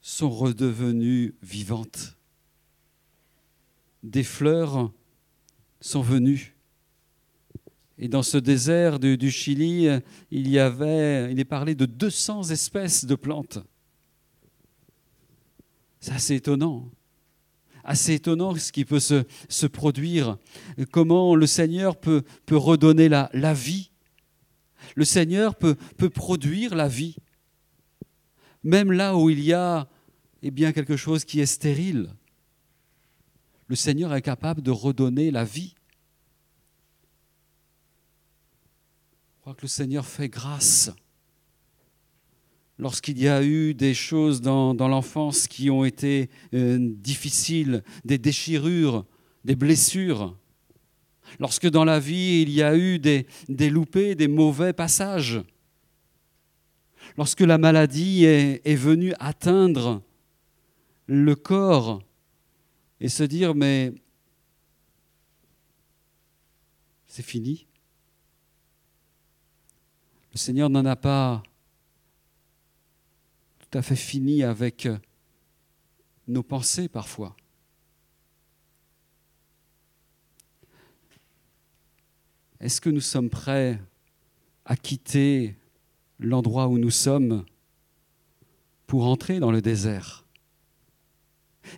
sont 0.00 0.30
redevenues 0.30 1.34
vivantes. 1.42 2.16
Des 4.02 4.22
fleurs 4.22 4.92
sont 5.80 6.02
venues. 6.02 6.54
Et 7.96 8.08
dans 8.08 8.22
ce 8.22 8.36
désert 8.36 8.98
du, 8.98 9.16
du, 9.16 9.30
Chili, 9.30 9.88
il 10.30 10.48
y 10.48 10.58
avait, 10.58 11.32
il 11.32 11.40
est 11.40 11.44
parlé 11.44 11.74
de 11.74 11.86
200 11.86 12.50
espèces 12.50 13.04
de 13.04 13.14
plantes. 13.14 13.58
C'est 16.00 16.12
assez 16.12 16.34
étonnant. 16.34 16.90
Assez 17.84 18.14
étonnant 18.14 18.54
ce 18.54 18.72
qui 18.72 18.84
peut 18.84 19.00
se, 19.00 19.66
produire. 19.66 20.38
Comment 20.90 21.36
le 21.36 21.46
Seigneur 21.46 21.96
peut, 22.00 22.22
peut 22.46 22.56
redonner 22.56 23.08
la, 23.08 23.30
la 23.34 23.52
vie? 23.52 23.90
Le 24.94 25.04
Seigneur 25.04 25.54
peut, 25.54 25.76
peut 25.96 26.10
produire 26.10 26.74
la 26.74 26.88
vie. 26.88 27.16
Même 28.62 28.90
là 28.90 29.16
où 29.16 29.28
il 29.28 29.40
y 29.40 29.52
a 29.52 29.88
eh 30.42 30.50
bien, 30.50 30.72
quelque 30.72 30.96
chose 30.96 31.24
qui 31.24 31.40
est 31.40 31.46
stérile, 31.46 32.10
le 33.66 33.76
Seigneur 33.76 34.14
est 34.14 34.22
capable 34.22 34.60
de 34.60 34.70
redonner 34.70 35.30
la 35.30 35.44
vie. 35.44 35.74
Je 39.36 39.40
crois 39.40 39.54
que 39.54 39.62
le 39.62 39.68
Seigneur 39.68 40.06
fait 40.06 40.28
grâce. 40.28 40.90
Lorsqu'il 42.78 43.20
y 43.20 43.28
a 43.28 43.42
eu 43.42 43.72
des 43.72 43.94
choses 43.94 44.40
dans, 44.40 44.74
l'enfance 44.74 45.46
qui 45.46 45.70
ont 45.70 45.84
été 45.84 46.28
euh, 46.54 46.78
difficiles, 46.80 47.84
des 48.04 48.18
déchirures, 48.18 49.04
des 49.44 49.54
blessures, 49.54 50.36
lorsque 51.38 51.68
dans 51.68 51.84
la 51.84 52.00
vie 52.00 52.42
il 52.42 52.50
y 52.50 52.62
a 52.62 52.76
eu 52.76 52.98
des, 52.98 53.26
des 53.48 53.70
loupés, 53.70 54.16
des 54.16 54.26
mauvais 54.26 54.72
passages, 54.72 55.40
lorsque 57.16 57.40
la 57.40 57.58
maladie 57.58 58.24
est, 58.24 58.60
est 58.64 58.74
venue 58.74 59.14
atteindre 59.20 60.02
le 61.06 61.36
corps 61.36 62.02
et 63.00 63.08
se 63.08 63.22
dire 63.22 63.54
mais 63.54 63.92
c'est 67.06 67.22
fini. 67.22 67.68
Le 70.32 70.38
Seigneur 70.38 70.68
n'en 70.68 70.84
a 70.84 70.96
pas 70.96 71.44
tout 73.74 73.78
à 73.78 73.82
fait 73.82 73.96
fini 73.96 74.44
avec 74.44 74.86
nos 76.28 76.44
pensées 76.44 76.86
parfois. 76.86 77.34
Est-ce 82.60 82.80
que 82.80 82.88
nous 82.88 83.00
sommes 83.00 83.30
prêts 83.30 83.80
à 84.64 84.76
quitter 84.76 85.56
l'endroit 86.20 86.68
où 86.68 86.78
nous 86.78 86.92
sommes 86.92 87.44
pour 88.86 89.06
entrer 89.06 89.40
dans 89.40 89.50
le 89.50 89.60
désert? 89.60 90.24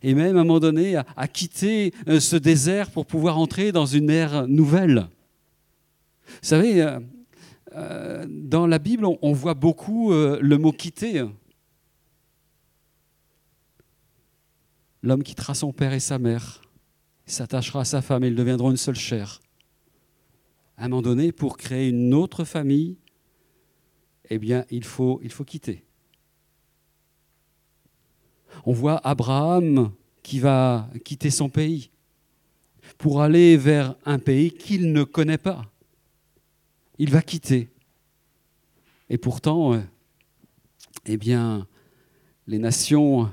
Et 0.02 0.12
même 0.12 0.36
à 0.36 0.40
un 0.40 0.44
moment 0.44 0.60
donné 0.60 0.97
à, 0.97 1.28
quitter 1.28 1.94
ce 2.06 2.36
désert 2.36 2.90
pour 2.90 3.06
pouvoir 3.06 3.39
entrer 3.39 3.73
dans 3.73 3.86
une 3.86 4.10
ère 4.10 4.47
nouvelle. 4.47 5.09
Vous 6.27 6.35
savez, 6.43 6.98
euh, 7.74 8.27
dans 8.28 8.66
la 8.66 8.78
Bible, 8.78 9.06
on, 9.06 9.32
voit 9.32 9.55
beaucoup 9.55 10.12
euh, 10.12 10.39
le 10.43 10.59
mot 10.59 10.73
quitter. 10.73 11.24
L'homme 15.02 15.23
quittera 15.23 15.55
son 15.55 15.73
père 15.73 15.93
et 15.93 16.01
sa 16.01 16.18
mère, 16.18 16.62
s'attachera 17.27 17.81
à 17.81 17.85
sa 17.85 18.02
femme 18.02 18.24
et 18.24 18.28
ils 18.28 18.35
deviendront 18.35 18.70
une 18.70 18.77
seule 18.77 18.97
chair. 18.97 19.40
À 20.77 20.85
un 20.85 20.89
moment 20.89 21.02
donné, 21.02 21.32
pour 21.32 21.56
créer 21.56 21.89
une 21.89 22.12
autre 22.14 22.44
famille, 22.44 22.98
eh 24.28 24.39
bien, 24.39 24.64
il 24.70 24.85
faut, 24.85 25.20
il 25.23 25.31
faut 25.31 25.44
quitter. 25.44 25.85
On 28.64 28.73
voit 28.73 28.98
Abraham 29.06 29.93
qui 30.23 30.40
va 30.40 30.89
quitter 31.05 31.31
son 31.31 31.48
pays 31.48 31.90
pour 32.98 33.23
aller 33.23 33.56
vers 33.56 33.94
un 34.05 34.18
pays 34.18 34.51
qu'il 34.51 34.93
ne 34.93 35.05
connaît 35.05 35.39
pas. 35.39 35.70
Il 36.98 37.10
va 37.10 37.23
quitter. 37.23 37.68
Et 39.09 39.18
pourtant, 39.18 39.81
eh 41.05 41.16
bien, 41.16 41.66
les 42.47 42.59
nations 42.59 43.32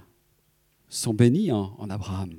sont 0.94 1.14
bénies 1.14 1.52
en, 1.52 1.90
Abraham. 1.90 2.34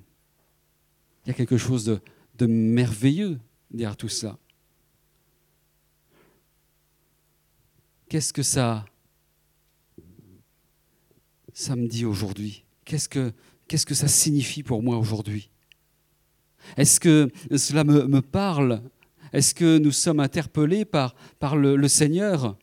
Il 1.25 1.29
y 1.29 1.31
a 1.31 1.35
quelque 1.35 1.57
chose 1.57 1.85
de, 1.85 2.47
merveilleux 2.47 3.39
derrière 3.71 3.97
tout 3.97 4.09
ça. 4.09 4.39
Qu'est-ce 8.09 8.33
que 8.33 8.43
ça, 8.43 8.85
ça 11.53 11.75
me 11.75 11.89
dit 11.89 12.05
aujourd'hui? 12.05 12.65
Qu'est-ce 12.85 13.09
que, 13.09 13.95
ça 13.95 14.09
signifie 14.09 14.63
pour 14.63 14.83
moi 14.83 14.99
aujourd'hui? 14.99 15.51
Est-ce 16.77 17.01
que 17.01 17.31
cela 17.57 17.83
me, 17.83 18.21
parle? 18.21 18.83
Est-ce 19.33 19.55
que 19.55 19.79
nous 19.79 19.91
sommes 19.91 20.21
interpellés 20.21 20.85
par, 20.85 21.17
par 21.41 21.57
le, 21.57 21.89
Seigneur? 21.89 22.57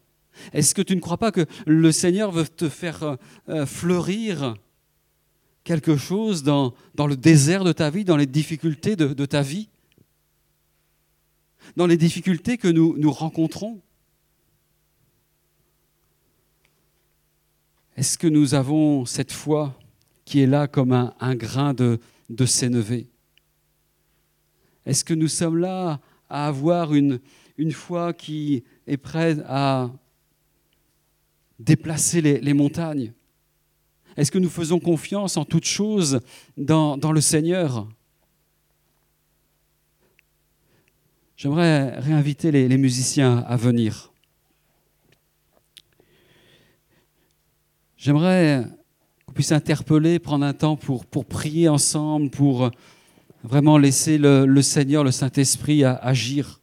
Est-ce 0.53 0.73
que 0.73 0.81
tu 0.81 0.95
ne 0.95 1.01
crois 1.01 1.17
pas 1.17 1.33
que 1.33 1.45
le 1.65 1.91
Seigneur 1.91 2.31
veut 2.31 2.47
te 2.47 2.69
faire 2.69 3.17
euh, 3.49 3.65
fleurir 3.65 4.55
quelque 5.63 5.97
chose 5.97 6.43
dans, 6.43 6.73
le 6.97 7.15
désert 7.15 7.63
de 7.63 7.71
ta 7.71 7.89
vie, 7.89 8.03
dans 8.03 8.17
les 8.17 8.25
difficultés 8.25 8.95
de, 8.95 9.25
ta 9.25 9.41
vie 9.41 9.69
Dans 11.75 11.87
les 11.87 11.97
difficultés 11.97 12.57
que 12.57 12.67
nous, 12.67 13.11
rencontrons. 13.11 13.81
Est-ce 17.95 18.17
que 18.17 18.27
nous 18.27 18.55
avons 18.55 19.05
cette 19.05 19.31
foi 19.31 19.77
qui 20.25 20.39
est 20.39 20.47
là 20.47 20.67
comme 20.67 20.93
un, 20.93 21.35
grain 21.35 21.73
de, 21.73 21.99
de 22.29 22.45
Est-ce 24.85 25.05
que 25.05 25.13
nous 25.13 25.27
sommes 25.27 25.57
là 25.57 25.99
à 26.29 26.47
avoir 26.47 26.93
une, 26.93 27.19
foi 27.71 28.13
qui 28.13 28.63
est 28.87 28.97
prête 28.97 29.43
à 29.45 29.91
déplacer 31.59 32.21
les 32.21 32.53
montagnes? 32.53 33.13
Est-ce 34.17 34.31
que 34.31 34.39
nous 34.39 34.49
faisons 34.49 34.79
confiance 34.79 35.37
en 35.37 35.45
toutes 35.45 35.65
choses 35.65 36.19
dans, 36.57 36.97
le 37.11 37.21
Seigneur? 37.21 37.87
J'aimerais 41.37 41.97
réinviter 41.99 42.51
les, 42.51 42.77
musiciens 42.77 43.39
à 43.47 43.55
venir. 43.55 44.11
J'aimerais 47.97 48.65
qu'on 49.25 49.33
puisse 49.33 49.51
interpeller, 49.51 50.19
prendre 50.19 50.45
un 50.45 50.53
temps 50.53 50.75
pour, 50.75 51.05
prier 51.25 51.69
ensemble, 51.69 52.29
pour 52.29 52.69
vraiment 53.43 53.77
laisser 53.77 54.17
le, 54.17 54.61
Seigneur, 54.61 55.03
le 55.03 55.11
Saint-Esprit 55.11 55.83
agir. 55.85 56.59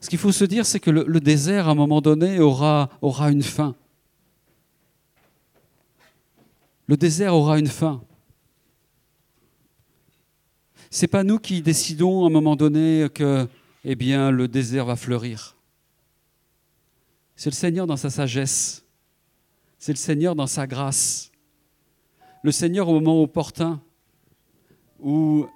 Ce 0.00 0.10
qu'il 0.10 0.18
faut 0.18 0.32
se 0.32 0.44
dire, 0.44 0.66
c'est 0.66 0.80
que 0.80 0.90
le, 0.90 1.20
désert, 1.20 1.68
à 1.68 1.70
un 1.70 1.74
moment 1.74 2.02
donné, 2.02 2.38
aura 2.38 2.90
une 3.30 3.42
fin. 3.42 3.74
Le 6.86 6.96
désert 6.96 7.34
aura 7.34 7.58
une 7.58 7.68
fin. 7.68 8.02
Ce 10.90 11.02
n'est 11.02 11.08
pas 11.08 11.24
nous 11.24 11.38
qui 11.38 11.62
décidons 11.62 12.24
à 12.24 12.26
un 12.28 12.30
moment 12.30 12.56
donné 12.56 13.08
que 13.12 13.48
eh 13.84 13.96
bien, 13.96 14.30
le 14.30 14.48
désert 14.48 14.86
va 14.86 14.96
fleurir. 14.96 15.56
C'est 17.36 17.50
le 17.50 17.54
Seigneur 17.54 17.86
dans 17.86 17.96
sa 17.96 18.10
sagesse. 18.10 18.84
C'est 19.78 19.92
le 19.92 19.98
Seigneur 19.98 20.34
dans 20.34 20.46
sa 20.46 20.66
grâce. 20.66 21.30
Le 22.42 22.52
Seigneur 22.52 22.88
au 22.88 22.94
moment 22.94 23.22
opportun 23.22 23.80
où 25.00 25.46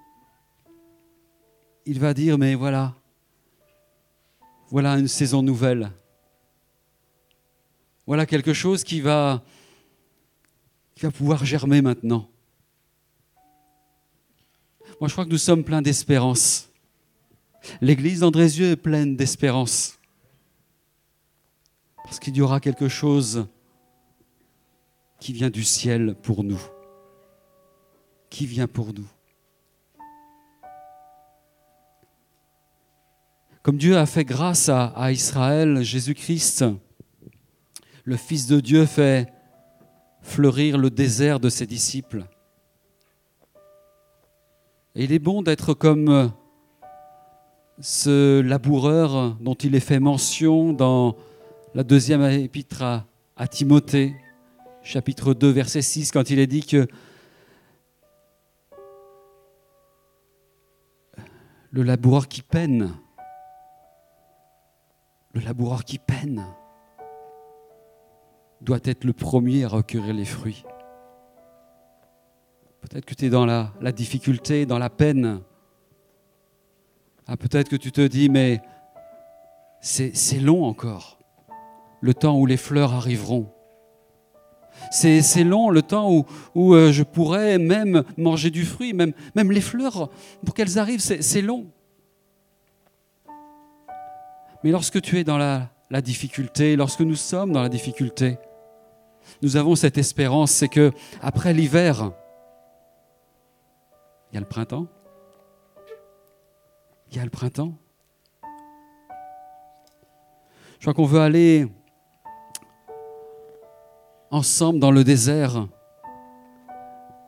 il 1.86 1.98
va 1.98 2.12
dire, 2.12 2.36
mais 2.36 2.54
voilà, 2.54 2.94
voilà 4.70 4.98
une 4.98 5.08
saison 5.08 5.42
nouvelle. 5.42 5.90
voilà 8.06 8.26
quelque 8.26 8.52
chose 8.52 8.84
qui 8.84 9.00
va, 9.00 9.42
qui 10.98 11.06
va 11.06 11.12
pouvoir 11.12 11.44
germer 11.44 11.80
maintenant. 11.80 12.28
Moi, 15.00 15.06
je 15.06 15.12
crois 15.12 15.24
que 15.24 15.30
nous 15.30 15.38
sommes 15.38 15.62
pleins 15.62 15.80
d'espérance. 15.80 16.70
L'église 17.80 18.18
d'Andrézieux 18.18 18.72
est 18.72 18.76
pleine 18.76 19.14
d'espérance. 19.14 20.00
Parce 22.02 22.18
qu'il 22.18 22.36
y 22.36 22.40
aura 22.40 22.58
quelque 22.58 22.88
chose 22.88 23.46
qui 25.20 25.32
vient 25.32 25.50
du 25.50 25.62
ciel 25.62 26.16
pour 26.20 26.42
nous. 26.42 26.60
Qui 28.28 28.46
vient 28.46 28.66
pour 28.66 28.92
nous. 28.92 29.06
Comme 33.62 33.78
Dieu 33.78 33.96
a 33.96 34.06
fait 34.06 34.24
grâce 34.24 34.68
à, 34.68 34.86
à 34.86 35.12
Israël, 35.12 35.80
Jésus-Christ, 35.80 36.64
le 38.02 38.16
Fils 38.16 38.48
de 38.48 38.58
Dieu 38.58 38.84
fait 38.84 39.32
fleurir 40.22 40.78
le 40.78 40.90
désert 40.90 41.40
de 41.40 41.48
ses 41.48 41.66
disciples. 41.66 42.24
Et 44.94 45.04
il 45.04 45.12
est 45.12 45.18
bon 45.18 45.42
d'être 45.42 45.74
comme 45.74 46.32
ce 47.80 48.40
laboureur 48.40 49.36
dont 49.40 49.54
il 49.54 49.74
est 49.74 49.80
fait 49.80 50.00
mention 50.00 50.72
dans 50.72 51.16
la 51.74 51.84
deuxième 51.84 52.22
épître 52.22 52.82
à, 52.82 53.06
à 53.36 53.46
Timothée, 53.46 54.16
chapitre 54.82 55.34
2, 55.34 55.50
verset 55.50 55.82
6, 55.82 56.10
quand 56.10 56.30
il 56.30 56.38
est 56.38 56.46
dit 56.46 56.64
que 56.64 56.88
le 61.70 61.82
laboureur 61.82 62.28
qui 62.28 62.42
peine, 62.42 62.92
le 65.34 65.40
laboureur 65.40 65.84
qui 65.84 65.98
peine, 65.98 66.44
doit 68.60 68.80
être 68.84 69.04
le 69.04 69.12
premier 69.12 69.64
à 69.64 69.68
recueillir 69.68 70.12
les 70.14 70.24
fruits. 70.24 70.64
Peut-être 72.80 73.04
que 73.04 73.14
tu 73.14 73.26
es 73.26 73.30
dans 73.30 73.46
la, 73.46 73.92
difficulté, 73.92 74.66
dans 74.66 74.78
la 74.78 74.90
peine. 74.90 75.40
Ah, 77.26 77.36
peut-être 77.36 77.68
que 77.68 77.76
tu 77.76 77.92
te 77.92 78.06
dis, 78.06 78.28
mais 78.28 78.60
c'est 79.80 80.40
long 80.40 80.64
encore, 80.64 81.18
le 82.00 82.14
temps 82.14 82.38
où 82.38 82.46
les 82.46 82.56
fleurs 82.56 82.94
arriveront. 82.94 83.52
C'est 84.90 85.44
long 85.44 85.70
le 85.70 85.82
temps 85.82 86.12
où, 86.12 86.24
où 86.54 86.74
euh, 86.74 86.92
je 86.92 87.02
pourrais 87.02 87.58
même 87.58 88.04
manger 88.16 88.50
du 88.50 88.64
fruit, 88.64 88.92
même, 88.92 89.12
même 89.34 89.50
les 89.50 89.60
fleurs, 89.60 90.08
pour 90.44 90.54
qu'elles 90.54 90.78
arrivent, 90.78 91.00
c'est 91.00 91.42
long. 91.42 91.66
Mais 94.62 94.70
lorsque 94.70 95.00
tu 95.00 95.18
es 95.18 95.24
dans 95.24 95.36
la, 95.36 95.70
la 95.90 96.00
difficulté, 96.00 96.76
lorsque 96.76 97.00
nous 97.00 97.16
sommes 97.16 97.52
dans 97.52 97.62
la 97.62 97.68
difficulté, 97.68 98.38
nous 99.42 99.56
avons 99.56 99.76
cette 99.76 99.98
espérance, 99.98 100.50
c'est 100.50 100.68
que 100.68 100.92
après 101.22 101.52
l'hiver, 101.52 102.12
il 104.30 104.34
y 104.34 104.36
a 104.36 104.40
le 104.40 104.46
printemps. 104.46 104.86
Il 107.10 107.16
y 107.16 107.20
a 107.20 107.24
le 107.24 107.30
printemps. 107.30 107.72
Je 110.78 110.84
crois 110.84 110.94
qu'on 110.94 111.06
veut 111.06 111.20
aller 111.20 111.66
ensemble 114.30 114.78
dans 114.78 114.90
le 114.90 115.04
désert, 115.04 115.66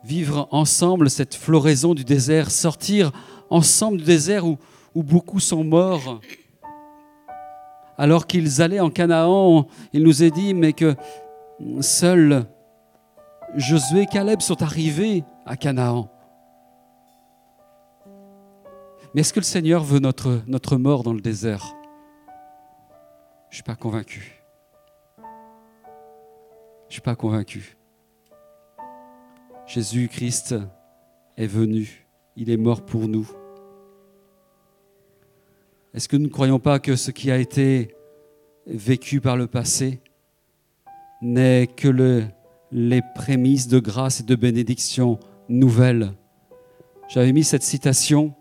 vivre 0.05 0.49
ensemble 0.51 1.11
cette 1.11 1.35
floraison 1.35 1.95
du 1.95 2.05
désert, 2.05 2.51
sortir 2.51 3.11
ensemble 3.49 3.99
du 3.99 4.05
désert 4.05 4.47
où, 4.47 4.59
beaucoup 4.95 5.41
sont 5.41 5.65
morts. 5.65 6.21
Alors 7.97 8.27
qu'ils 8.27 8.63
allaient 8.63 8.81
en 8.81 8.91
Canaan, 8.91 9.67
il 9.93 10.03
nous 10.03 10.23
est 10.23 10.31
dit, 10.31 10.55
mais 10.55 10.73
que 10.73 10.95
seuls 11.81 12.47
Josué 13.57 14.03
et 14.03 14.07
Caleb 14.07 14.41
sont 14.41 14.63
arrivés 14.63 15.25
à 15.45 15.57
Canaan. 15.57 16.09
Mais 19.13 19.23
est-ce 19.23 19.33
que 19.33 19.41
le 19.41 19.45
Seigneur 19.45 19.83
veut 19.83 19.99
notre, 19.99 20.43
notre 20.47 20.77
mort 20.77 21.03
dans 21.03 21.13
le 21.13 21.21
désert? 21.21 21.75
Je 23.49 23.55
ne 23.55 23.55
suis 23.55 23.63
pas 23.65 23.75
convaincu. 23.75 24.41
Je 25.19 25.23
ne 26.87 26.93
suis 26.93 27.01
pas 27.01 27.17
convaincu. 27.17 27.77
Jésus-Christ 29.67 30.55
est 31.37 31.47
venu. 31.47 32.07
Il 32.37 32.51
est 32.51 32.57
mort 32.57 32.85
pour 32.85 33.09
nous. 33.09 33.29
Est-ce 35.93 36.09
que 36.09 36.17
nous 36.17 36.27
ne 36.27 36.33
croyons 36.33 36.61
pas 36.61 36.79
que 36.79 36.95
ce 36.95 37.11
qui 37.11 37.33
a 37.33 37.39
été 37.39 37.97
vécu 38.67 39.21
par 39.21 39.37
le 39.37 39.49
passé 39.49 40.01
n'est 41.23 41.67
que 41.67 41.89
le, 41.89 42.25
les 42.73 43.03
prémices 43.15 43.69
de 43.69 43.79
grâce 43.79 44.21
et 44.21 44.23
de 44.23 44.35
bénédiction 44.35 45.19
nouvelles 45.49 46.13
J'avais 47.09 47.33
mis 47.33 47.45
cette 47.45 47.63
citation 47.63 48.35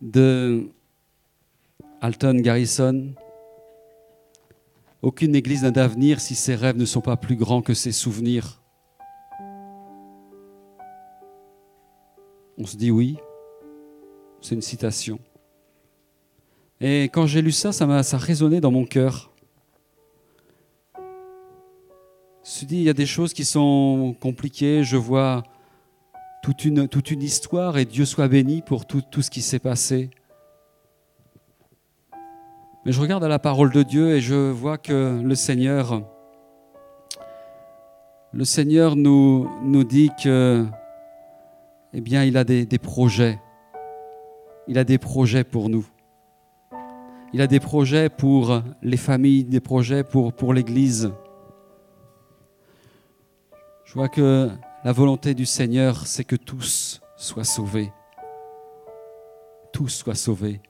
de 0.00 0.70
Alton 2.00 2.34
Garrison. 2.40 3.14
Aucune 5.02 5.34
église 5.34 5.62
n'a 5.62 5.70
d'avenir 5.70 6.20
si 6.20 6.34
ses 6.34 6.54
rêves 6.54 6.76
ne 6.76 6.84
sont 6.84 7.00
pas 7.00 7.16
plus 7.16 7.36
grands 7.36 7.62
que 7.62 7.74
ses 7.74 7.92
souvenirs. 7.92 8.62
On 12.56 12.66
se 12.66 12.76
dit 12.76 12.90
oui, 12.90 13.16
c'est 14.40 14.54
une 14.54 14.62
citation. 14.62 15.18
Et 16.80 17.04
quand 17.04 17.26
j'ai 17.26 17.42
lu 17.42 17.52
ça, 17.52 17.72
ça 17.72 17.86
m'a 17.86 18.02
ça 18.02 18.18
résonné 18.18 18.60
dans 18.60 18.70
mon 18.70 18.84
cœur. 18.84 19.29
Suis 22.50 22.66
dit, 22.66 22.78
il 22.78 22.82
y 22.82 22.88
a 22.88 22.94
des 22.94 23.06
choses 23.06 23.32
qui 23.32 23.44
sont 23.44 24.16
compliquées, 24.20 24.82
je 24.82 24.96
vois 24.96 25.44
toute 26.42 26.64
une, 26.64 26.88
toute 26.88 27.10
une 27.10 27.22
histoire 27.22 27.78
et 27.78 27.84
Dieu 27.84 28.04
soit 28.04 28.26
béni 28.26 28.60
pour 28.60 28.86
tout, 28.86 29.02
tout 29.02 29.22
ce 29.22 29.30
qui 29.30 29.40
s'est 29.40 29.60
passé. 29.60 30.10
Mais 32.84 32.92
je 32.92 33.00
regarde 33.00 33.22
à 33.22 33.28
la 33.28 33.38
parole 33.38 33.70
de 33.70 33.82
Dieu 33.82 34.16
et 34.16 34.20
je 34.20 34.50
vois 34.50 34.78
que 34.78 35.20
le 35.22 35.34
Seigneur, 35.36 36.02
le 38.32 38.44
Seigneur 38.44 38.96
nous, 38.96 39.48
nous 39.62 39.84
dit 39.84 40.10
que, 40.20 40.66
eh 41.92 42.00
bien, 42.00 42.24
il 42.24 42.36
a 42.36 42.42
des, 42.42 42.66
des 42.66 42.78
projets. 42.78 43.38
Il 44.66 44.76
a 44.76 44.84
des 44.84 44.98
projets 44.98 45.44
pour 45.44 45.68
nous. 45.68 45.86
Il 47.32 47.42
a 47.42 47.46
des 47.46 47.60
projets 47.60 48.08
pour 48.08 48.60
les 48.82 48.96
familles, 48.96 49.44
des 49.44 49.60
projets 49.60 50.02
pour, 50.02 50.32
pour 50.32 50.52
l'Église. 50.52 51.12
Je 53.90 53.94
vois 53.96 54.08
que 54.08 54.48
la 54.84 54.92
volonté 54.92 55.34
du 55.34 55.44
Seigneur, 55.44 56.06
c'est 56.06 56.22
que 56.22 56.36
tous 56.36 57.00
soient 57.16 57.42
sauvés. 57.42 57.92
Tous 59.72 59.88
soient 59.88 60.14
sauvés, 60.14 60.60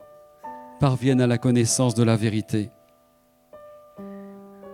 parviennent 0.78 1.20
à 1.20 1.26
la 1.26 1.36
connaissance 1.36 1.94
de 1.94 2.02
la 2.02 2.16
vérité. 2.16 2.70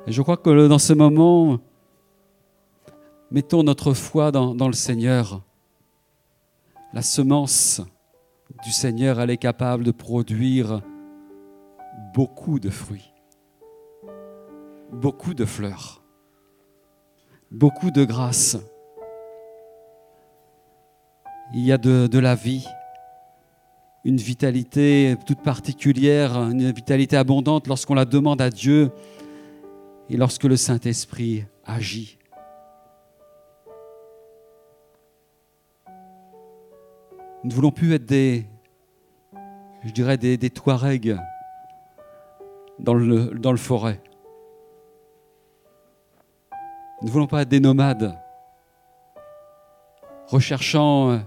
Et 0.06 0.12
je 0.12 0.22
crois 0.22 0.36
que 0.36 0.68
dans 0.68 0.78
ce 0.78 0.92
moment, 0.92 1.58
mettons 3.32 3.64
notre 3.64 3.94
foi 3.94 4.30
dans, 4.30 4.54
dans 4.54 4.68
le 4.68 4.74
Seigneur. 4.74 5.42
La 6.92 7.02
semence 7.02 7.80
du 8.62 8.70
Seigneur, 8.70 9.20
elle 9.20 9.30
est 9.30 9.38
capable 9.38 9.82
de 9.82 9.90
produire 9.90 10.82
beaucoup 12.14 12.60
de 12.60 12.70
fruits, 12.70 13.12
beaucoup 14.92 15.34
de 15.34 15.44
fleurs, 15.44 16.05
beaucoup 17.50 17.90
de 17.90 18.04
grâce. 18.04 18.56
Il 21.54 21.64
y 21.64 21.72
a 21.72 21.78
de, 21.78 22.18
la 22.18 22.34
vie, 22.34 22.66
une 24.04 24.16
vitalité 24.16 25.16
toute 25.26 25.42
particulière, 25.42 26.36
une 26.36 26.72
vitalité 26.72 27.16
abondante 27.16 27.68
lorsqu'on 27.68 27.94
la 27.94 28.04
demande 28.04 28.40
à 28.40 28.50
Dieu 28.50 28.90
et 30.10 30.16
lorsque 30.16 30.44
le 30.44 30.56
Saint-Esprit 30.56 31.44
agit. 31.64 32.18
Nous 37.44 37.50
ne 37.50 37.54
voulons 37.54 37.70
plus 37.70 37.94
être 37.94 38.06
des, 38.06 38.44
je 39.84 39.92
dirais, 39.92 40.18
des, 40.18 40.50
Touaregs 40.50 41.16
dans 42.80 42.94
le 42.94 43.56
forêt. 43.56 44.00
Nous 47.00 47.08
ne 47.08 47.12
voulons 47.12 47.26
pas 47.26 47.42
être 47.42 47.48
des 47.50 47.60
nomades, 47.60 48.18
recherchant 50.28 51.10
euh, 51.10 51.18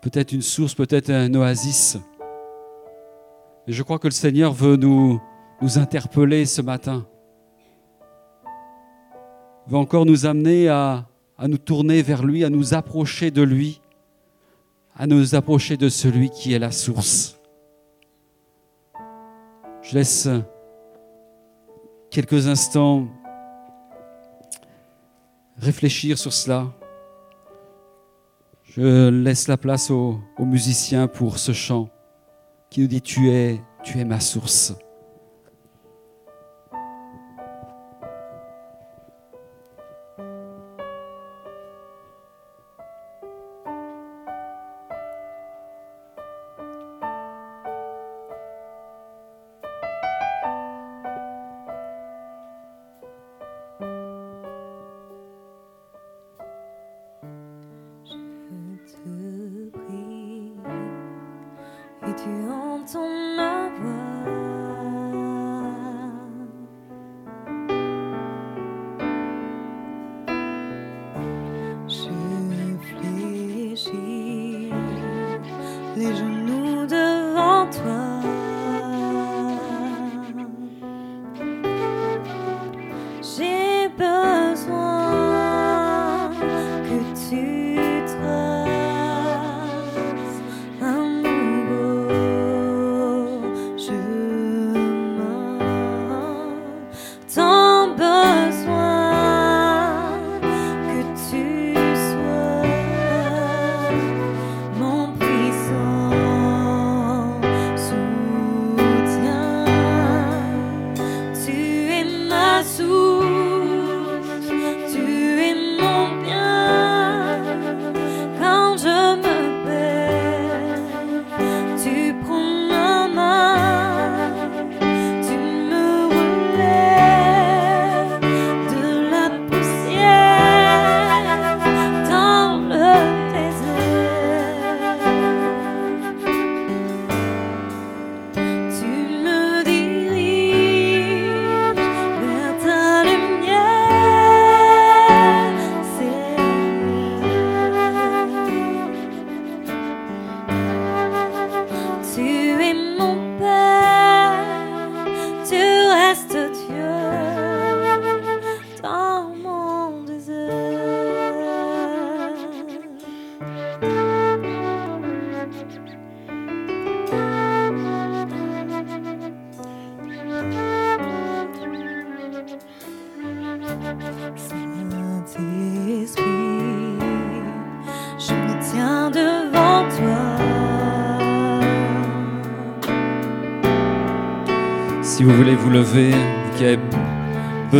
peut-être 0.00 0.32
une 0.32 0.42
source, 0.42 0.74
peut-être 0.74 1.10
un 1.10 1.34
oasis. 1.34 1.98
Et 3.66 3.72
je 3.72 3.82
crois 3.82 3.98
que 3.98 4.06
le 4.06 4.12
Seigneur 4.12 4.52
veut 4.52 4.76
nous, 4.76 5.20
interpeller 5.76 6.44
ce 6.44 6.62
matin. 6.62 7.06
Il 9.66 9.72
veut 9.72 9.78
encore 9.78 10.06
nous 10.06 10.26
amener 10.26 10.68
à 10.68 11.06
nous 11.46 11.58
tourner 11.58 12.02
vers 12.02 12.24
lui, 12.24 12.44
à 12.44 12.50
nous 12.50 12.74
approcher 12.74 13.30
de 13.30 13.42
lui, 13.42 13.80
à 14.96 15.06
nous 15.06 15.34
approcher 15.34 15.76
de 15.76 15.88
celui 15.88 16.30
qui 16.30 16.52
est 16.52 16.58
la 16.58 16.70
source. 16.70 17.40
Je 19.82 19.94
laisse 19.94 20.26
euh, 20.26 20.40
quelques 22.10 22.46
instants 22.46 23.08
réfléchir 25.58 26.18
sur 26.18 26.32
cela. 26.32 26.72
Je 28.64 29.08
laisse 29.08 29.48
la 29.48 29.56
place 29.56 29.90
aux, 29.90 30.18
aux 30.38 30.44
musiciens 30.44 31.06
pour 31.06 31.38
ce 31.38 31.52
chant 31.52 31.90
qui 32.70 32.80
nous 32.80 32.86
dit 32.86 33.02
Tu 33.02 33.30
es, 33.30 33.60
tu 33.84 33.98
es 33.98 34.04
ma 34.04 34.20
source. 34.20 34.74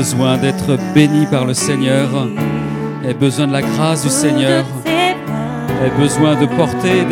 besoin 0.03 0.37
d'être 0.37 0.77
béni 0.95 1.27
par 1.27 1.45
le 1.45 1.55
Seigneur, 1.55 2.09
ait 3.09 3.15
besoin 3.15 3.47
de 3.47 3.53
la 3.53 3.63
grâce 3.63 4.03
du 4.03 4.09
Seigneur, 4.09 4.65
ait 4.85 5.97
besoin 5.97 6.35
de 6.35 6.47
porter 6.57 7.05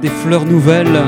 des 0.00 0.08
fleurs 0.08 0.44
nouvelles. 0.44 1.02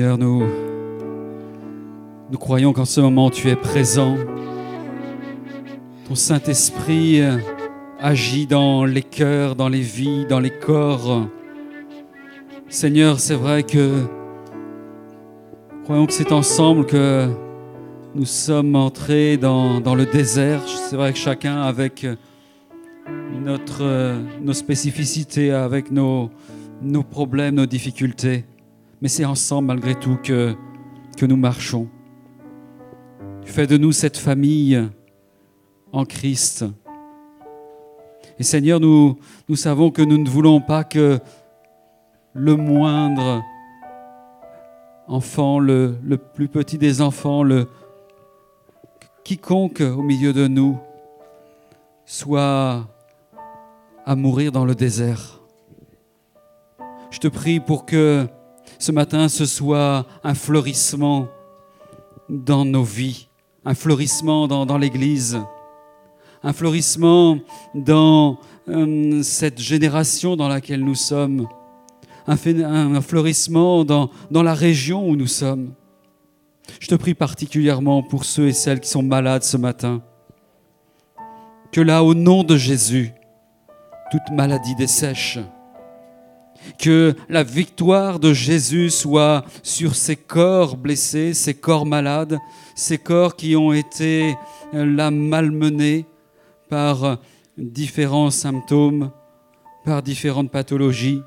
Seigneur, 0.00 0.16
nous, 0.16 0.48
croyons 2.38 2.72
qu'en 2.72 2.86
ce 2.86 3.02
moment 3.02 3.28
tu 3.28 3.50
es 3.50 3.54
présent. 3.54 4.16
Ton 6.08 6.14
Saint-Esprit 6.14 7.20
euh, 7.20 7.36
agit 7.98 8.46
dans 8.46 8.86
les 8.86 9.02
cœurs, 9.02 9.56
dans 9.56 9.68
les 9.68 9.82
vies, 9.82 10.24
dans 10.24 10.40
les 10.40 10.58
corps. 10.58 11.28
Seigneur, 12.70 13.20
c'est 13.20 13.34
vrai 13.34 13.62
que 13.62 14.06
croyons 15.84 16.06
que 16.06 16.14
c'est 16.14 16.32
ensemble 16.32 16.86
que 16.86 17.28
nous 18.14 18.24
sommes 18.24 18.76
entrés 18.76 19.36
dans, 19.36 19.82
le 19.94 20.06
désert. 20.06 20.62
C'est 20.66 20.96
vrai 20.96 21.12
que 21.12 21.18
chacun 21.18 21.60
avec 21.60 22.06
notre, 23.44 23.82
euh, 23.82 24.18
nos 24.40 24.54
spécificités, 24.54 25.52
avec 25.52 25.90
nos 25.90 26.30
problèmes, 27.10 27.56
nos 27.56 27.66
difficultés. 27.66 28.46
Mais 29.00 29.08
c'est 29.08 29.24
ensemble 29.24 29.68
malgré 29.68 29.94
tout 29.94 30.18
que, 30.22 30.54
que 31.16 31.26
nous 31.26 31.36
marchons. 31.36 31.88
Tu 33.44 33.52
fais 33.52 33.66
de 33.66 33.76
nous 33.76 33.92
cette 33.92 34.16
famille 34.16 34.88
en 35.92 36.04
Christ. 36.04 36.64
Et 38.38 38.42
Seigneur, 38.42 38.80
nous, 38.80 39.18
nous 39.48 39.56
savons 39.56 39.90
que 39.90 40.02
nous 40.02 40.18
ne 40.18 40.28
voulons 40.28 40.60
pas 40.60 40.84
que 40.84 41.18
le 42.34 42.56
moindre 42.56 43.42
enfant, 45.08 45.58
le, 45.58 45.96
le 46.04 46.16
plus 46.16 46.48
petit 46.48 46.78
des 46.78 47.00
enfants, 47.00 47.42
le, 47.42 47.66
quiconque 49.24 49.80
au 49.80 50.02
milieu 50.02 50.32
de 50.32 50.48
nous 50.48 50.78
soit 52.04 52.88
à 54.04 54.16
mourir 54.16 54.50
dans 54.50 54.64
le 54.64 54.74
désert. 54.74 55.40
Je 57.10 57.18
te 57.20 57.28
prie 57.28 57.60
pour 57.60 57.86
que 57.86 58.26
ce 58.78 58.92
matin 58.92 59.28
ce 59.28 59.46
soit 59.46 60.06
un 60.24 60.34
fleurissement 60.34 61.28
dans 62.28 62.64
nos 62.64 62.82
vies, 62.82 63.28
un 63.64 63.74
fleurissement 63.74 64.46
dans, 64.46 64.78
l'Église, 64.78 65.40
un 66.42 66.52
fleurissement 66.52 67.38
dans 67.74 68.38
euh, 68.68 69.22
cette 69.22 69.60
génération 69.60 70.36
dans 70.36 70.48
laquelle 70.48 70.84
nous 70.84 70.94
sommes, 70.94 71.48
un, 72.26 72.36
un 72.94 73.00
fleurissement 73.00 73.84
dans 73.84 74.10
la 74.30 74.54
région 74.54 75.08
où 75.08 75.16
nous 75.16 75.26
sommes. 75.26 75.72
Je 76.78 76.88
te 76.88 76.94
prie 76.94 77.14
particulièrement 77.14 78.02
pour 78.02 78.24
ceux 78.24 78.48
et 78.48 78.52
celles 78.52 78.80
qui 78.80 78.88
sont 78.88 79.02
malades 79.02 79.42
ce 79.42 79.56
matin, 79.56 80.02
que 81.72 81.80
là, 81.80 82.04
au 82.04 82.14
nom 82.14 82.44
de 82.44 82.56
Jésus, 82.56 83.12
toute 84.10 84.30
maladie 84.32 84.74
dessèche, 84.74 85.38
que 86.78 87.14
la 87.28 87.42
victoire 87.42 88.18
de 88.18 88.32
Jésus 88.32 88.90
soit 88.90 89.44
sur 89.62 89.94
ces 89.94 90.16
corps 90.16 90.76
blessés, 90.76 91.34
ces 91.34 91.54
corps 91.54 91.86
malades, 91.86 92.38
ces 92.74 92.98
corps 92.98 93.36
qui 93.36 93.56
ont 93.56 93.72
été 93.72 94.34
euh, 94.74 94.84
là 94.84 95.10
malmenés 95.10 96.06
par 96.68 97.18
différents 97.58 98.30
symptômes, 98.30 99.10
par 99.84 100.02
différentes 100.02 100.50
pathologies. 100.50 101.22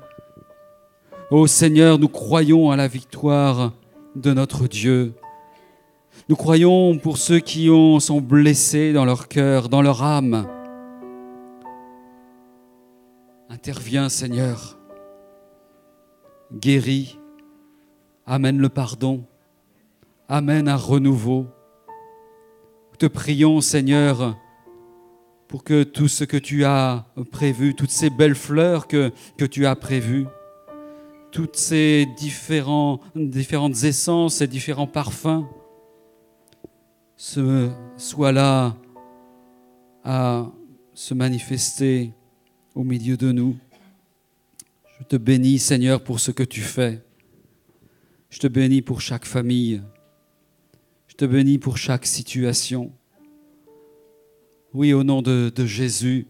Ô 1.30 1.46
Seigneur, 1.46 1.98
nous 1.98 2.08
croyons 2.08 2.70
à 2.70 2.76
la 2.76 2.88
victoire 2.88 3.72
de 4.16 4.32
notre 4.32 4.66
Dieu. 4.68 5.14
Nous 6.28 6.36
croyons 6.36 6.98
pour 6.98 7.18
ceux 7.18 7.40
qui 7.40 7.68
ont, 7.70 8.00
sont 8.00 8.20
blessés 8.20 8.92
dans 8.92 9.04
leur 9.04 9.28
cœur, 9.28 9.68
dans 9.68 9.82
leur 9.82 10.02
âme. 10.02 10.46
Interviens, 13.50 14.08
Seigneur 14.08 14.78
guéris, 16.52 17.18
amène 18.26 18.58
le 18.58 18.68
pardon, 18.68 19.24
amène 20.28 20.68
un 20.68 20.76
renouveau. 20.76 21.46
Nous 22.90 22.96
te 22.98 23.06
prions, 23.06 23.60
Seigneur, 23.60 24.36
pour 25.48 25.64
que 25.64 25.82
tout 25.82 26.08
ce 26.08 26.24
que 26.24 26.36
tu 26.36 26.64
as 26.64 27.06
prévu, 27.30 27.74
toutes 27.74 27.90
ces 27.90 28.10
belles 28.10 28.34
fleurs 28.34 28.86
que, 28.88 29.12
tu 29.50 29.66
as 29.66 29.76
prévues, 29.76 30.26
toutes 31.30 31.56
ces 31.56 32.06
différentes 32.16 33.84
essences 33.84 34.40
et 34.40 34.46
différents 34.46 34.86
parfums, 34.86 35.44
se, 37.16 37.70
soient 37.96 38.32
là 38.32 38.76
à 40.02 40.46
se 40.92 41.14
manifester 41.14 42.12
au 42.74 42.84
milieu 42.84 43.16
de 43.16 43.32
nous. 43.32 43.56
Je 45.04 45.08
te 45.08 45.16
bénis, 45.16 45.58
Seigneur, 45.58 46.02
pour 46.02 46.18
ce 46.18 46.30
que 46.30 46.42
tu 46.42 46.62
fais. 46.62 47.04
Je 48.30 48.38
te 48.38 48.46
bénis 48.46 48.80
pour 48.80 49.02
chaque 49.02 49.26
famille. 49.26 49.82
Je 51.08 51.14
te 51.14 51.26
bénis 51.26 51.58
pour 51.58 51.76
chaque 51.76 52.06
situation. 52.06 52.90
Oui, 54.72 54.94
au 54.94 55.04
nom 55.04 55.20
de, 55.20 55.52
de 55.54 55.66
Jésus, 55.66 56.26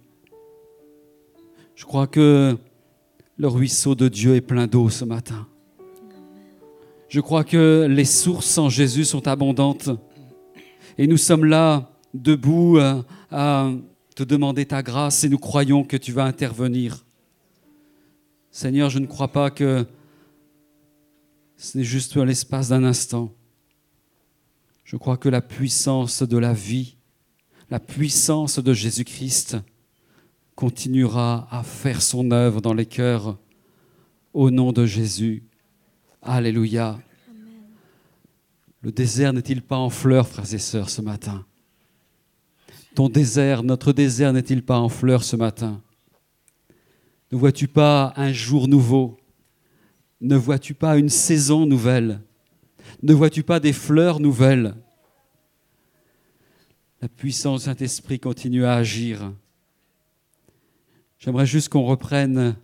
je 1.77 1.85
crois 1.85 2.09
que 2.09 2.59
le 3.37 3.47
ruisseau 3.47 3.95
de 3.95 4.09
Dieu 4.09 4.35
est 4.35 4.41
plein 4.41 4.67
d'eau 4.67 4.91
ce 4.91 5.05
matin. 5.05 5.47
Je 7.09 7.21
crois 7.21 7.45
que 7.45 7.87
les 7.89 8.05
sources 8.05 8.59
en 8.59 8.71
Jésus 8.71 9.05
sont 9.05 9.29
abondantes. 9.29 9.89
Et 10.99 11.07
nous 11.07 11.17
sommes 11.17 11.45
là, 11.45 11.93
debout, 12.13 12.79
à, 12.79 13.05
à 13.31 13.71
te 14.17 14.25
demander 14.25 14.67
ta 14.67 14.83
grâce 14.83 15.23
et 15.23 15.29
nous 15.29 15.39
croyons 15.39 15.85
que 15.85 15.97
tu 15.97 16.11
vas 16.11 16.25
intervenir. 16.25 17.04
Seigneur, 18.55 18.89
je 18.89 19.01
ne 19.01 19.07
crois 19.07 19.33
pas 19.33 19.51
que 19.51 19.85
ce 21.57 21.77
n'est 21.77 21.83
juste 21.83 22.17
l'espace 22.17 22.69
d'un 22.69 22.85
instant. 22.85 23.35
Je 24.85 24.97
crois 24.97 25.17
que 25.17 25.29
la 25.29 25.41
puissance 25.41 26.23
de 26.23 26.39
la 26.39 26.53
vie, 26.53 26.95
la 27.69 27.81
puissance 27.81 28.61
de 28.61 28.73
Jésus-Christ 28.73 29.57
continuera 30.55 31.49
à 31.51 31.65
faire 31.65 32.01
son 32.01 32.31
œuvre 32.31 32.61
dans 32.61 32.75
les 32.75 32.87
cœurs 32.87 33.37
au 34.33 34.53
nom 34.53 34.71
de 34.71 34.87
Jésus. 34.87 35.43
Alléluia. 36.23 37.01
Le 38.83 38.93
désert 38.93 39.33
n'est-il 39.33 39.63
pas 39.63 39.79
en 39.79 39.91
fleurs, 39.91 40.29
frères 40.29 40.55
et 40.55 40.59
sœurs, 40.59 40.91
ce 40.91 41.03
matin? 41.03 41.45
Ton 42.95 43.09
désert, 43.09 43.65
notre 43.65 43.93
désert 43.93 44.33
n'est-il 44.33 44.65
pas 44.65 44.79
en 44.79 44.89
fleurs 44.89 45.25
ce 45.25 45.35
matin? 45.35 45.83
Ne 47.35 47.39
vois-tu 47.41 47.67
pas 47.67 48.13
un 48.15 48.33
jour 48.33 48.69
nouveau? 48.69 49.17
Ne 50.21 50.37
vois-tu 50.37 50.73
pas 50.73 50.97
une 50.97 51.09
saison 51.09 51.67
nouvelle? 51.67 52.21
Ne 53.03 53.13
vois-tu 53.13 53.43
pas 53.43 53.59
des 53.59 53.73
fleurs 53.73 54.21
nouvelles? 54.21 54.77
La 57.03 57.09
puissance 57.09 57.63
du 57.63 57.65
Saint-Esprit 57.65 58.21
continue 58.21 58.65
à 58.65 58.75
agir. 58.75 59.33
J'aimerais 61.19 61.45
juste 61.45 61.71
qu'on 61.71 61.83
reprenne 61.83 62.55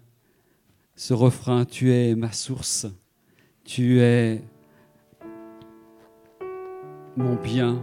ce 0.94 1.14
refrain, 1.14 1.64
Tu 1.64 1.92
es 1.92 2.14
ma 2.14 2.30
source, 2.30 2.86
tu 3.64 3.98
es 3.98 4.40
mon 7.16 7.34
bien. 7.34 7.82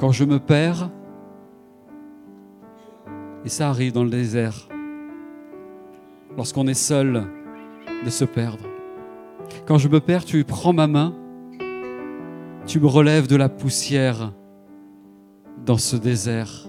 Quand 0.00 0.10
je 0.10 0.24
me 0.24 0.40
perds, 0.40 0.90
et 3.44 3.48
ça 3.48 3.68
arrive 3.68 3.92
dans 3.92 4.04
le 4.04 4.10
désert, 4.10 4.68
lorsqu'on 6.36 6.66
est 6.66 6.74
seul, 6.74 7.24
de 8.04 8.10
se 8.10 8.24
perdre. 8.24 8.64
Quand 9.66 9.78
je 9.78 9.88
me 9.88 10.00
perds, 10.00 10.24
tu 10.24 10.44
prends 10.44 10.72
ma 10.72 10.86
main, 10.86 11.14
tu 12.66 12.80
me 12.80 12.86
relèves 12.86 13.26
de 13.26 13.36
la 13.36 13.48
poussière 13.48 14.32
dans 15.64 15.78
ce 15.78 15.96
désert. 15.96 16.66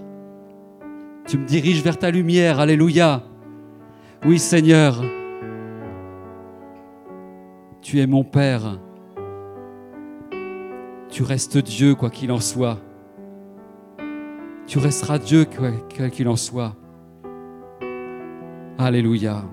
Tu 1.26 1.38
me 1.38 1.46
diriges 1.46 1.82
vers 1.82 1.98
ta 1.98 2.10
lumière, 2.10 2.58
Alléluia. 2.58 3.22
Oui 4.24 4.38
Seigneur, 4.38 5.02
tu 7.80 8.00
es 8.00 8.06
mon 8.06 8.24
Père. 8.24 8.78
Tu 11.10 11.22
restes 11.22 11.58
Dieu 11.58 11.94
quoi 11.94 12.10
qu'il 12.10 12.32
en 12.32 12.40
soit. 12.40 12.78
Tu 14.72 14.78
resteras 14.78 15.18
Dieu 15.18 15.44
quoi 15.44 16.08
qu'il 16.08 16.26
en 16.28 16.36
soit. 16.36 16.74
Alléluia. 18.78 19.44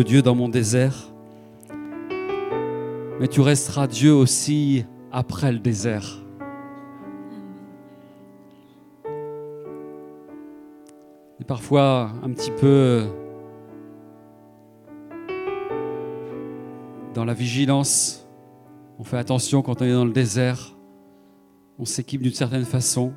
Dieu 0.00 0.22
dans 0.22 0.34
mon 0.34 0.48
désert, 0.48 1.12
mais 3.20 3.28
tu 3.28 3.40
resteras 3.40 3.86
Dieu 3.86 4.12
aussi 4.14 4.84
après 5.10 5.52
le 5.52 5.58
désert. 5.58 6.24
Et 11.40 11.44
parfois 11.44 12.12
un 12.22 12.30
petit 12.30 12.52
peu 12.52 13.04
dans 17.14 17.24
la 17.24 17.34
vigilance, 17.34 18.26
on 18.98 19.04
fait 19.04 19.18
attention 19.18 19.62
quand 19.62 19.82
on 19.82 19.84
est 19.84 19.92
dans 19.92 20.04
le 20.04 20.12
désert, 20.12 20.76
on 21.78 21.84
s'équipe 21.84 22.22
d'une 22.22 22.32
certaine 22.32 22.64
façon, 22.64 23.12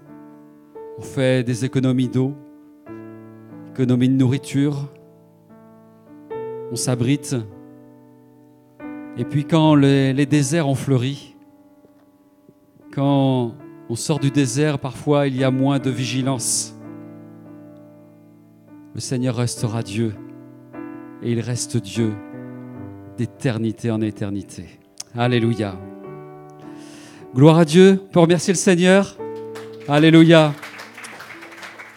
on 0.98 1.02
fait 1.02 1.46
des 1.46 1.64
économies 1.64 2.10
d'eau, 2.10 2.34
économies 3.70 4.10
de 4.10 4.16
nourriture, 4.16 4.90
on 6.76 6.78
s'abrite. 6.78 7.38
Et 9.16 9.24
puis 9.24 9.46
quand 9.46 9.76
les, 9.76 10.26
déserts 10.26 10.68
ont 10.68 10.76
fleuri, 10.76 11.38
quand 12.94 13.56
on 13.88 13.96
sort 13.96 14.20
du 14.20 14.30
désert, 14.30 14.78
parfois 14.78 15.28
il 15.28 15.38
y 15.38 15.46
a 15.46 15.52
moins 15.52 15.80
de 15.80 15.90
vigilance. 15.90 16.78
Le 18.94 19.00
Seigneur 19.00 19.38
restera 19.38 19.84
Dieu 19.84 20.16
et 21.24 21.32
il 21.32 21.40
reste 21.40 21.78
Dieu 21.78 22.12
d'éternité 23.18 23.90
en 23.90 24.02
éternité. 24.02 24.78
Alléluia. 25.16 25.80
Gloire 27.34 27.60
à 27.60 27.64
Dieu. 27.64 28.02
On 28.04 28.12
peut 28.12 28.20
remercier 28.20 28.52
le 28.52 28.60
Seigneur. 28.60 29.16
Alléluia. 29.88 30.54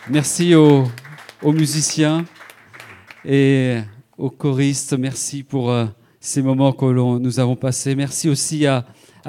Merci 0.08 0.54
aux, 0.54 0.84
aux 1.42 1.52
musiciens 1.52 2.24
et 3.24 3.78
aux 4.18 4.30
choristes. 4.30 4.94
Merci 4.98 5.44
pour 5.44 5.70
euh, 5.70 5.86
ces 6.20 6.42
moments 6.42 6.72
que 6.72 6.84
nous 7.18 7.40
avons 7.40 7.54
passés. 7.54 7.94
Merci 7.94 8.28
aussi 8.28 8.66
à, 8.66 8.84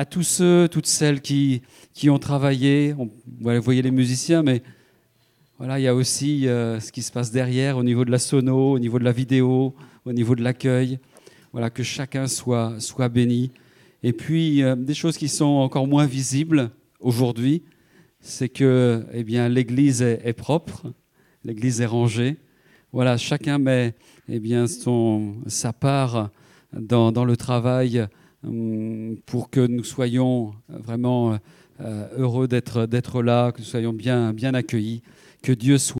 tous 0.10 0.24
ceux, 0.24 0.68
toutes 0.68 0.88
celles 0.88 1.22
qui, 1.22 1.62
qui 1.94 2.10
ont 2.10 2.18
travaillé. 2.18 2.94
Vous 2.94 3.62
voyez 3.62 3.84
les 3.84 3.92
musiciens, 3.92 4.42
mais 4.42 4.64
voilà, 5.60 5.80
il 5.80 5.84
y 5.84 5.88
a 5.88 5.94
aussi 5.94 6.48
euh, 6.48 6.80
ce 6.80 6.92
qui 6.92 7.04
se 7.04 7.12
passe 7.12 7.32
derrière 7.32 7.78
au 7.78 7.84
niveau 7.84 8.04
de 8.04 8.12
la 8.12 8.18
sono, 8.18 8.74
au 8.74 8.80
niveau 8.80 8.98
de 8.98 9.04
la 9.04 9.12
vidéo, 9.12 9.76
au 10.06 10.12
niveau 10.12 10.36
de 10.36 10.42
l'accueil. 10.42 11.00
Voilà, 11.52 11.70
que 11.70 11.84
chacun 11.84 12.28
soit, 12.28 12.80
soit 12.80 13.10
béni. 13.10 13.52
Et 14.02 14.14
puis, 14.14 14.64
euh, 14.64 14.76
des 14.76 14.94
choses 14.94 15.18
qui 15.18 15.30
sont 15.30 15.46
encore 15.46 15.88
moins 15.88 16.06
visibles 16.06 16.72
aujourd'hui, 17.00 17.64
c'est 18.22 18.50
que 18.50 19.06
eh 19.14 19.24
bien, 19.24 19.50
l'Église 19.50 20.02
est, 20.02 20.22
est 20.24 20.34
propre, 20.34 20.92
l'Église 21.44 21.82
est 21.82 21.86
rangée. 21.86 22.38
Voilà, 22.92 23.18
chacun 23.18 23.60
met 23.60 23.94
eh 24.30 24.40
bien, 24.40 24.66
sa 25.48 25.74
part 25.74 26.30
dans, 26.74 27.12
dans 27.12 27.26
le 27.26 27.36
travail 27.36 28.08
hum, 28.44 29.18
pour 29.26 29.50
que 29.50 29.66
nous 29.66 29.84
soyons 29.84 30.54
vraiment 30.70 31.40
euh, 31.82 32.08
heureux 32.18 32.48
d'être 32.48 32.86
d'être 32.86 33.24
là, 33.24 33.52
que 33.52 33.60
nous 33.60 33.66
soyons 33.66 33.94
bien, 33.94 34.34
bien 34.34 34.54
accueillis. 34.54 35.02
Que 35.42 35.54
Dieu 35.54 35.78
soit 35.78 35.98